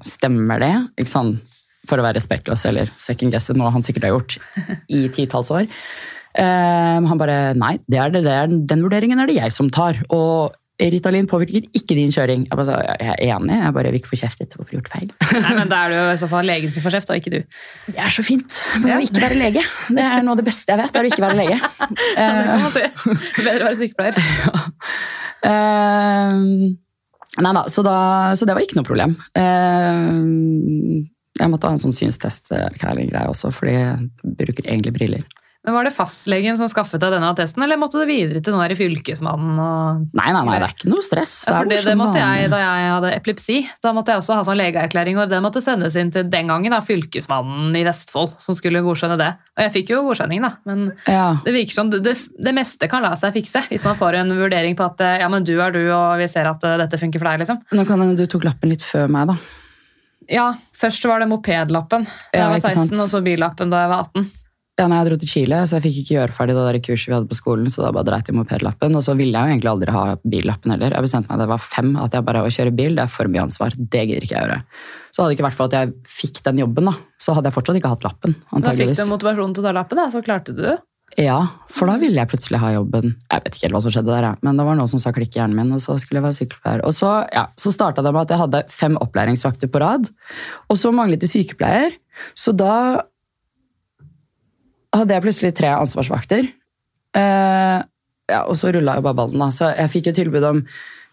[0.04, 0.72] Stemmer det?
[0.98, 1.36] Ikke sånn
[1.88, 4.34] for å være respektløs eller second guessed, noe han sikkert har gjort
[4.98, 5.68] i titalls år.
[6.36, 9.70] Eh, han bare nei, det er det, det er, den vurderingen er det jeg som
[9.72, 10.02] tar.
[10.12, 12.46] Og Ritalin påvirker ikke din kjøring.
[12.48, 14.86] Jeg, bare, jeg er enig, jeg bare vil ikke få kjeft etter hvorfor jeg har
[14.86, 15.40] gjort feil.
[15.44, 17.32] Nei, men Da er det jo i så fall legen som får kjeft, og ikke
[17.34, 17.38] du.
[17.90, 18.58] Det er så fint.
[18.80, 19.64] Bare å ikke være lege.
[19.90, 21.60] Det er noe av det beste jeg vet, er å ikke være lege.
[22.20, 22.84] Det kan man si.
[23.40, 24.20] Bedre å være sykepleier.
[25.40, 26.32] Eh,
[27.40, 27.94] nei da så, da,
[28.36, 29.14] så det var ikke noe problem.
[29.40, 30.10] Eh,
[31.40, 35.24] jeg måtte ha en sånn synstest-greie også, fordi jeg bruker egentlig briller.
[35.60, 38.72] Men Var det fastlegen som skaffet deg denne attesten, eller måtte du videre til noen
[38.78, 39.58] fylkesmannen?
[39.60, 40.06] Og...
[40.16, 41.34] Nei, nei, nei, det er ikke noe stress.
[41.44, 43.58] Ja, for er det, det måtte jeg da jeg hadde epilepsi.
[43.84, 46.72] Da måtte jeg også ha sånn legeerklæring, og det måtte sendes inn til den gangen
[46.72, 49.28] da, fylkesmannen i Vestfold, som skulle godkjenne det.
[49.58, 51.26] Og jeg fikk jo godkjenning, da, men Ja.
[51.44, 54.32] det virker som det, det, det meste kan la seg fikse hvis man får en
[54.40, 57.20] vurdering på at ja, men du er du, og vi ser at eh, dette funker
[57.20, 57.60] for deg, liksom.
[57.76, 59.36] Nå kan hende du tok lappen litt før meg, da.
[60.30, 60.48] Ja,
[60.78, 63.00] først var det mopedlappen da jeg var 16, sant.
[63.02, 64.30] og så billappen da jeg var 18.
[64.80, 67.10] Ja, nei, jeg dro til Chile, så jeg fikk ikke gjøre ferdig det der kurset
[67.10, 68.96] vi hadde på skolen, så da bare dreit jeg mopedlappen.
[68.96, 70.96] Og så ville jeg jo egentlig aldri ha billappen heller.
[70.96, 73.12] Jeg bestemte meg da jeg var fem at jeg bare å kjøre bil, det er
[73.12, 73.76] for mye ansvar.
[73.76, 74.60] Det gidder ikke jeg gjøre.
[75.10, 77.58] Så hadde det ikke vært for at jeg fikk den jobben, da, så hadde jeg
[77.58, 78.38] fortsatt ikke hatt lappen.
[78.48, 78.94] antageligvis.
[78.96, 80.78] Da fikk du motivasjonen til å ta lappen, da, så klarte du det.
[81.18, 81.38] Ja,
[81.74, 83.16] for da ville jeg plutselig ha jobben.
[83.26, 84.40] Jeg vet ikke helt hva som skjedde der, jeg.
[84.46, 86.38] men det var noe som sa klikk i hjernen min, og så skulle jeg være
[86.38, 86.84] sykepleier.
[86.86, 90.06] Og så, ja, så starta det med at jeg hadde fem opplæringsvakter på rad,
[90.70, 91.98] og så manglet de sykepleier.
[92.38, 93.09] Så da
[94.96, 96.48] hadde jeg plutselig tre ansvarsvakter.
[97.16, 97.82] Uh,
[98.30, 99.50] ja, og så rulla jo bare ballen, da.
[99.54, 100.64] Så jeg fikk jo tilbud om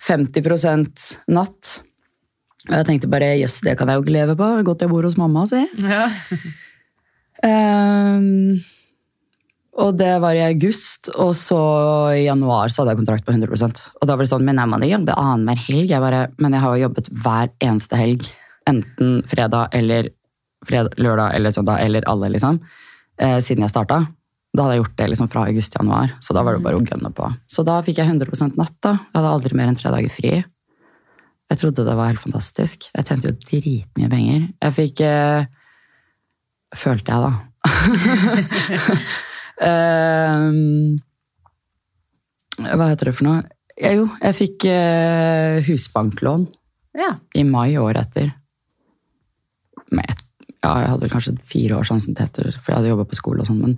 [0.05, 1.75] 50 natt.
[2.67, 4.49] Og jeg tenkte bare jøss, det kan jeg jo ikke leve på.
[4.67, 5.61] Godt jeg bor hos mamma, si.
[5.81, 6.07] Ja.
[7.47, 8.57] um,
[9.77, 11.59] og det var i august, og så
[12.17, 13.61] i januar så hadde jeg kontrakt på 100
[14.01, 15.91] Og da var det sånn, men jeg må jo jobbe annenhver helg.
[15.93, 18.25] Jeg bare, men jeg har jo jobbet hver eneste helg.
[18.67, 20.09] Enten fredag eller
[20.67, 22.57] fredag, lørdag eller søndag, eller alle, liksom.
[23.17, 24.03] Eh, siden jeg starta.
[24.53, 26.79] Da hadde jeg gjort det liksom fra august til januar, så da var det bare
[26.79, 27.29] å gønne på.
[27.49, 28.77] Så da fikk jeg 100 natt.
[28.81, 28.93] da.
[29.09, 30.33] Jeg hadde aldri mer enn tre dager fri.
[31.47, 32.89] Jeg trodde det var helt fantastisk.
[32.91, 34.47] Jeg tjente jo dritmye penger.
[34.63, 35.47] Jeg fikk eh,
[36.75, 37.31] Følte jeg, da.
[39.63, 40.99] um,
[42.75, 43.45] hva heter det for noe?
[43.79, 46.43] Ja, jo, jeg fikk eh, husbanklån
[46.99, 47.13] ja.
[47.39, 48.33] i mai året etter.
[49.95, 50.26] Med et,
[50.67, 53.47] ja, jeg hadde vel kanskje fire års ansiennitetser, for jeg hadde jobba på skole og
[53.47, 53.63] sånn.
[53.63, 53.77] Men,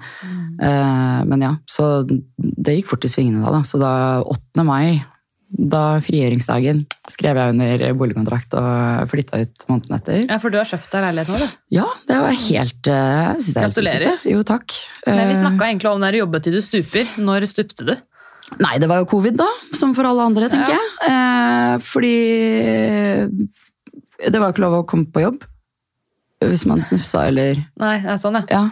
[0.57, 3.53] eh, men ja, så det gikk fort i svingene da.
[3.59, 3.63] da.
[3.69, 3.93] Så da
[4.25, 4.65] 8.
[4.67, 4.99] mai,
[5.49, 10.19] da frigjøringsdagen, skrev jeg under boligkontrakt og flytta ut måneden etter.
[10.29, 11.55] ja, for du har kjøpt deg leilighet nå, du.
[11.73, 14.05] Ja, det var helt eh, jeg synes er helt Gratulerer.
[14.11, 14.33] det.
[14.35, 14.75] Jo, takk.
[15.07, 17.15] Men vi Eh, snakka egentlig om den her jobbet til du stuper.
[17.17, 17.95] Når stupte du?
[18.61, 19.47] Nei, det var jo covid, da.
[19.77, 20.77] Som for alle andre, tenker Ja.
[20.77, 21.09] jeg.
[21.09, 22.15] Eh, fordi
[24.29, 25.43] det var ikke lov å komme på jobb
[26.45, 28.63] hvis man snufsa eller Nei, det er sånn, ja.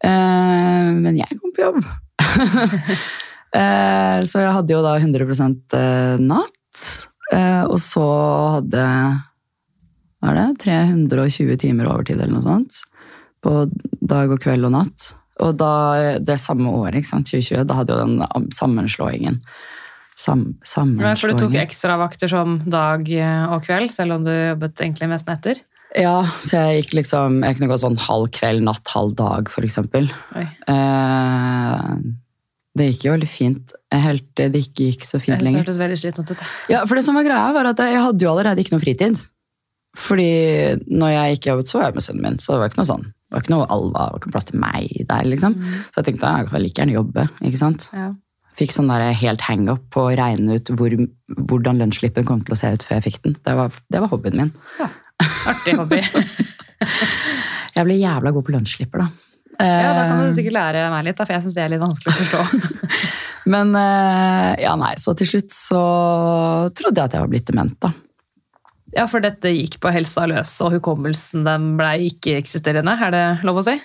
[0.00, 1.80] Eh, men jeg kom på jobb.
[3.60, 5.26] eh, så jeg hadde jo da 100
[5.76, 6.86] eh, natt.
[7.30, 8.06] Eh, og så
[8.56, 8.86] hadde
[10.20, 12.82] hva er det, 320 timer overtid eller noe sånt.
[13.40, 13.64] På
[14.00, 15.12] dag og kveld og natt.
[15.40, 15.74] Og da,
[16.20, 19.40] det samme året, ikke sant, 2020, da hadde jo den sammenslåingen.
[20.20, 21.20] Sam, sammenslåingen.
[21.20, 25.30] For du tok ekstravakter som dag eh, og kveld, selv om du jobbet egentlig mest
[25.30, 25.62] netter?
[25.98, 29.66] Ja, så jeg gikk liksom Jeg kunne gått sånn halv kveld, natt, halv dag, for
[29.66, 30.06] eksempel.
[30.38, 31.94] Eh,
[32.78, 33.74] det gikk jo veldig fint.
[33.90, 35.64] Helt, det ikke gikk så fint lenger.
[35.64, 36.44] hørtes veldig slitsomt ut.
[36.70, 39.18] Ja, for det som var greia var at jeg hadde jo allerede ikke noe fritid.
[39.98, 40.30] Fordi
[40.86, 42.38] når jeg ikke jobbet, så var jeg med sønnen min.
[42.38, 43.06] Så det var ikke noe sånn.
[43.10, 45.54] Det var ikke noe alva, det var ikke plass til meg der, liksom.
[45.90, 47.86] Så jeg tenkte jeg kan like gjerne jobbe, ikke sant.
[47.94, 48.08] Ja.
[48.58, 50.94] Fikk sånn der helt hangup på å regne ut hvor,
[51.50, 53.36] hvordan lønnsslippen kom til å se ut før jeg fikk den.
[53.46, 54.50] Det var, det var hobbyen min.
[54.78, 54.90] Ja.
[55.50, 56.00] Artig hobby.
[57.76, 59.08] Jeg ble jævla god på lønnsslipper, da.
[59.60, 61.72] Ja, Da kan Eh, du sikkert lære meg litt, da, for jeg syns det er
[61.74, 62.70] litt vanskelig å forstå.
[63.52, 65.80] Men eh, ja, nei, så til slutt så
[66.76, 67.90] trodde jeg at jeg var blitt dement, da.
[68.96, 73.60] Ja, For dette gikk på helsa løs, og hukommelsen den ble ikke-eksisterende, er det lov
[73.60, 73.76] å si?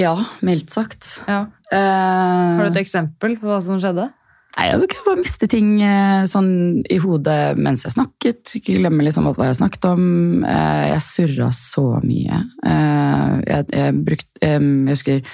[0.00, 1.18] Ja, mildt sagt.
[1.28, 1.42] Ja.
[1.68, 4.08] Eh, Har du et eksempel på hva som skjedde?
[4.52, 6.50] Nei, jeg kan bare miste ting eh, sånn
[6.92, 8.52] i hodet mens jeg snakket.
[8.58, 10.04] Ikke glemme liksom hva jeg snakket om.
[10.44, 12.42] Eh, Jeg surra så mye.
[12.68, 15.24] Eh, Jeg, jeg, brukte, jeg husker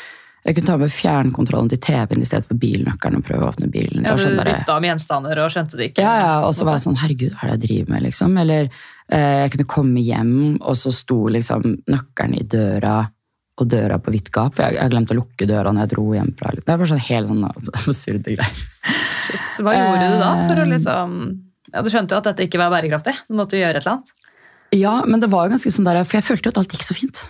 [0.48, 3.66] jeg kunne ta med fjernkontrollen til TV-en i stedet for bilnøkkelen og prøve å åpne
[3.68, 4.06] bilen.
[4.06, 6.04] Ja, du sånn bytta om gjenstander og skjønte det ikke?
[6.06, 8.38] ja, ja, og så var jeg sånn, herregud, hva er det jeg driver med, liksom?
[8.40, 10.32] Eller eh, jeg kunne komme hjem,
[10.62, 12.94] og så sto liksom nøkkelen i døra,
[13.58, 14.54] og døra på vidt gap.
[14.56, 17.04] For jeg, jeg glemte å lukke døra når jeg dro hjem fra Det var sånn
[17.08, 18.64] helt sånn absurde greier.
[19.26, 19.58] Shit.
[19.64, 21.18] Hva gjorde du da for å Eh, liksom
[21.72, 23.14] ja, Du skjønte jo at dette ikke var bærekraftig.
[23.28, 24.14] Du måtte jo gjøre et eller annet.
[24.76, 26.86] Ja, men det var jo ganske sånn der, for jeg følte jo at alt gikk
[26.86, 27.24] så fint.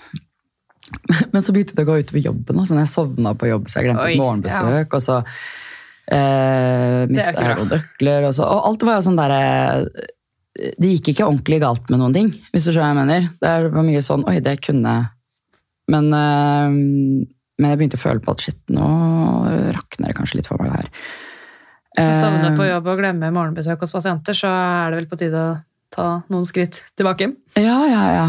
[1.33, 2.61] Men så begynte det å gå utover jobben.
[2.61, 7.35] Altså jeg sovna på jobb, så jeg glemte Oi, et morgenbesøk, og så eh, mista
[7.35, 8.29] jeg noen nøkler.
[8.31, 9.43] Og, så, og alt var jo sånn derre
[10.59, 13.31] Det gikk ikke ordentlig galt med noen ting, hvis du skjønner hva jeg mener.
[13.45, 14.97] Det var mye sånn Oi, det kunne
[15.89, 16.77] Men, eh,
[17.59, 18.89] men jeg begynte å føle på at shit, nå
[19.74, 20.90] rakner det kanskje litt for meg, det her.
[21.98, 25.19] Å Sovne på Eh, jobb og glemme morgenbesøk hos pasienter, så er det vel på
[25.19, 25.56] tide å
[25.94, 27.32] ta noen skritt tilbake.
[27.59, 28.28] Ja, ja, ja.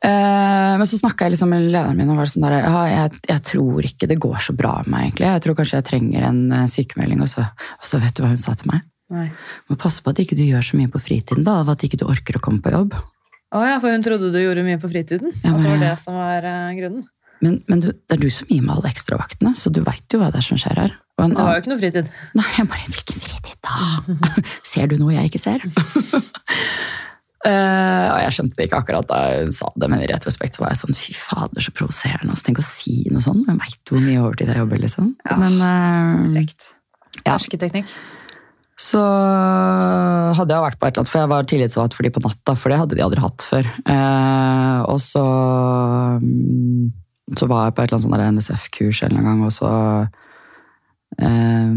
[0.00, 3.20] Eh, men så snakka jeg liksom med lederen min og var sånn der, ja, jeg,
[3.28, 5.28] jeg tror ikke det går så bra med meg, egentlig.
[5.28, 6.42] Jeg tror kanskje jeg trenger en
[6.72, 7.20] sykemelding.
[7.26, 8.86] Og så, og så vet du hva hun sa til meg?
[9.10, 9.26] Nei.
[9.68, 12.00] Må passe på at ikke du gjør så mye på fritiden, da, av at ikke
[12.00, 12.94] du orker å komme på jobb.
[13.50, 15.32] Å ja, for hun trodde du gjorde mye på fritiden.
[15.42, 17.02] Ja, At det var det som var uh, grunnen.
[17.40, 20.20] Men, men du, det er du som gir meg alle ekstravaktene, så du veit jo
[20.20, 20.92] hva det er som skjer her.
[21.20, 22.10] En Det var jo ikke noe fritid.
[22.38, 23.76] nei, jeg bare, hvilken fritid da?
[24.72, 25.64] ser du noe jeg ikke ser?
[27.44, 27.50] uh,
[28.14, 30.74] og jeg skjønte det ikke akkurat da hun sa det, men i retrospekt så var
[30.74, 32.30] jeg sånn, fy fader, så provoserende.
[32.36, 33.48] Altså, tenk å si noe sånt.
[33.48, 35.12] jeg veit hvor mye overtid jeg jobber, liksom.
[35.26, 35.40] Ja.
[35.42, 36.72] Men uh, Frekt.
[37.26, 37.36] Ja.
[38.80, 39.00] Så
[40.38, 42.54] hadde jeg vært på et eller annet, for jeg var tillitsvalgt for de på natta,
[42.56, 43.68] for det hadde de aldri hatt før.
[43.92, 45.24] Eh, og så,
[46.22, 46.86] mm,
[47.36, 49.72] så var jeg på et eller annet sånn NSF-kurs en eller annen gang, og så
[51.20, 51.76] eh,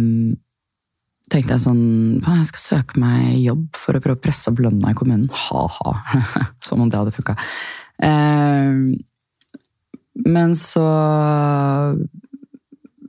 [1.33, 1.85] tenkte jeg sånn,
[2.23, 5.27] jeg skal søke meg jobb for å prøve å presse opp lønna i kommunen.
[5.49, 5.95] Ha-ha.
[6.67, 7.35] Som om det hadde funka.
[7.99, 8.79] Eh,
[10.23, 10.87] men så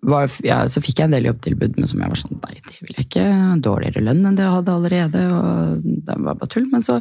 [0.05, 2.77] var, ja, så fikk jeg en del jobbtilbud, men som jeg var sånn Nei, det
[2.85, 3.25] vil jeg ikke.
[3.65, 5.23] Dårligere lønn enn det jeg hadde allerede.
[5.33, 6.67] og Det var bare tull.
[6.73, 6.99] Men så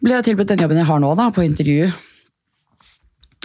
[0.00, 1.90] ble jeg tilbudt den jobben jeg har nå, da, på intervju.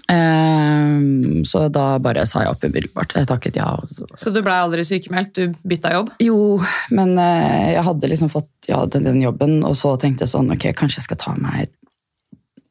[0.06, 3.16] Um, så da bare sa jeg opp umiddelbart.
[3.18, 3.72] Jeg takket ja.
[3.90, 5.34] så- Så du blei aldri sykemeldt?
[5.34, 6.12] Du bytta jobb?
[6.22, 6.62] Jo,
[6.92, 10.52] men uh, jeg hadde liksom fått ja, den, den jobben, og så tenkte jeg sånn
[10.54, 11.70] Ok, kanskje jeg skal ta meg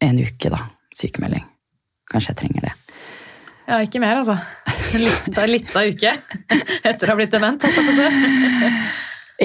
[0.00, 0.62] en uke, da.
[0.94, 1.42] Sykemelding.
[2.12, 2.72] Kanskje jeg trenger det.
[3.64, 4.36] Ja, ikke mer, altså.
[5.50, 6.12] Litt av uke
[6.88, 7.64] etter å ha blitt dement.
[7.64, 8.74] jeg.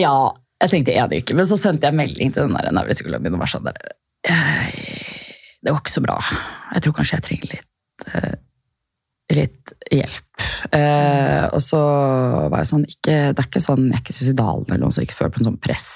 [0.03, 0.13] Ja,
[0.59, 3.51] jeg tenkte én uke, men så sendte jeg melding til den nevropsykologen min og var
[3.53, 3.79] sånn der
[4.27, 6.17] Det går ikke så bra.
[6.75, 8.35] Jeg tror kanskje jeg trenger litt, eh,
[9.39, 10.43] litt hjelp.
[10.75, 11.79] Eh, og så
[12.51, 15.05] var jeg sånn ikke, Det er ikke sånn, jeg er ikke suicidal eller noe, så
[15.05, 15.89] ikke føler på noe sånn press.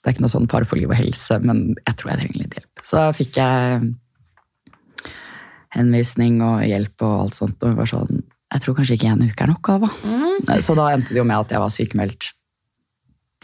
[0.00, 2.42] Det er ikke noe sånn fare for liv og helse, men jeg tror jeg trenger
[2.42, 2.84] litt hjelp.
[2.88, 3.86] Så fikk jeg
[5.76, 8.24] henvisning og hjelp og alt sånt, og hun var sånn
[8.54, 9.88] Jeg tror kanskje ikke en uke er nok, Ava.
[10.06, 10.50] Mm.
[10.62, 12.32] Så da endte det jo med at jeg var sykemeldt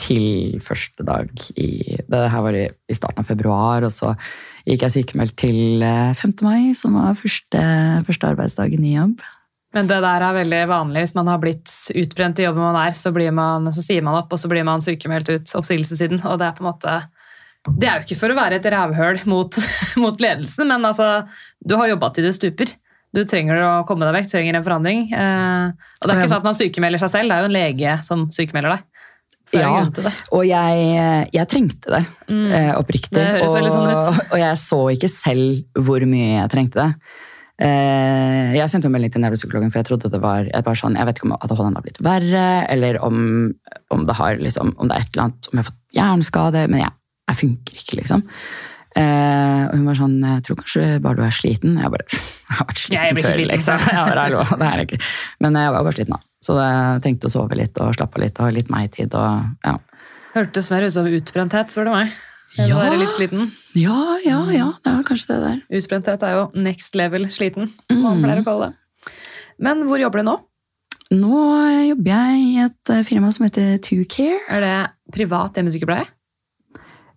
[0.01, 1.29] til første dag
[1.61, 4.15] i Det her var i, i starten av februar, og så
[4.65, 6.35] gikk jeg sykemeldt til eh, 5.
[6.47, 7.63] mai, som var første,
[8.07, 9.23] første arbeidsdagen i jobb.
[9.73, 11.07] Men det der er veldig vanlig.
[11.07, 14.19] Hvis man har blitt utbrent i jobben man er, så, blir man, så sier man
[14.21, 16.21] opp, og så blir man sykemeldt ut oppsigelsessiden.
[16.29, 16.97] Og det er på en måte
[17.63, 19.59] Det er jo ikke for å være et rævhøl mot,
[20.03, 21.29] mot ledelsen, men altså,
[21.63, 22.73] du har jobba til du stuper.
[23.13, 25.03] Du trenger å komme deg vekk, du trenger en forandring.
[25.13, 25.67] Eh,
[26.01, 27.97] og det er ikke sånn at man sykemelder seg selv, det er jo en lege
[28.09, 28.87] som sykemelder deg.
[29.53, 29.73] Så Ja.
[29.83, 30.13] en det.
[30.33, 32.47] Og jeg, jeg trengte det, Mm.
[32.57, 33.11] eh, oppriktig.
[33.19, 34.21] Det og, sånn ut.
[34.33, 36.95] og jeg så ikke selv hvor mye jeg trengte det.
[37.63, 40.97] Eh, jeg sendte jo melding til nevropsykologen, for jeg trodde det var jeg bare sånn,
[40.97, 43.19] jeg vet ikke om ADHD har blitt verre, eller om,
[43.93, 46.65] om, det har, liksom, om det er et eller annet, om jeg har fått hjerneskade,
[46.73, 46.93] men jeg,
[47.31, 48.23] jeg funker ikke, liksom.
[48.93, 51.79] Eh, og hun var sånn, jeg tror kanskje bare du er sliten.
[51.81, 53.87] Jeg bare, jeg har vært sliten før, liksom.
[54.67, 54.99] Jeg ikke.
[55.41, 56.21] Men jeg var bare sliten da.
[56.43, 59.15] Så jeg trengte å sove litt og slappe av litt, og litt meg-tid.
[59.65, 59.79] ja.
[60.35, 62.13] Hørtes mer ut som utbrenthet, spør du meg.
[62.59, 62.77] Ja.
[62.77, 63.47] være litt sliten.
[63.79, 65.61] Ja, ja, ja, det var kanskje det der.
[65.79, 68.25] Utbrenthet er jo next level sliten, som man Mm.
[68.27, 69.13] pleier å kalle det.
[69.63, 70.35] Men hvor jobber du nå?
[71.13, 71.39] Nå
[71.89, 74.41] jobber jeg i et eh, firma som heter 2Care.
[74.53, 74.75] Er det
[75.15, 76.07] privat hjemmesykepleie?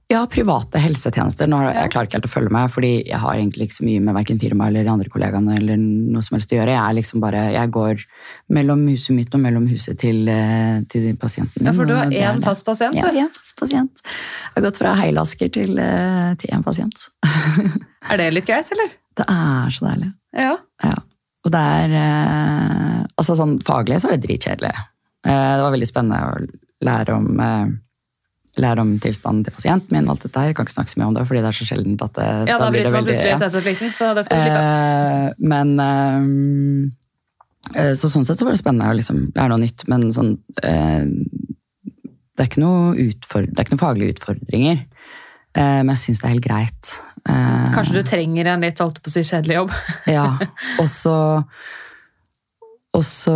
[0.07, 1.47] Ja, private helsetjenester.
[1.49, 3.85] Nå har jeg klarer ikke helt å følge med, fordi jeg har egentlig ikke så
[3.87, 6.75] mye med hverken firma eller de andre kollegaene eller noe som helst å gjøre.
[6.75, 8.03] Jeg er liksom bare, jeg går
[8.53, 11.71] mellom huset mitt og mellom huset til, eh, til pasienten min.
[11.71, 12.45] Ja, for du har én det.
[12.45, 14.03] fast pasient, Ja, én fast pasient.
[14.05, 17.07] Jeg har gått fra heilasker til, eh, til én pasient.
[18.11, 18.91] Er det litt greit, eller?
[19.17, 20.11] Det er så deilig.
[20.37, 20.57] Ja.
[20.83, 20.95] Ja.
[21.45, 24.73] Og det er eh, Altså sånn faglig så er det dritkjedelig.
[25.25, 25.33] Det
[25.63, 27.39] var veldig spennende å lære om
[28.55, 30.07] Lære om tilstanden til pasienten min.
[30.09, 30.47] alt dette her.
[30.53, 32.27] Jeg kan ikke snakke så mye om det, fordi det er så sjeldent at det,
[32.47, 33.39] Ja, da blir det bryter man veldig- plutselig ja.
[33.41, 34.63] taushetsplikten, så det skal du slippe.
[34.63, 35.69] Eh, men
[37.75, 40.37] eh, Så sånn sett så var det spennende å liksom lære noe nytt, men sånn
[40.63, 41.05] eh,
[42.35, 44.81] det, er ikke noe utfor, det er ikke noen faglige utfordringer,
[45.55, 46.95] eh, men jeg syns det er helt greit.
[47.27, 49.71] Eh, Kanskje du trenger en litt holdt på å si kjedelig jobb.
[50.07, 50.27] ja,
[50.81, 51.15] og så
[52.95, 53.35] og så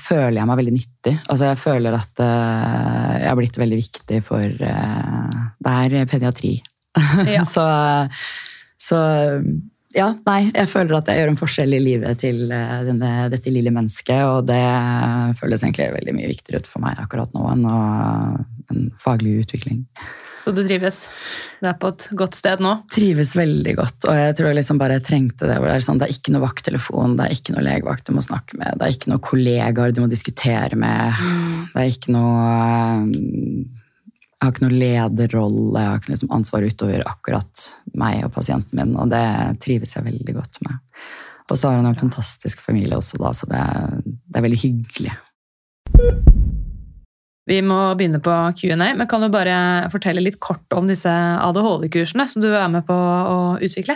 [0.00, 1.14] føler jeg meg veldig nyttig.
[1.30, 6.58] Altså jeg føler at eh, jeg har blitt veldig viktig for eh, Det er pediatri.
[7.36, 7.42] Ja.
[7.44, 7.64] så,
[8.80, 8.98] så
[9.96, 13.52] ja, nei, jeg føler at jeg gjør en forskjell i livet til eh, denne, dette
[13.52, 14.62] lille mennesket, og det
[15.40, 19.84] føles egentlig veldig mye viktigere ut for meg akkurat nå enn en faglig utvikling.
[20.46, 21.00] Så du trives.
[21.58, 22.72] Du er på et godt sted nå.
[22.94, 25.56] trives veldig godt, og jeg tror jeg liksom bare trengte det.
[25.58, 28.12] hvor Det er sånn, det er ikke noe vakttelefon, det er ikke noe legevakt du
[28.14, 31.18] må snakke med, det er ikke noe kollegaer du må diskutere med,
[31.74, 32.46] det er ikke noe
[34.36, 37.66] Jeg har ikke noe lederrolle, jeg har ikke liksom ansvar utover akkurat
[37.96, 39.24] meg og pasienten min, og det
[39.64, 40.76] trives jeg veldig godt med.
[41.50, 44.62] Og så har hun en fantastisk familie også, da, så det, er- det er veldig
[44.62, 45.16] hyggelig.
[47.46, 52.26] Vi må begynne på Q&A, men kan du bare fortelle litt kort om disse ADHD-kursene
[52.26, 53.94] som du er med på å utvikle?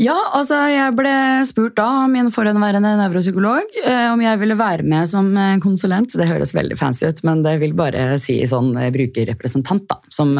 [0.00, 1.12] Ja, altså jeg ble
[1.48, 6.14] spurt da av min forhenværende nevropsykolog eh, om jeg ville være med som eh, konsulent.
[6.18, 10.00] Det høres veldig fancy ut, men det vil bare si sånn eh, brukerrepresentant, da.
[10.12, 10.34] Som,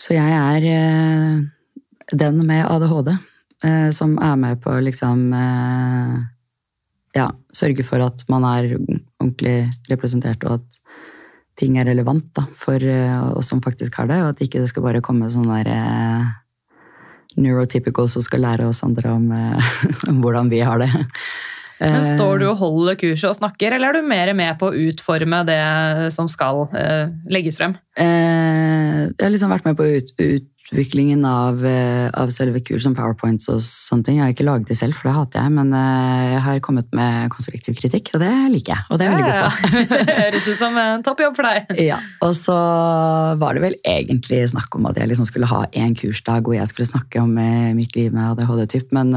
[0.00, 0.66] så jeg er
[2.10, 3.14] den med ADHD
[3.92, 5.26] som er med på liksom
[7.12, 8.70] Ja, sørge for at man er
[9.20, 10.80] ordentlig representert, og at
[11.60, 14.70] ting er relevant da, for eh, oss som faktisk har det, og at ikke det
[14.72, 16.26] skal bare komme sånn der eh,
[17.40, 19.72] neurotypical som skal lære oss andre om, eh,
[20.10, 20.92] om hvordan vi har det.
[20.94, 21.08] Men
[21.80, 24.80] Eh, Står du og holder kurset og snakker, eller er du mer med på å
[24.90, 25.60] utforme det
[26.12, 26.66] som skal
[27.32, 27.72] legges frem?
[27.96, 30.10] Jeg har liksom vært med på å ut,
[30.70, 34.18] utviklingen av, eh, av selve kurs som powerpoints og sånne ting.
[34.18, 36.92] Jeg har ikke laget det selv, for det hater jeg, men eh, jeg har kommet
[36.96, 38.86] med konstruktiv kritikk, og det liker jeg.
[38.90, 39.48] Og det er jeg veldig god på.
[39.50, 39.98] Ja.
[40.10, 41.80] Det høres ut som en topp jobb for deg.
[41.82, 42.56] Ja, og så
[43.40, 46.70] var det vel egentlig snakk om at jeg liksom skulle ha en kursdag hvor jeg
[46.70, 49.12] skulle snakke om eh, mitt liv med ADHD-typ, men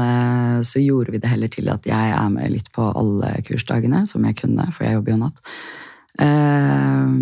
[0.66, 4.24] så gjorde vi det heller til at jeg er med litt på alle kursdagene som
[4.26, 5.42] jeg kunne, for jeg jobber jo natt.
[6.22, 7.14] Eh,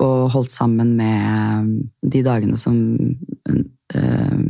[0.00, 1.70] og holdt sammen med
[2.12, 2.76] de dagene som
[3.50, 4.42] eh,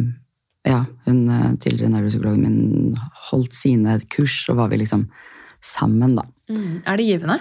[0.68, 2.98] ja, hun eh, tidligere nevropsykologen min
[3.30, 5.06] holdt sine kurs, og var vi liksom
[5.64, 6.26] sammen, da.
[6.50, 7.40] Er det givende?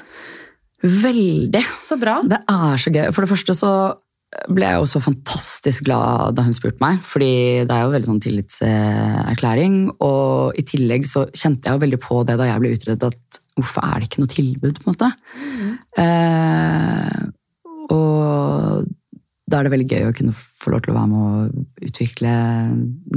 [0.84, 1.64] Veldig.
[1.84, 2.20] Så bra.
[2.24, 3.10] Det er så gøy.
[3.16, 3.72] For det første så
[4.30, 8.10] ble jeg jo så fantastisk glad da hun spurte meg, fordi det er jo veldig
[8.12, 9.80] sånn tillitserklæring.
[10.06, 13.42] Og i tillegg så kjente jeg jo veldig på det da jeg ble utredet, at
[13.58, 15.10] hvorfor er det ikke noe tilbud, på en måte?
[16.06, 17.18] Eh,
[17.90, 18.86] og
[19.50, 22.36] da er det veldig gøy å kunne få lov til å være med å utvikle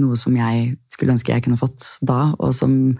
[0.00, 2.96] noe som jeg skulle ønske jeg kunne fått da, og som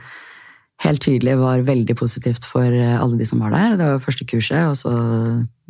[0.83, 3.77] helt tydelig var veldig positivt for alle de som var der.
[3.79, 4.93] Det var første kurset, og så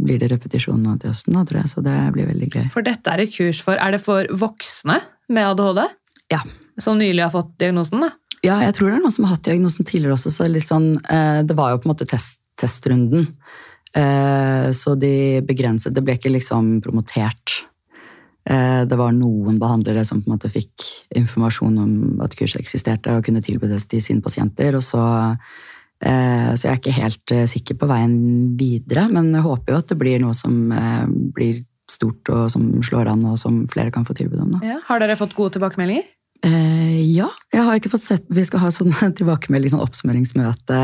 [0.03, 2.67] blir det repetisjon nå til høsten, tror jeg, så det blir veldig gøy.
[2.73, 4.99] For dette er et kurs for Er det for voksne
[5.33, 5.85] med ADHD?
[6.33, 6.41] Ja.
[6.81, 8.13] Som nylig har fått diagnosen, da?
[8.43, 10.97] Ja, jeg tror det er noen som har hatt diagnosen tidligere også, så litt sånn,
[11.07, 13.29] eh, det var jo på en måte test, testrunden.
[13.95, 17.63] Eh, så de begrenset, det ble ikke liksom promotert.
[18.43, 20.87] Eh, det var noen behandlere som på en måte fikk
[21.19, 24.75] informasjon om at kurset eksisterte og kunne tilby det til sine pasienter.
[24.79, 25.03] Og så,
[26.03, 28.17] eh, så jeg er ikke helt eh, sikker på veien
[28.59, 30.65] videre, men jeg håper jo at det blir noe som
[31.37, 34.59] blir stort og som slår an, og som flere kan få tilbud om.
[34.65, 34.81] Ja.
[34.89, 36.07] Har dere fått gode tilbakemeldinger?
[36.43, 40.81] Eh, ja, jeg har ikke fått sett Vi skal ha sånn tilbakemelding, sånn oppsummeringsmøte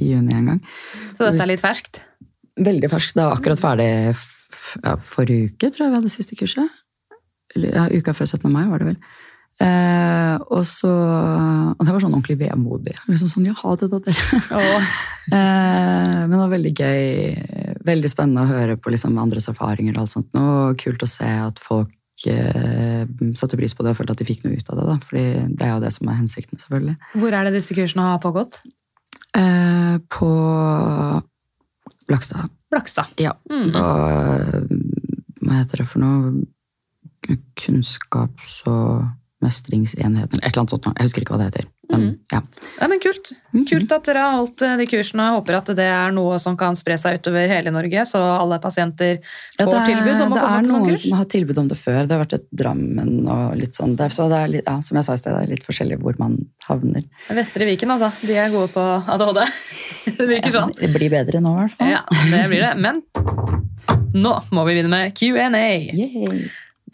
[0.00, 0.60] i juni en gang.
[1.14, 2.02] Så dette er litt ferskt?
[2.60, 3.16] Veldig ferskt.
[3.16, 3.88] Det var akkurat ferdig
[4.82, 6.82] ja, forrige uke, tror jeg vi hadde siste kurset.
[7.54, 8.50] Ja, uka før 17.
[8.52, 8.98] mai var det vel.
[9.62, 12.96] Eh, og så Og det var sånn ordentlig vemodig.
[13.06, 14.84] Liksom sånn, ja, ha det da, dere.
[15.24, 17.76] Eh, men det var veldig gøy.
[17.88, 20.34] Veldig spennende å høre på liksom andres erfaringer og alt sånt.
[20.36, 24.26] Og kult å se at folk eh, satte pris på det og følte at de
[24.28, 24.84] fikk noe ut av det.
[24.90, 24.98] da.
[25.08, 26.98] Fordi det er jo det som er hensikten, selvfølgelig.
[27.22, 28.60] Hvor er det disse kursene har pågått?
[29.32, 30.30] Eh, på
[32.08, 32.48] Blakstad.
[32.70, 33.12] Blakstad.
[33.20, 33.32] Ja.
[33.50, 33.74] Mm.
[33.74, 34.68] Og
[35.44, 36.44] Hva heter det for noe?
[37.60, 39.06] Kunnskaps- og
[39.44, 40.88] mestringsenheten, eller et eller annet sånt.
[40.96, 41.68] Jeg husker ikke hva det heter.
[41.90, 42.18] Men, Mhm.
[42.32, 42.40] ja.
[42.80, 43.32] Ja, men kult.
[43.68, 45.26] Kult at dere har holdt eh, de kursene.
[45.28, 48.58] Jeg håper at det er noe som kan spre seg utover hele Norge, så alle
[48.58, 49.18] pasienter
[49.58, 51.58] får ja, er, tilbud om å det komme er på sånn noen som har tilbud
[51.58, 52.00] om det før.
[52.06, 53.96] Det har vært et Drammen og litt sånn.
[53.96, 55.66] Det er, så det er litt, ja, som jeg sa i sted, det er litt
[55.66, 56.38] forskjellig hvor man
[56.68, 57.04] havner.
[57.28, 58.12] Vestre Viken, altså.
[58.24, 58.84] De er gode på
[59.14, 59.44] ADHD.
[60.18, 60.72] Det virker sånn.
[60.78, 61.90] Det blir bedre nå, i hvert fall.
[61.90, 62.74] Ja, det blir det.
[62.80, 63.02] Men
[64.14, 65.64] nå må vi begynne med Q&A.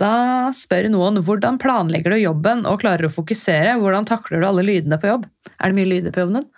[0.01, 0.13] Da
[0.57, 3.77] spør noen hvordan planlegger du jobben og klarer å fokusere?
[3.83, 5.27] Hvordan takler du alle lydene på jobb?
[5.59, 6.49] Er det mye lyder på jobben din?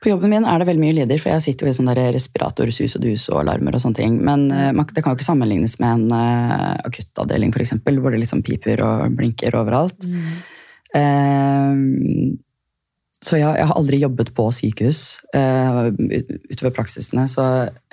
[0.00, 2.70] På jobben min er det veldig mye lyder, for jeg sitter jo i sånn respirator,
[2.72, 4.14] sus og dus og alarmer og sånne ting.
[4.24, 8.40] Men eh, det kan jo ikke sammenlignes med en uh, akuttavdeling, eksempel, hvor det liksom
[8.44, 10.08] piper og blinker overalt.
[10.96, 11.76] Eh,
[13.20, 15.90] så ja, jeg har aldri jobbet på sykehus uh,
[16.48, 17.44] utover praksisene, så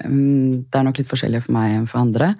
[0.06, 2.32] um, det er nok litt forskjellig for meg enn for andre.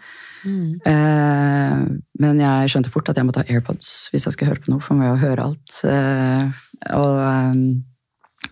[0.47, 1.80] Eh,
[2.22, 4.84] men jeg skjønte fort at jeg må ta AirPods hvis jeg skal høre på noe,
[4.84, 5.80] for jeg må jo høre alt.
[5.84, 6.45] Uh,
[6.95, 7.64] og um,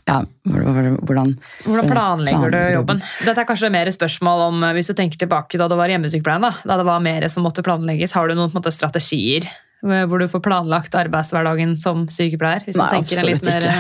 [0.06, 1.32] ja, hvordan
[1.64, 2.99] Hvordan planlegger du jobben?
[3.26, 6.52] Dette er kanskje mer spørsmål om hvis du tenker tilbake da du var hjemmesykepleien, da,
[6.68, 8.18] da det var mer som måtte planlegges.
[8.18, 9.48] Har du noen måte, strategier
[9.81, 12.64] hvor du får planlagt arbeidshverdagen som sykepleier?
[12.65, 13.73] Hvis Nei, tenker absolutt litt absolutt ikke.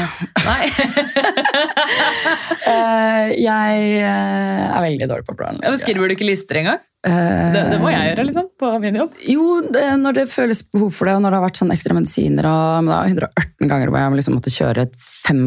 [0.45, 0.63] Nei?
[2.65, 5.77] Eh, Jeg eh, er veldig dårlig på å planlegge.
[5.79, 6.79] Skriver du ikke lister engang?
[7.05, 9.17] Eh, Det, det må jeg gjøre liksom, på min jobb.
[9.29, 11.93] Jo, det, når det føles behov for det, og når det har vært sånn ekstra
[11.97, 15.43] medisiner og er 118 ganger hvor jeg liksom måtte kjøre fem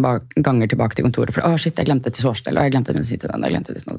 [0.47, 3.19] ganger tilbake til kontoret for å shit, jeg glemte til sårstell, og jeg glemte medisin
[3.23, 3.99] til den, jeg glemte liksom.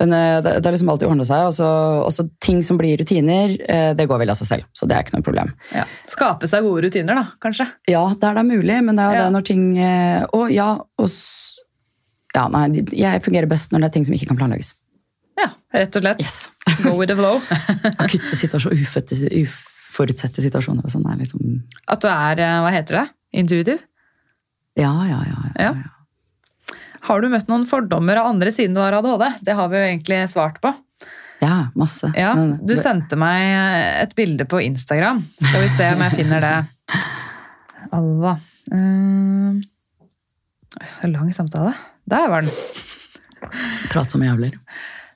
[0.00, 1.68] Men eh, det, har liksom alltid ordna seg, og så
[2.08, 5.04] også ting som blir rutiner, eh, det går vel av seg selv, så det er
[5.04, 5.52] ikke noe problem.
[5.76, 5.84] Ja.
[6.08, 7.68] Skape seg gode rutiner, da, kanskje.
[7.92, 9.24] Ja, der det er mulig, men det er jo Ja.
[9.28, 11.08] det når ting eh, Å, ja, og
[12.34, 14.74] Ja, nei, jeg fungerer best når det er ting som ikke kan planlegges.
[15.40, 16.20] Ja, rett og slett.
[16.22, 16.50] Yes.
[16.84, 17.40] Go with the flow.
[18.04, 18.82] Akutte situasjoner,
[19.44, 21.40] uforutsette situasjoner og sånn er liksom
[21.90, 23.06] At du er, eh, hva heter det,
[23.42, 23.80] intuitiv?
[24.78, 25.40] Ja, ja, ja.
[25.54, 25.72] ja, Ja.
[25.80, 26.76] ja.
[27.08, 29.24] Har du møtt noen fordommer av andre siden du har ADHD?
[29.48, 30.74] Det har vi jo egentlig svart på.
[31.40, 32.10] Ja, masse.
[32.14, 33.40] Ja, Du sendte meg
[34.02, 35.22] et bilde på Instagram.
[35.40, 36.52] Skal vi se om jeg finner det.
[37.96, 38.34] Alva.
[38.70, 39.56] Uh,
[41.08, 41.72] lang samtale.
[42.04, 42.52] Der var den.
[43.90, 44.58] Prat som jævler.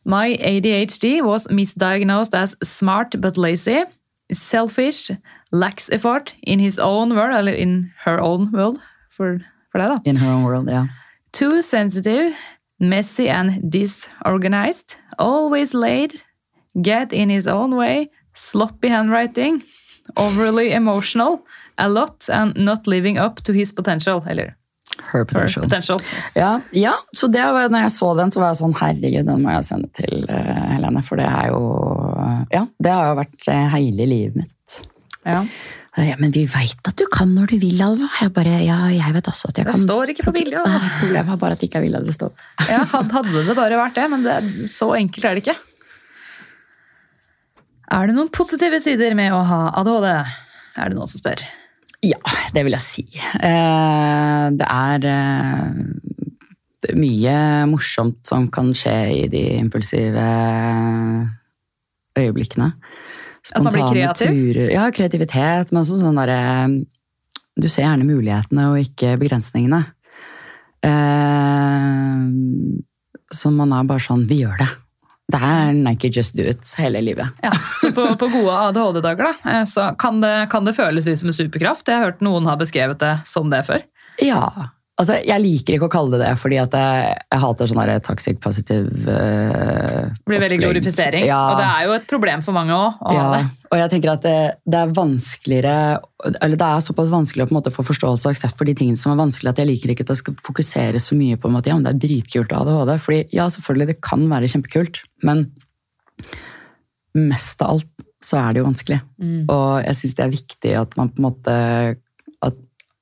[0.04, 3.84] My ADHD was misdiagnosed as smart but lazy,
[4.32, 5.10] selfish,
[5.50, 8.78] lacks effort in his own world, eller in her own world,
[9.08, 9.40] for,
[9.70, 9.98] for deg da.
[10.04, 10.86] In her own world, yeah.
[11.32, 12.34] Too sensitive,
[12.78, 16.24] messy and disorganized, always late,
[16.82, 19.62] get in his own way, sloppy handwriting,
[20.16, 21.46] overly emotional,
[21.78, 24.22] a lot and not living up to his potential.
[24.26, 24.56] Eller
[25.12, 25.64] Her her potential.
[25.68, 26.00] potential.
[26.38, 29.44] Ja, ja, så det var, når jeg så den, så var jeg sånn, herregud, den
[29.44, 31.62] må jeg sende til uh, Helene, for det er jo,
[32.54, 34.78] ja, det har jo vært uh, hele livet mitt.
[35.24, 35.44] Ja.
[35.94, 38.08] Ja, men vi vet at du kan når du vil, Alva.
[38.18, 39.84] Jeg bare, ja, jeg vet også at jeg Det kan.
[39.84, 40.56] står ikke på bildet.
[40.58, 40.80] da.
[40.80, 42.32] Ah, Problemet var bare at jeg ikke vil la det stå.
[42.72, 44.40] Ja, hadde det bare vært det, men det,
[44.72, 45.54] så enkelt er det ikke.
[47.94, 50.08] Er det noen positive sider med å ha ADHD?
[50.82, 51.44] Er det noen som spør?
[52.04, 52.20] Ja,
[52.52, 53.04] det vil jeg si.
[53.16, 55.78] Eh, det er eh,
[56.98, 57.36] mye
[57.70, 60.26] morsomt som kan skje i de impulsive
[62.18, 62.72] øyeblikkene.
[63.44, 64.32] At man blir kreativ?
[64.32, 64.72] turer.
[64.72, 66.68] Ja, kreativitet, men også sånn derre
[67.54, 69.84] Du ser gjerne mulighetene og ikke begrensningene.
[70.84, 72.24] Eh,
[73.34, 74.70] så man er bare sånn Vi gjør det.
[75.34, 77.34] Det er Nike Just Do It hele livet.
[77.42, 77.50] Ja,
[77.80, 81.32] Så på, på gode ADHD-dager da, eh, så kan det, kan det føles litt som
[81.32, 81.88] en superkraft.
[81.90, 83.82] Jeg har hørt noen har beskrevet det som det før.
[84.22, 84.70] Ja.
[84.94, 88.36] Altså, jeg liker ikke å kalle det det, fordi at jeg, jeg hater sånn toxic
[88.42, 91.24] positive uh, Det blir veldig glorifisering.
[91.26, 93.40] Ja, Og det er jo et problem for mange òg ja.
[93.74, 94.36] Og jeg tenker at det,
[94.70, 95.98] det er vanskeligere
[96.38, 98.76] Eller det er såpass vanskelig å på en måte få forståelse og aksept for de
[98.78, 101.50] tingene som er vanskelig, at jeg liker ikke at jeg skal fokusere så mye på
[101.58, 102.94] at ja, det er dritkult å ha ADHD.
[103.08, 105.48] Fordi ja, selvfølgelig, det kan være kjempekult, men
[107.18, 109.02] mest av alt så er det jo vanskelig.
[109.18, 109.42] Mm.
[109.52, 111.56] Og jeg syns det er viktig at man på en måte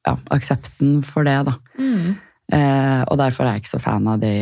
[0.06, 1.54] ja, Aksepten for det, da.
[1.78, 2.16] Mm.
[2.52, 4.32] Eh, og derfor er jeg ikke så fan av de,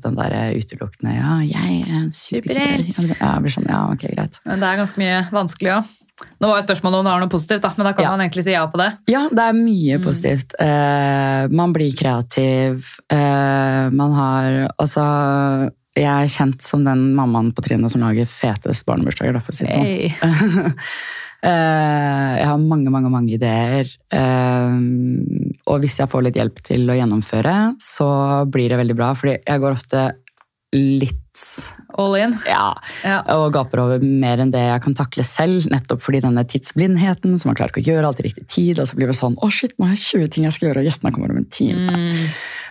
[0.00, 2.88] den der utelukkende Ja, jeg er Superhelt.
[2.94, 3.18] superhelt.
[3.20, 4.38] Ja, jeg blir sånn, ja, ok, greit.
[4.46, 5.92] Men det er ganske mye vanskelig òg.
[6.40, 8.10] Nå var jo spørsmålet om det var noe positivt, da, men da kan Ja.
[8.14, 8.92] man egentlig si ja på det.
[9.10, 10.04] Ja, det er mye Mm.
[10.04, 10.54] positivt.
[10.62, 12.86] Eh, man blir kreativ.
[13.10, 18.86] Eh, man har Altså, jeg er kjent som den mammaen på trinnet som lager fetest
[18.86, 19.84] barnebursdager, da, for å si det sånn.
[19.84, 20.14] Hey.
[21.44, 23.90] Eh, jeg har mange, mange, mange ideer.
[24.14, 24.78] Eh,
[25.68, 28.08] og hvis jeg får litt hjelp til å gjennomføre, så
[28.48, 29.12] blir det veldig bra.
[29.18, 30.06] Fordi jeg går ofte
[30.74, 31.20] litt
[31.98, 32.36] All in.
[32.46, 33.20] Ja, Ja.
[33.34, 37.46] og gaper over mer enn det jeg kan takle selv, nettopp fordi denne tidsblindheten, så
[37.46, 39.50] man klarer ikke å gjøre alt i riktig tid, og så blir det sånn, å
[39.50, 41.90] shit, nå har jeg 20 ting jeg skal gjøre, og gjestene kommer om en time.
[41.90, 42.28] Mm.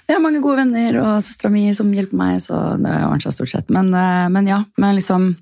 [0.07, 3.35] Jeg har mange gode venner og søstera mi som hjelper meg, så det ordner seg
[3.35, 3.69] stort sett.
[3.69, 5.35] Men, eh, men ja, men liksom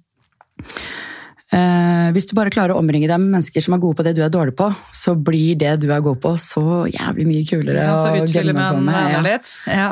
[1.55, 4.15] eh, Hvis du bare klarer å omringe deg med mennesker som er gode på det
[4.17, 7.85] du er dårlig på, så blir det du er god på, så jævlig mye kulere.
[7.85, 9.51] Sånn, så utfyller man med, hverandre litt.
[9.67, 9.91] Ja.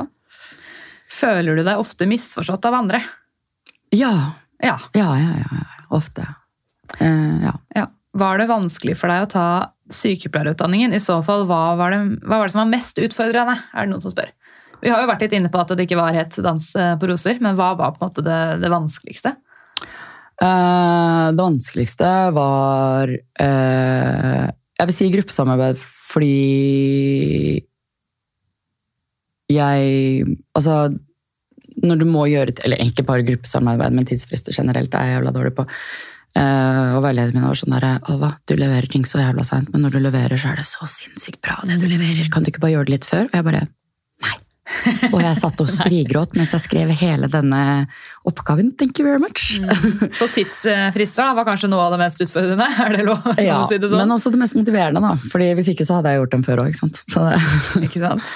[1.09, 3.01] Føler du deg ofte misforstått av andre?
[3.95, 4.13] Ja,
[4.61, 4.75] Ja.
[4.93, 5.67] ja, ja, ja, ja.
[5.95, 6.25] Ofte.
[6.99, 7.53] Eh, ja.
[7.75, 7.85] ja.
[8.19, 9.45] Var det vanskelig for deg å ta
[9.93, 10.93] sykepleierutdanningen?
[10.93, 13.55] I så fall, hva var det, hva var det som var mest utfordrende?
[13.73, 14.29] Er det noen som spør?
[14.83, 17.09] Vi har jo vært litt inne på at det ikke var helt dans eh, på
[17.09, 19.33] roser, men hva var på en måte det, det vanskeligste?
[20.39, 24.45] Eh, det vanskeligste var eh,
[24.79, 26.29] Jeg vil si gruppesamarbeid fordi
[29.51, 30.23] jeg
[30.55, 30.77] Altså,
[31.83, 35.53] når du må gjøre Eller egentlig bare gruppesamarbeid, men tidsfrister generelt er jeg jævla dårlig
[35.57, 35.65] på.
[36.39, 39.83] Eh, og veilederen min var sånn der, Alva, du leverer ting så jævla seint, men
[39.83, 42.29] når du leverer, så er det så sinnssykt bra, det du leverer.
[42.31, 43.27] Kan du ikke bare gjøre det litt før?
[43.27, 43.65] Og jeg bare.
[45.13, 47.61] Og jeg satt og strigråt mens jeg skrev hele denne
[48.29, 48.69] oppgaven.
[48.77, 49.55] Thank you very much.
[50.19, 52.67] Så tidsfrister var kanskje noe av det mest utfordrende?
[52.85, 53.97] Er det lov Ja, å si det sånn?
[54.03, 55.15] men også det mest motiverende, da.
[55.31, 57.01] Fordi hvis ikke så hadde jeg gjort dem før òg, ikke sant.
[57.89, 58.35] Ikke sant?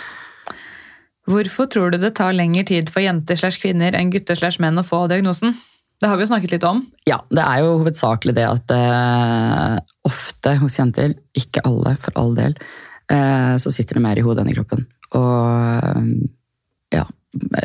[1.29, 4.79] Hvorfor tror du det tar lengre tid for jenter slash kvinner enn gutter slash menn
[4.81, 5.53] å få diagnosen?
[6.03, 6.81] Det har vi jo snakket litt om.
[7.07, 9.77] ja, det er jo hovedsakelig det at uh,
[10.09, 12.57] ofte hos jenter, ikke alle for all del,
[13.13, 14.83] uh, så sitter det mer i hodet enn i kroppen.
[15.17, 16.01] Og eh,
[16.93, 17.05] ja,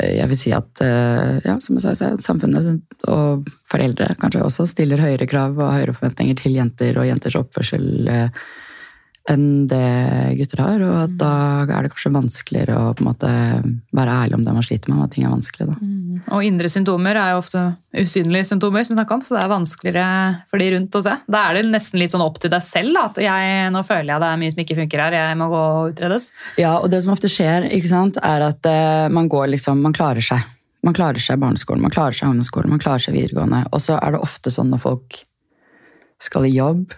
[0.00, 2.70] jeg vil si at eh, ja, som jeg sa, samfunnet
[3.10, 8.08] og foreldre kanskje også stiller høyere krav og høyere forventninger til jenter og jenters oppførsel
[8.12, 8.48] eh,
[9.28, 10.82] enn det gutter har.
[10.86, 11.32] Og at da
[11.66, 13.30] er det kanskje vanskeligere å på en måte
[13.96, 15.68] være ærlig om det man sliter med, og at ting er vanskelig.
[15.68, 15.76] da.
[16.36, 17.64] Og indre symptomer er jo ofte
[17.98, 20.08] usynlige symptomer, som vi om, så det er vanskeligere
[20.50, 21.16] for de rundt å se.
[21.28, 24.12] Da er det nesten litt sånn opp til deg selv, da, at jeg, nå føler
[24.12, 26.30] jeg det er mye som ikke funker her, jeg må gå og utredes.
[26.60, 29.96] Ja, og det som ofte skjer, ikke sant, er at uh, man går liksom, man
[29.96, 30.46] klarer seg.
[30.86, 33.64] Man klarer seg i barneskolen, man klarer seg i ungdomsskolen, man klarer seg videregående.
[33.74, 35.22] Og så er det ofte sånn når folk
[36.22, 36.94] skal i jobb,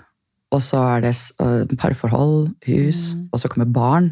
[0.51, 4.11] og så er det øh, parforhold, hus, og så kommer barn,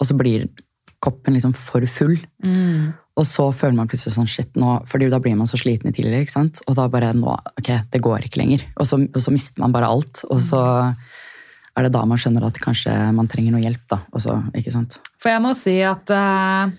[0.00, 0.48] og så blir
[1.04, 2.16] koppen liksom for full.
[3.14, 5.94] Og så føler man plutselig sånn shit nå, fordi da blir man så sliten i
[5.94, 6.62] tidligere, ikke sant?
[6.66, 8.64] Og da bare nå, ok, det går ikke lenger.
[8.74, 10.62] Og så, og så mister man bare alt, og så
[11.74, 14.00] er det da man skjønner at kanskje man trenger noe hjelp, da.
[14.14, 14.98] Og så, ikke sant?
[15.22, 16.74] For jeg må si at uh,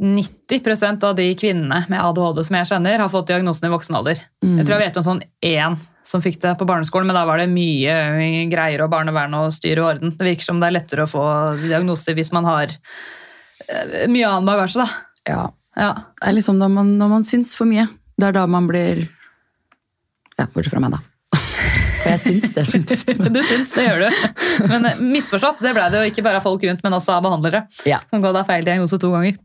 [0.00, 4.24] 90% av de kvinnene med ADHD som jeg kjenner, har fått diagnosen i voksen alder.
[4.44, 7.40] Jeg tror jeg vet om sånn én som fikk det på barneskolen, men da var
[7.40, 7.94] det mye
[8.52, 10.12] greier og barnevern og styr og orden.
[10.18, 11.24] Det virker som det er lettere å få
[11.62, 14.88] diagnoser hvis man har eh, mye annen bagasje, da.
[15.28, 15.44] Ja,
[15.74, 15.92] Ja.
[16.20, 17.88] Det er liksom når man, når man syns for mye.
[18.14, 19.06] Det er da man blir
[20.38, 21.00] Ja, bortsett fra meg, da.
[22.04, 23.10] For jeg syns definitivt.
[23.34, 24.20] Du syns, det gjør du.
[24.68, 27.24] Men eh, misforstått, det ble det jo ikke bare av folk rundt, men også av
[27.24, 27.64] behandlere.
[27.88, 28.02] Ja.
[28.12, 29.40] Kan gå da feil diagnose to ganger.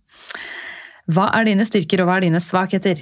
[1.10, 3.00] Hva er dine styrker, og hva er dine svakheter?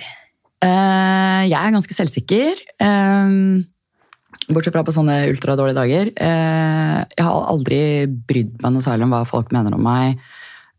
[0.64, 2.62] Eh, jeg er ganske selvsikker.
[2.82, 3.30] eh,
[4.48, 6.12] bortsett fra på sånne ultradårlige dager.
[6.16, 10.20] Eh, jeg har aldri brydd meg noe særlig om hva folk mener om meg.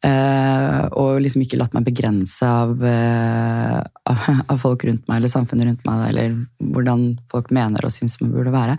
[0.01, 2.79] eh, og liksom ikke latt meg begrense av,
[4.53, 8.31] av, folk rundt meg eller samfunnet rundt meg, eller hvordan folk mener og syns man
[8.31, 8.77] burde være.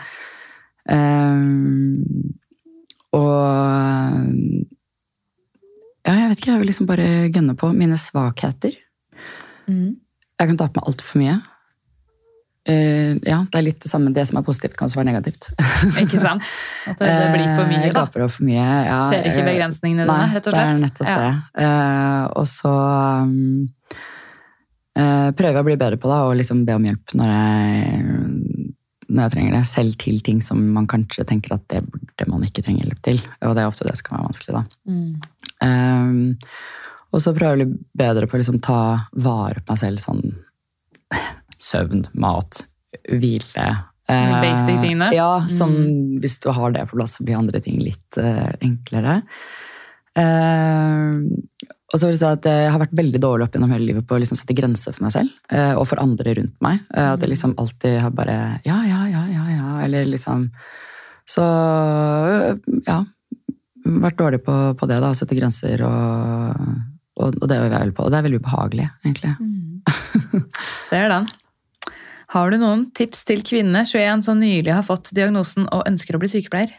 [0.88, 1.40] Eh,
[3.20, 3.44] og
[6.08, 8.80] ja, jeg vet ikke, jeg vil liksom bare gønne på mine svakheter.
[10.40, 11.38] Jeg kan ta på meg altfor mye.
[12.70, 14.12] Uh, ja, det er litt det samme.
[14.14, 15.48] Det som er positivt, kan også være negativt.
[16.04, 16.44] Ikke sant?
[16.92, 18.04] At det, det blir for mye, mye, Jeg da.
[18.06, 18.66] gaper over for mye.
[18.86, 20.70] Ja, Ser ikke eh, begrensningene Nei, dine, rett og slett.
[20.70, 21.20] det er nettopp Ja.
[21.24, 21.34] det.
[21.64, 22.74] Uh, og så
[23.26, 23.70] um,
[25.00, 28.04] uh, prøver jeg å bli bedre på det, og liksom be om hjelp når jeg,
[29.10, 29.64] når jeg trenger det.
[29.72, 33.24] Selv til ting som man kanskje tenker at det burde man ikke trenge hjelp til.
[33.48, 34.64] Og det er ofte det som kan være vanskelig, da.
[34.94, 35.10] Mm.
[35.66, 36.22] Um,
[37.12, 38.80] og så prøver jeg å bli bedre på å liksom ta
[39.14, 40.26] vare på meg selv sånn
[41.60, 42.64] søvn, mat,
[43.10, 43.70] hvile.
[44.10, 45.12] De basic Eh, tingene?
[45.14, 46.20] Ja, som Mm.
[46.22, 49.20] hvis du har det på plass, så blir andre ting litt eh, enklere.
[50.18, 51.20] Eh,
[51.90, 54.06] og så vil jeg si at jeg har vært veldig dårlig opp gjennom hele livet
[54.08, 56.82] på å liksom sette grenser for meg selv eh, og for andre rundt meg.
[56.94, 60.52] At jeg liksom alltid har bare ja, ja, ja, ja, ja, eller liksom
[61.30, 61.46] Så
[62.88, 63.04] ja.
[63.90, 65.14] Vært dårlig på, på det, da.
[65.18, 66.66] Sette grenser og,
[67.20, 68.08] og, og det er veldig på.
[68.08, 69.34] Og det er veldig ubehagelig, egentlig.
[70.90, 71.28] Ser den.
[72.30, 76.22] Har du noen tips til kvinne 21 som nylig har fått diagnosen og ønsker å
[76.22, 76.74] bli sykepleier?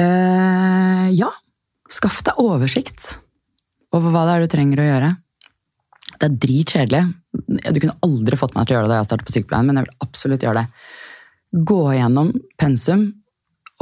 [0.00, 1.28] Eh, ja.
[1.92, 3.18] Skaff deg oversikt
[3.92, 5.10] over hva det er du trenger å gjøre.
[6.16, 7.02] Det er dritkjedelig.
[7.74, 9.78] Du kunne aldri fått meg til å gjøre det da jeg startet på sykepleien, men
[9.78, 10.86] jeg vil absolutt gjøre det.
[11.68, 13.04] Gå gjennom pensum,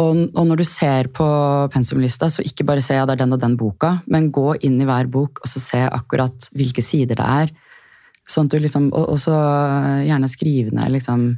[0.00, 1.26] og, og når du ser på
[1.72, 4.80] pensumlista, så ikke bare se ja, det er den og den boka, men gå inn
[4.80, 7.52] i hver bok og så se akkurat hvilke sider det er.
[8.30, 9.36] Sånn at du liksom, og, og så
[10.06, 11.32] gjerne skrive ned liksom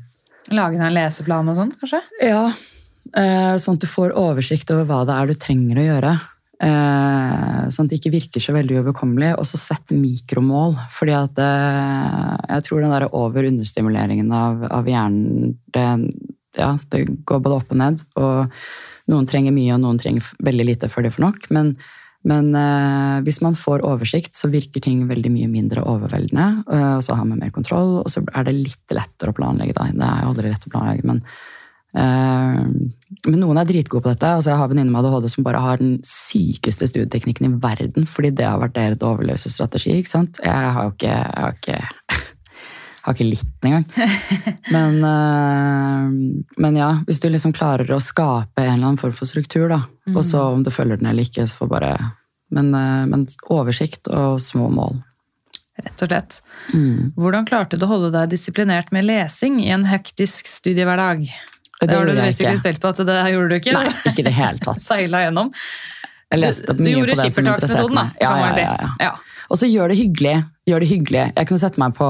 [0.52, 2.01] Lage en leseplan og sånn, kanskje?
[2.26, 2.48] Ja,
[3.14, 6.10] eh, sånn at du får oversikt over hva det er du trenger å gjøre.
[6.62, 9.32] Eh, sånn at det ikke virker så veldig uoverkommelig.
[9.39, 10.76] Og så sett mikromål.
[10.94, 15.86] fordi at eh, jeg tror den der over-understimuleringen av, av hjernen det,
[16.59, 18.05] ja, det går både opp og ned.
[18.20, 21.49] Og noen trenger mye, og noen trenger veldig lite før de får nok.
[21.55, 21.73] Men,
[22.29, 26.65] men eh, hvis man får oversikt, så virker ting veldig mye mindre overveldende.
[26.69, 29.77] eh, og så har man mer kontroll, og så er det litt lettere å planlegge.
[29.79, 29.91] Da.
[29.91, 31.24] Det er jo aldri lett å planlegge, men
[31.99, 32.93] eh,
[33.29, 34.29] men noen er dritgode på dette.
[34.39, 38.33] altså Jeg har venninner med ADHD som bare har den sykeste studieteknikken i verden, fordi
[38.35, 39.99] det har vært deres overlevelsesstrategi.
[40.01, 40.41] ikke sant?
[40.43, 42.23] Jeg har jo ikke, jeg har ikke,
[43.03, 43.85] har ikke litt engang.
[44.74, 46.09] Men, uh,
[46.57, 49.83] men ja, hvis du liksom klarer å skape en eller annen form for struktur, da,
[50.15, 51.93] og så om du følger den eller ikke, så får bare
[52.53, 55.01] men, uh, men oversikt og små mål.
[55.83, 56.39] Rett og slett.
[57.19, 61.24] Hvordan klarte du å holde deg disiplinert med lesing i en hektisk studiehverdag?
[61.27, 63.73] Det Det har du sikkert spilt på at det gjorde du ikke.
[63.74, 64.83] Nei, ikke det hele tatt.
[64.93, 65.51] Seila gjennom.
[66.33, 68.19] Jeg leste Du mye på det som interesserte skippertaksmetoden, da, meg.
[68.23, 68.65] Ja, kan man si.
[68.65, 69.11] ja, ja.
[69.11, 69.13] Ja.
[69.53, 70.37] Og så gjør det hyggelig.
[70.71, 71.25] Gjør det hyggelig.
[71.37, 72.09] Jeg kunne sette meg på,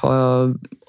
[0.00, 0.24] på å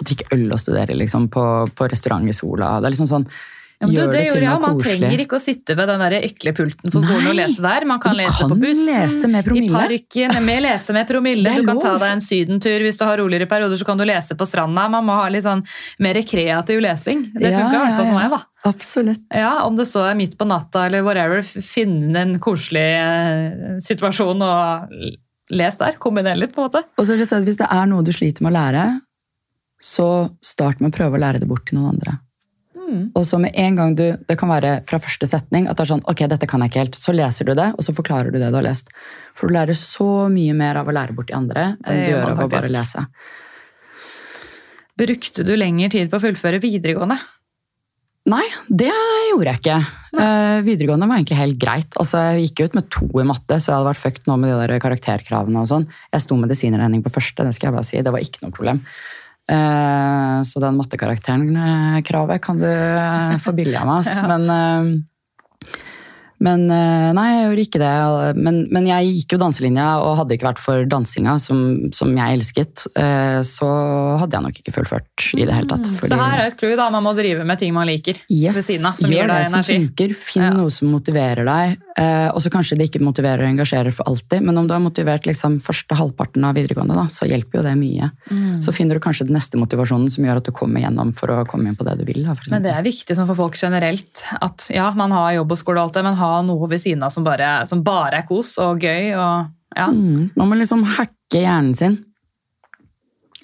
[0.01, 1.43] drikke øl og studere liksom, på,
[1.77, 2.79] på restaurant i sola.
[2.81, 3.27] Det er liksom sånn,
[3.75, 4.59] Ja, men du, det gjorde jeg.
[4.63, 4.99] Man koselig.
[5.01, 7.85] trenger ikke å sitte ved den der ekle pulten på skolen og lese der.
[7.89, 11.55] Man kan lese kan på bussen, lese med i parken, med lese med promille.
[11.59, 14.37] Du kan ta deg en sydentur hvis du har roligere perioder, så kan du lese
[14.39, 14.87] på stranda.
[14.93, 15.65] Man må ha litt sånn
[15.99, 17.27] mer kreativ lesing.
[17.35, 18.41] Det Ja, funka i hvert fall for meg, da.
[18.65, 19.25] Absolutt.
[19.35, 24.41] Ja, Om det så er midt på natta eller whatever, finne en koselig eh, situasjon
[24.41, 24.95] og
[25.51, 25.99] les der.
[26.01, 26.85] Kombinere litt, på en måte.
[26.97, 28.85] Og så Hvis det er noe du sliter med å lære,
[29.83, 32.21] så start med å prøve å lære det bort til noen andre.
[32.85, 33.05] Mm.
[33.17, 35.91] Og så med en gang du, Det kan være fra første setning at det er
[35.95, 36.99] sånn, ok, dette kan jeg ikke helt.
[36.99, 38.91] Så leser du det, og så forklarer du det du har lest.
[39.37, 42.35] For du lærer så mye mer av å lære bort de andre enn du gjør
[42.35, 43.07] av å bare lese.
[44.95, 47.17] Brukte du lengre tid på å fullføre videregående?
[48.25, 48.89] Nei, det
[49.29, 49.75] gjorde jeg ikke.
[50.17, 51.97] Eh, videregående var egentlig helt greit.
[52.01, 54.49] Altså, jeg gikk ut med to i matte, så jeg hadde vært fucked nå med
[54.49, 55.61] de der karakterkravene.
[55.61, 55.85] og sånn.
[56.15, 58.01] Jeg sto medisinregning på første, det skal jeg bare si.
[58.01, 58.81] Det var ikke noe problem.
[59.51, 64.09] Eh, så den mattekarakteren-kravet kan du eh, få billig av meg.
[64.15, 64.29] Ja.
[64.31, 65.14] Men, eh,
[66.43, 67.91] men eh, nei, jeg gjorde ikke det.
[68.43, 71.61] Men, men jeg gikk jo danselinja, og hadde det ikke vært for dansinga, som,
[71.95, 73.69] som jeg elsket, eh, så
[74.21, 75.87] hadde jeg nok ikke fullført i det hele tatt.
[76.09, 76.89] Så her er et clou, da.
[76.93, 79.49] Man må drive med ting man liker Yes, ved siden av, som gjør det deg
[79.53, 79.77] energi.
[79.79, 80.15] funker.
[80.25, 80.51] Finn Ja.
[80.55, 81.77] noe som motiverer deg.
[81.95, 84.81] Eh, og så kanskje det ikke motiverer og engasjerer for alltid, men om du har
[84.83, 88.09] motivert liksom første halvparten av videregående, da, så hjelper jo det mye.
[88.27, 88.59] Mm.
[88.65, 91.45] Så finner du kanskje den neste motivasjonen som gjør at du kommer gjennom for å
[91.47, 92.25] komme inn på det du vil.
[92.27, 94.23] Da, Men det er viktig for folk generelt.
[94.43, 97.05] At ja, man har jobb og skole og alt det, men ha noe ved siden
[97.05, 99.13] av som bare, som bare er kos og gøy.
[99.13, 99.87] Og, ja.
[99.93, 101.97] Mm, man må liksom hacke hjernen sin.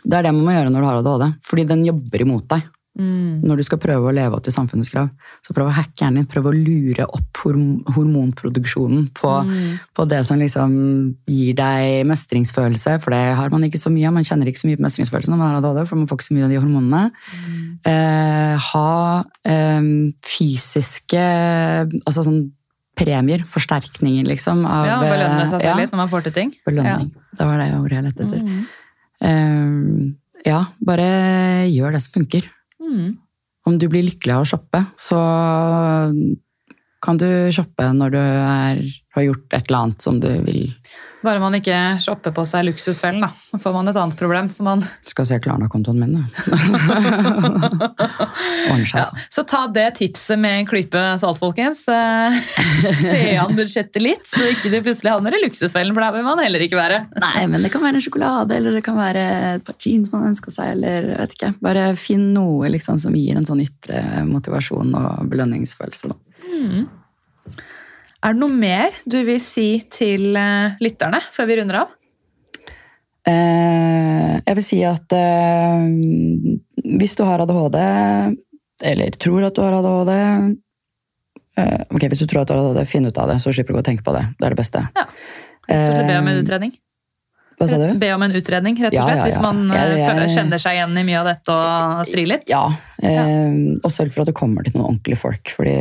[0.02, 2.70] Det er det man må gjøre når du har ADHD, fordi den jobber imot deg.
[3.00, 3.40] Mm.
[3.48, 5.08] Når du skal prøve å leve opp til samfunnets krav.
[5.46, 6.28] Så prøv å hacke hjernen din.
[6.28, 7.40] Prøv å lure opp
[7.96, 9.80] hormonproduksjonen på, Mm.
[9.96, 12.98] på det som liksom gir deg mestringsfølelse.
[13.02, 14.14] For det har man ikke så mye av.
[14.14, 16.30] Man kjenner ikke så mye på mestringsfølelsen når man har ADHD, for man får ikke
[16.30, 17.12] så mye av de hormonene.
[17.86, 19.82] Eh, ha eh,
[20.22, 21.24] fysiske
[22.06, 22.52] altså sånn
[23.02, 24.64] premier, forsterkninger, liksom.
[24.70, 26.54] Av, ja, belønne seg selv ja, litt når man får til ting.
[26.68, 27.12] Belønning.
[27.38, 28.46] Det var det ordet jeg lette etter.
[28.46, 28.62] Mm.
[29.22, 30.16] Um,
[30.46, 31.10] ja, bare
[31.70, 32.48] gjør det som funker.
[32.82, 33.12] Mm.
[33.70, 35.20] Om du blir lykkelig av å shoppe, så
[37.02, 38.82] kan du shoppe når du er,
[39.16, 40.64] har gjort et eller annet som du vil.
[41.22, 43.30] Bare man ikke shopper på seg luksusfellen, da.
[43.52, 44.48] Da får man et annet problem.
[44.54, 44.82] som man...
[45.06, 46.24] Skal se Klarna-kontoen min, du.
[48.72, 49.04] Ordner seg, Ja.
[49.04, 49.18] altså.
[49.30, 51.84] Så ta det tipset med en klype salt, folkens.
[51.88, 52.40] Eh,
[53.02, 56.42] Se an budsjettet litt, så ikke det plutselig havner i luksusfellen, for der vil man
[56.44, 57.02] heller ikke være.
[57.26, 59.26] Nei, men det kan være en sjokolade, eller det kan være
[59.58, 61.54] et par jeans man ønsker seg, eller vet ikke.
[61.64, 66.12] Bare finn noe liksom, som gir en sånn ytre motivasjon og belønningsfølelse.
[66.12, 66.18] Da.
[68.22, 71.96] Er det noe mer du vil si til eh, lytterne før vi runder av?
[73.28, 75.88] Eh, jeg vil si at eh,
[77.02, 77.80] hvis du har ADHD,
[78.92, 80.14] eller tror at du har ADHD
[81.62, 83.82] Ok, hvis du tror at du har ADHD, finn ut av det, så slipper du
[83.82, 84.24] å tenke på det.
[84.40, 84.82] Det er det beste.
[84.96, 85.04] Ja.
[85.68, 86.72] du og be om en utredning?
[87.62, 87.88] Hva sa du?
[88.02, 90.60] Be om en utredning, rett og Ja, slett, ja, hvis man Jeg- eh, jeg- kjenner
[90.64, 92.50] seg igjen i mye av dette og strir litt?
[92.50, 92.64] Ja.
[93.02, 95.76] Eh, og sørg for at du kommer til noen ordentlige folk, fordi,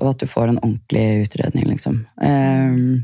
[0.00, 2.06] og at du får en ordentlig utredning, liksom.
[2.20, 3.02] Eh,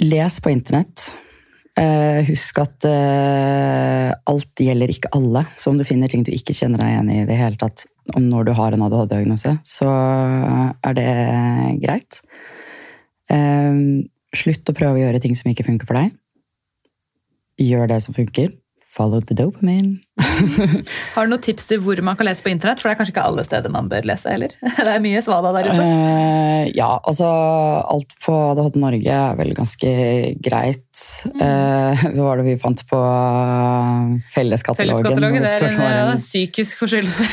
[0.00, 1.14] les på internett.
[1.76, 5.44] Eh, husk at eh, alt gjelder ikke alle.
[5.60, 7.84] Så om du finner ting du ikke kjenner deg igjen i i det hele tatt
[8.14, 9.88] om når du har en ADHD-diagnose, så
[10.86, 12.20] er det greit.
[13.28, 13.74] Eh,
[14.38, 16.14] slutt å prøve å gjøre ting som ikke funker for deg.
[17.62, 18.54] Gjør det som funker.
[18.96, 19.98] Follow the dopamine.
[21.14, 22.80] Har du noen tips til hvor man kan lese på internett?
[22.80, 24.54] For det er kanskje ikke alle steder man bør lese heller.
[24.86, 25.84] Det er mye svada der ute.
[25.84, 29.92] Uh, ja, altså alt på ADHD Norge er vel ganske
[30.40, 31.04] greit.
[31.28, 35.04] Eh, hva var det vi fant på eh, felleskatalogen?
[35.04, 37.28] Felleskatalogen det er en en- psykisk forstyrrelse.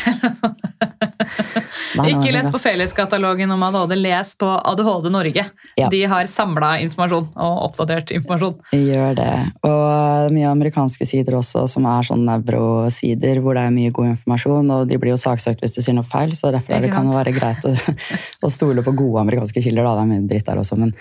[1.93, 5.45] Ikke les på Felleskatalogen om ADHD, les på ADHD Norge.
[5.79, 5.89] Ja.
[5.91, 8.55] De har samla informasjon og oppdatert informasjon.
[8.73, 9.33] Gjør det.
[9.67, 14.73] Og mye amerikanske sider også, som er sånn nevrosider, hvor det er mye god informasjon,
[14.77, 17.09] og de blir jo saksøkt hvis du sier noe feil, så derfor er det kan
[17.09, 17.71] det være greit å,
[18.47, 19.83] å stole på gode amerikanske kilder.
[19.85, 19.91] Da.
[19.99, 20.91] Det er mye dritt der også, men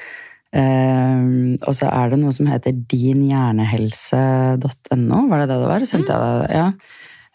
[0.53, 5.81] Um, Og så er det noe som heter dinhjernehelse.no, var det det det var?
[5.89, 6.21] Sendte jeg?
[6.53, 6.67] Ja.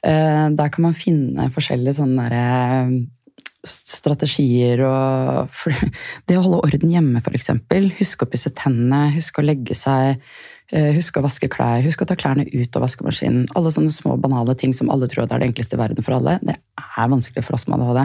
[0.06, 2.46] uh, der kan man finne forskjellige sånne derre
[3.66, 5.54] strategier og
[6.28, 7.52] Det å holde orden hjemme, f.eks.
[8.00, 10.22] Huske å pusse tennene, huske å legge seg,
[10.72, 13.48] eh, huske å vaske klær, huske å ta klærne ut av vaskemaskinen.
[13.58, 16.18] Alle sånne små, banale ting som alle tror det er det enkleste i verden for
[16.18, 16.38] alle.
[16.44, 18.04] Det er vanskelig for oss med ADHD.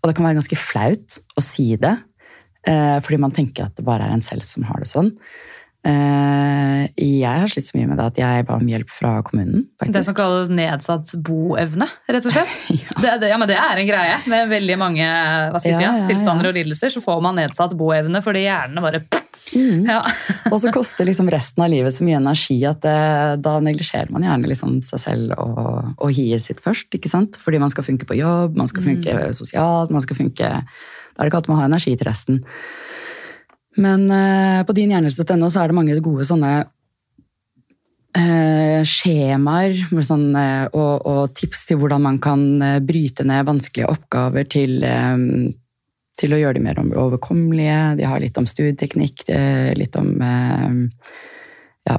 [0.00, 1.96] Og det kan være ganske flaut å si det,
[2.66, 5.12] eh, fordi man tenker at det bare er en selv som har det sånn.
[5.84, 9.66] Eh, Jeg har slitt så mye med det at jeg ba om hjelp fra kommunen.
[9.84, 12.54] Det som kalles nedsatt boevne, rett og slett.
[12.84, 12.94] Ja.
[13.00, 14.16] Det, det, ja, men det er en greie.
[14.30, 17.38] Med veldig mange hva skal jeg si, Ja, ja, tilstander og lidelser så får man
[17.40, 19.04] nedsatt boevne fordi hjernene bare
[19.52, 19.84] Mm.
[19.84, 19.98] ja.
[20.52, 22.94] Og så koster liksom resten av livet så mye energi at det,
[23.44, 26.88] da neglisjerer man gjerne liksom seg selv og, og hier sitt først.
[26.96, 27.36] ikke sant?
[27.36, 31.20] Fordi man skal funke på jobb, man skal funke sosialt, man skal funke Da er
[31.20, 32.40] det ikke alltid man har energi til resten.
[33.80, 36.52] Men eh, på dinhjernelse.no er det mange gode sånne
[38.14, 39.74] eh, skjemaer
[40.06, 44.80] sånn, eh, og, og tips til hvordan man kan eh, bryte ned vanskelige oppgaver til
[44.86, 45.52] eh,
[46.14, 47.78] til å gjøre de mer overkommelige.
[47.98, 49.24] De har litt om studieteknikk,
[49.74, 50.76] litt om eh,
[51.90, 51.96] ja,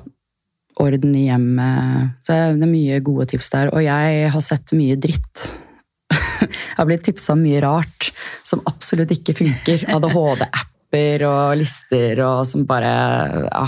[0.80, 2.14] orden i hjemmet.
[2.24, 3.74] Så det er mye gode tips der.
[3.76, 5.50] Og jeg har sett mye dritt.
[6.46, 8.10] Jeg har blitt tipsa om mye rart
[8.48, 9.84] som absolutt ikke funker.
[10.96, 12.92] ADHD-apper og lister og som bare
[13.50, 13.68] ja,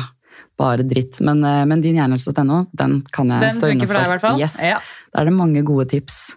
[0.57, 1.19] bare dritt.
[1.21, 4.39] Men, eh, men dinhjernelse.no, den kan jeg Den stå inne for deg i hvert fall.
[4.41, 4.59] Yes.
[4.61, 4.79] Ja.
[5.13, 6.35] Da er det mange gode tips.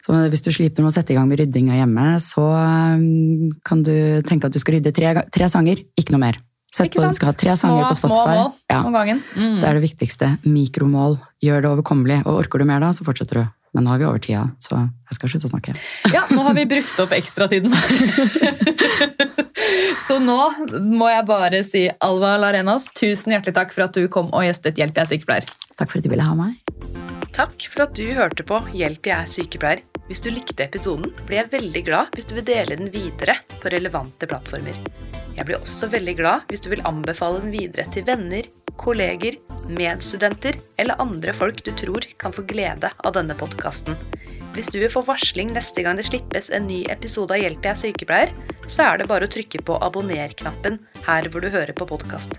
[0.00, 3.82] Så hvis du sliter med å sette i gang med ryddinga hjemme, så um, kan
[3.84, 6.40] du tenke at du skal rydde tre, tre sanger, ikke noe mer.
[6.72, 9.24] Sett på, du skal ha tre sanger på Små mål Ja, om gangen.
[9.34, 9.58] Mm.
[9.58, 10.28] det er det viktigste.
[10.46, 11.18] Mikromål.
[11.42, 12.20] Gjør det overkommelig.
[12.24, 13.48] Og orker du mer da, så fortsetter du.
[13.76, 15.74] Men nå er vi over tida, så jeg skal slutte å snakke.
[16.14, 17.74] Ja, nå har vi brukt opp ekstratiden.
[20.00, 20.38] Så nå
[20.82, 24.80] må jeg bare si Alva Larenas, tusen hjertelig takk for at du kom og gjestet
[24.80, 25.46] Hjelp, jeg er sykepleier.
[25.78, 26.56] Takk for at du ville ha meg.
[27.36, 29.84] Takk for at du hørte på Hjelp, jeg er sykepleier.
[30.10, 33.70] Hvis du likte episoden, blir jeg veldig glad hvis du vil dele den videre på
[33.70, 34.80] relevante plattformer.
[35.36, 38.48] Jeg blir også veldig glad hvis du vil anbefale den videre til venner,
[38.78, 39.38] kolleger,
[39.70, 43.96] medstudenter eller andre folk du tror kan få glede av denne podkasten.
[44.54, 47.70] Hvis du vil få varsling neste gang det slippes en ny episode av Hjelp, jeg
[47.70, 48.32] er sykepleier,
[48.66, 52.34] så er det bare å trykke på abonner-knappen her hvor du hører på podkast.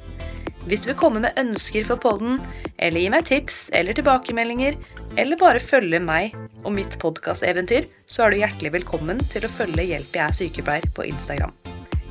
[0.68, 2.38] Hvis du vil komme med ønsker for podden,
[2.78, 4.76] eller gi meg tips eller tilbakemeldinger,
[5.18, 9.88] eller bare følge meg og mitt podkasteventyr, så er du hjertelig velkommen til å følge
[9.90, 11.56] Hjelp jeg er sykepleier på Instagram.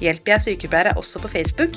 [0.01, 1.77] Hjelp jeg er sykepleier er også på Facebook,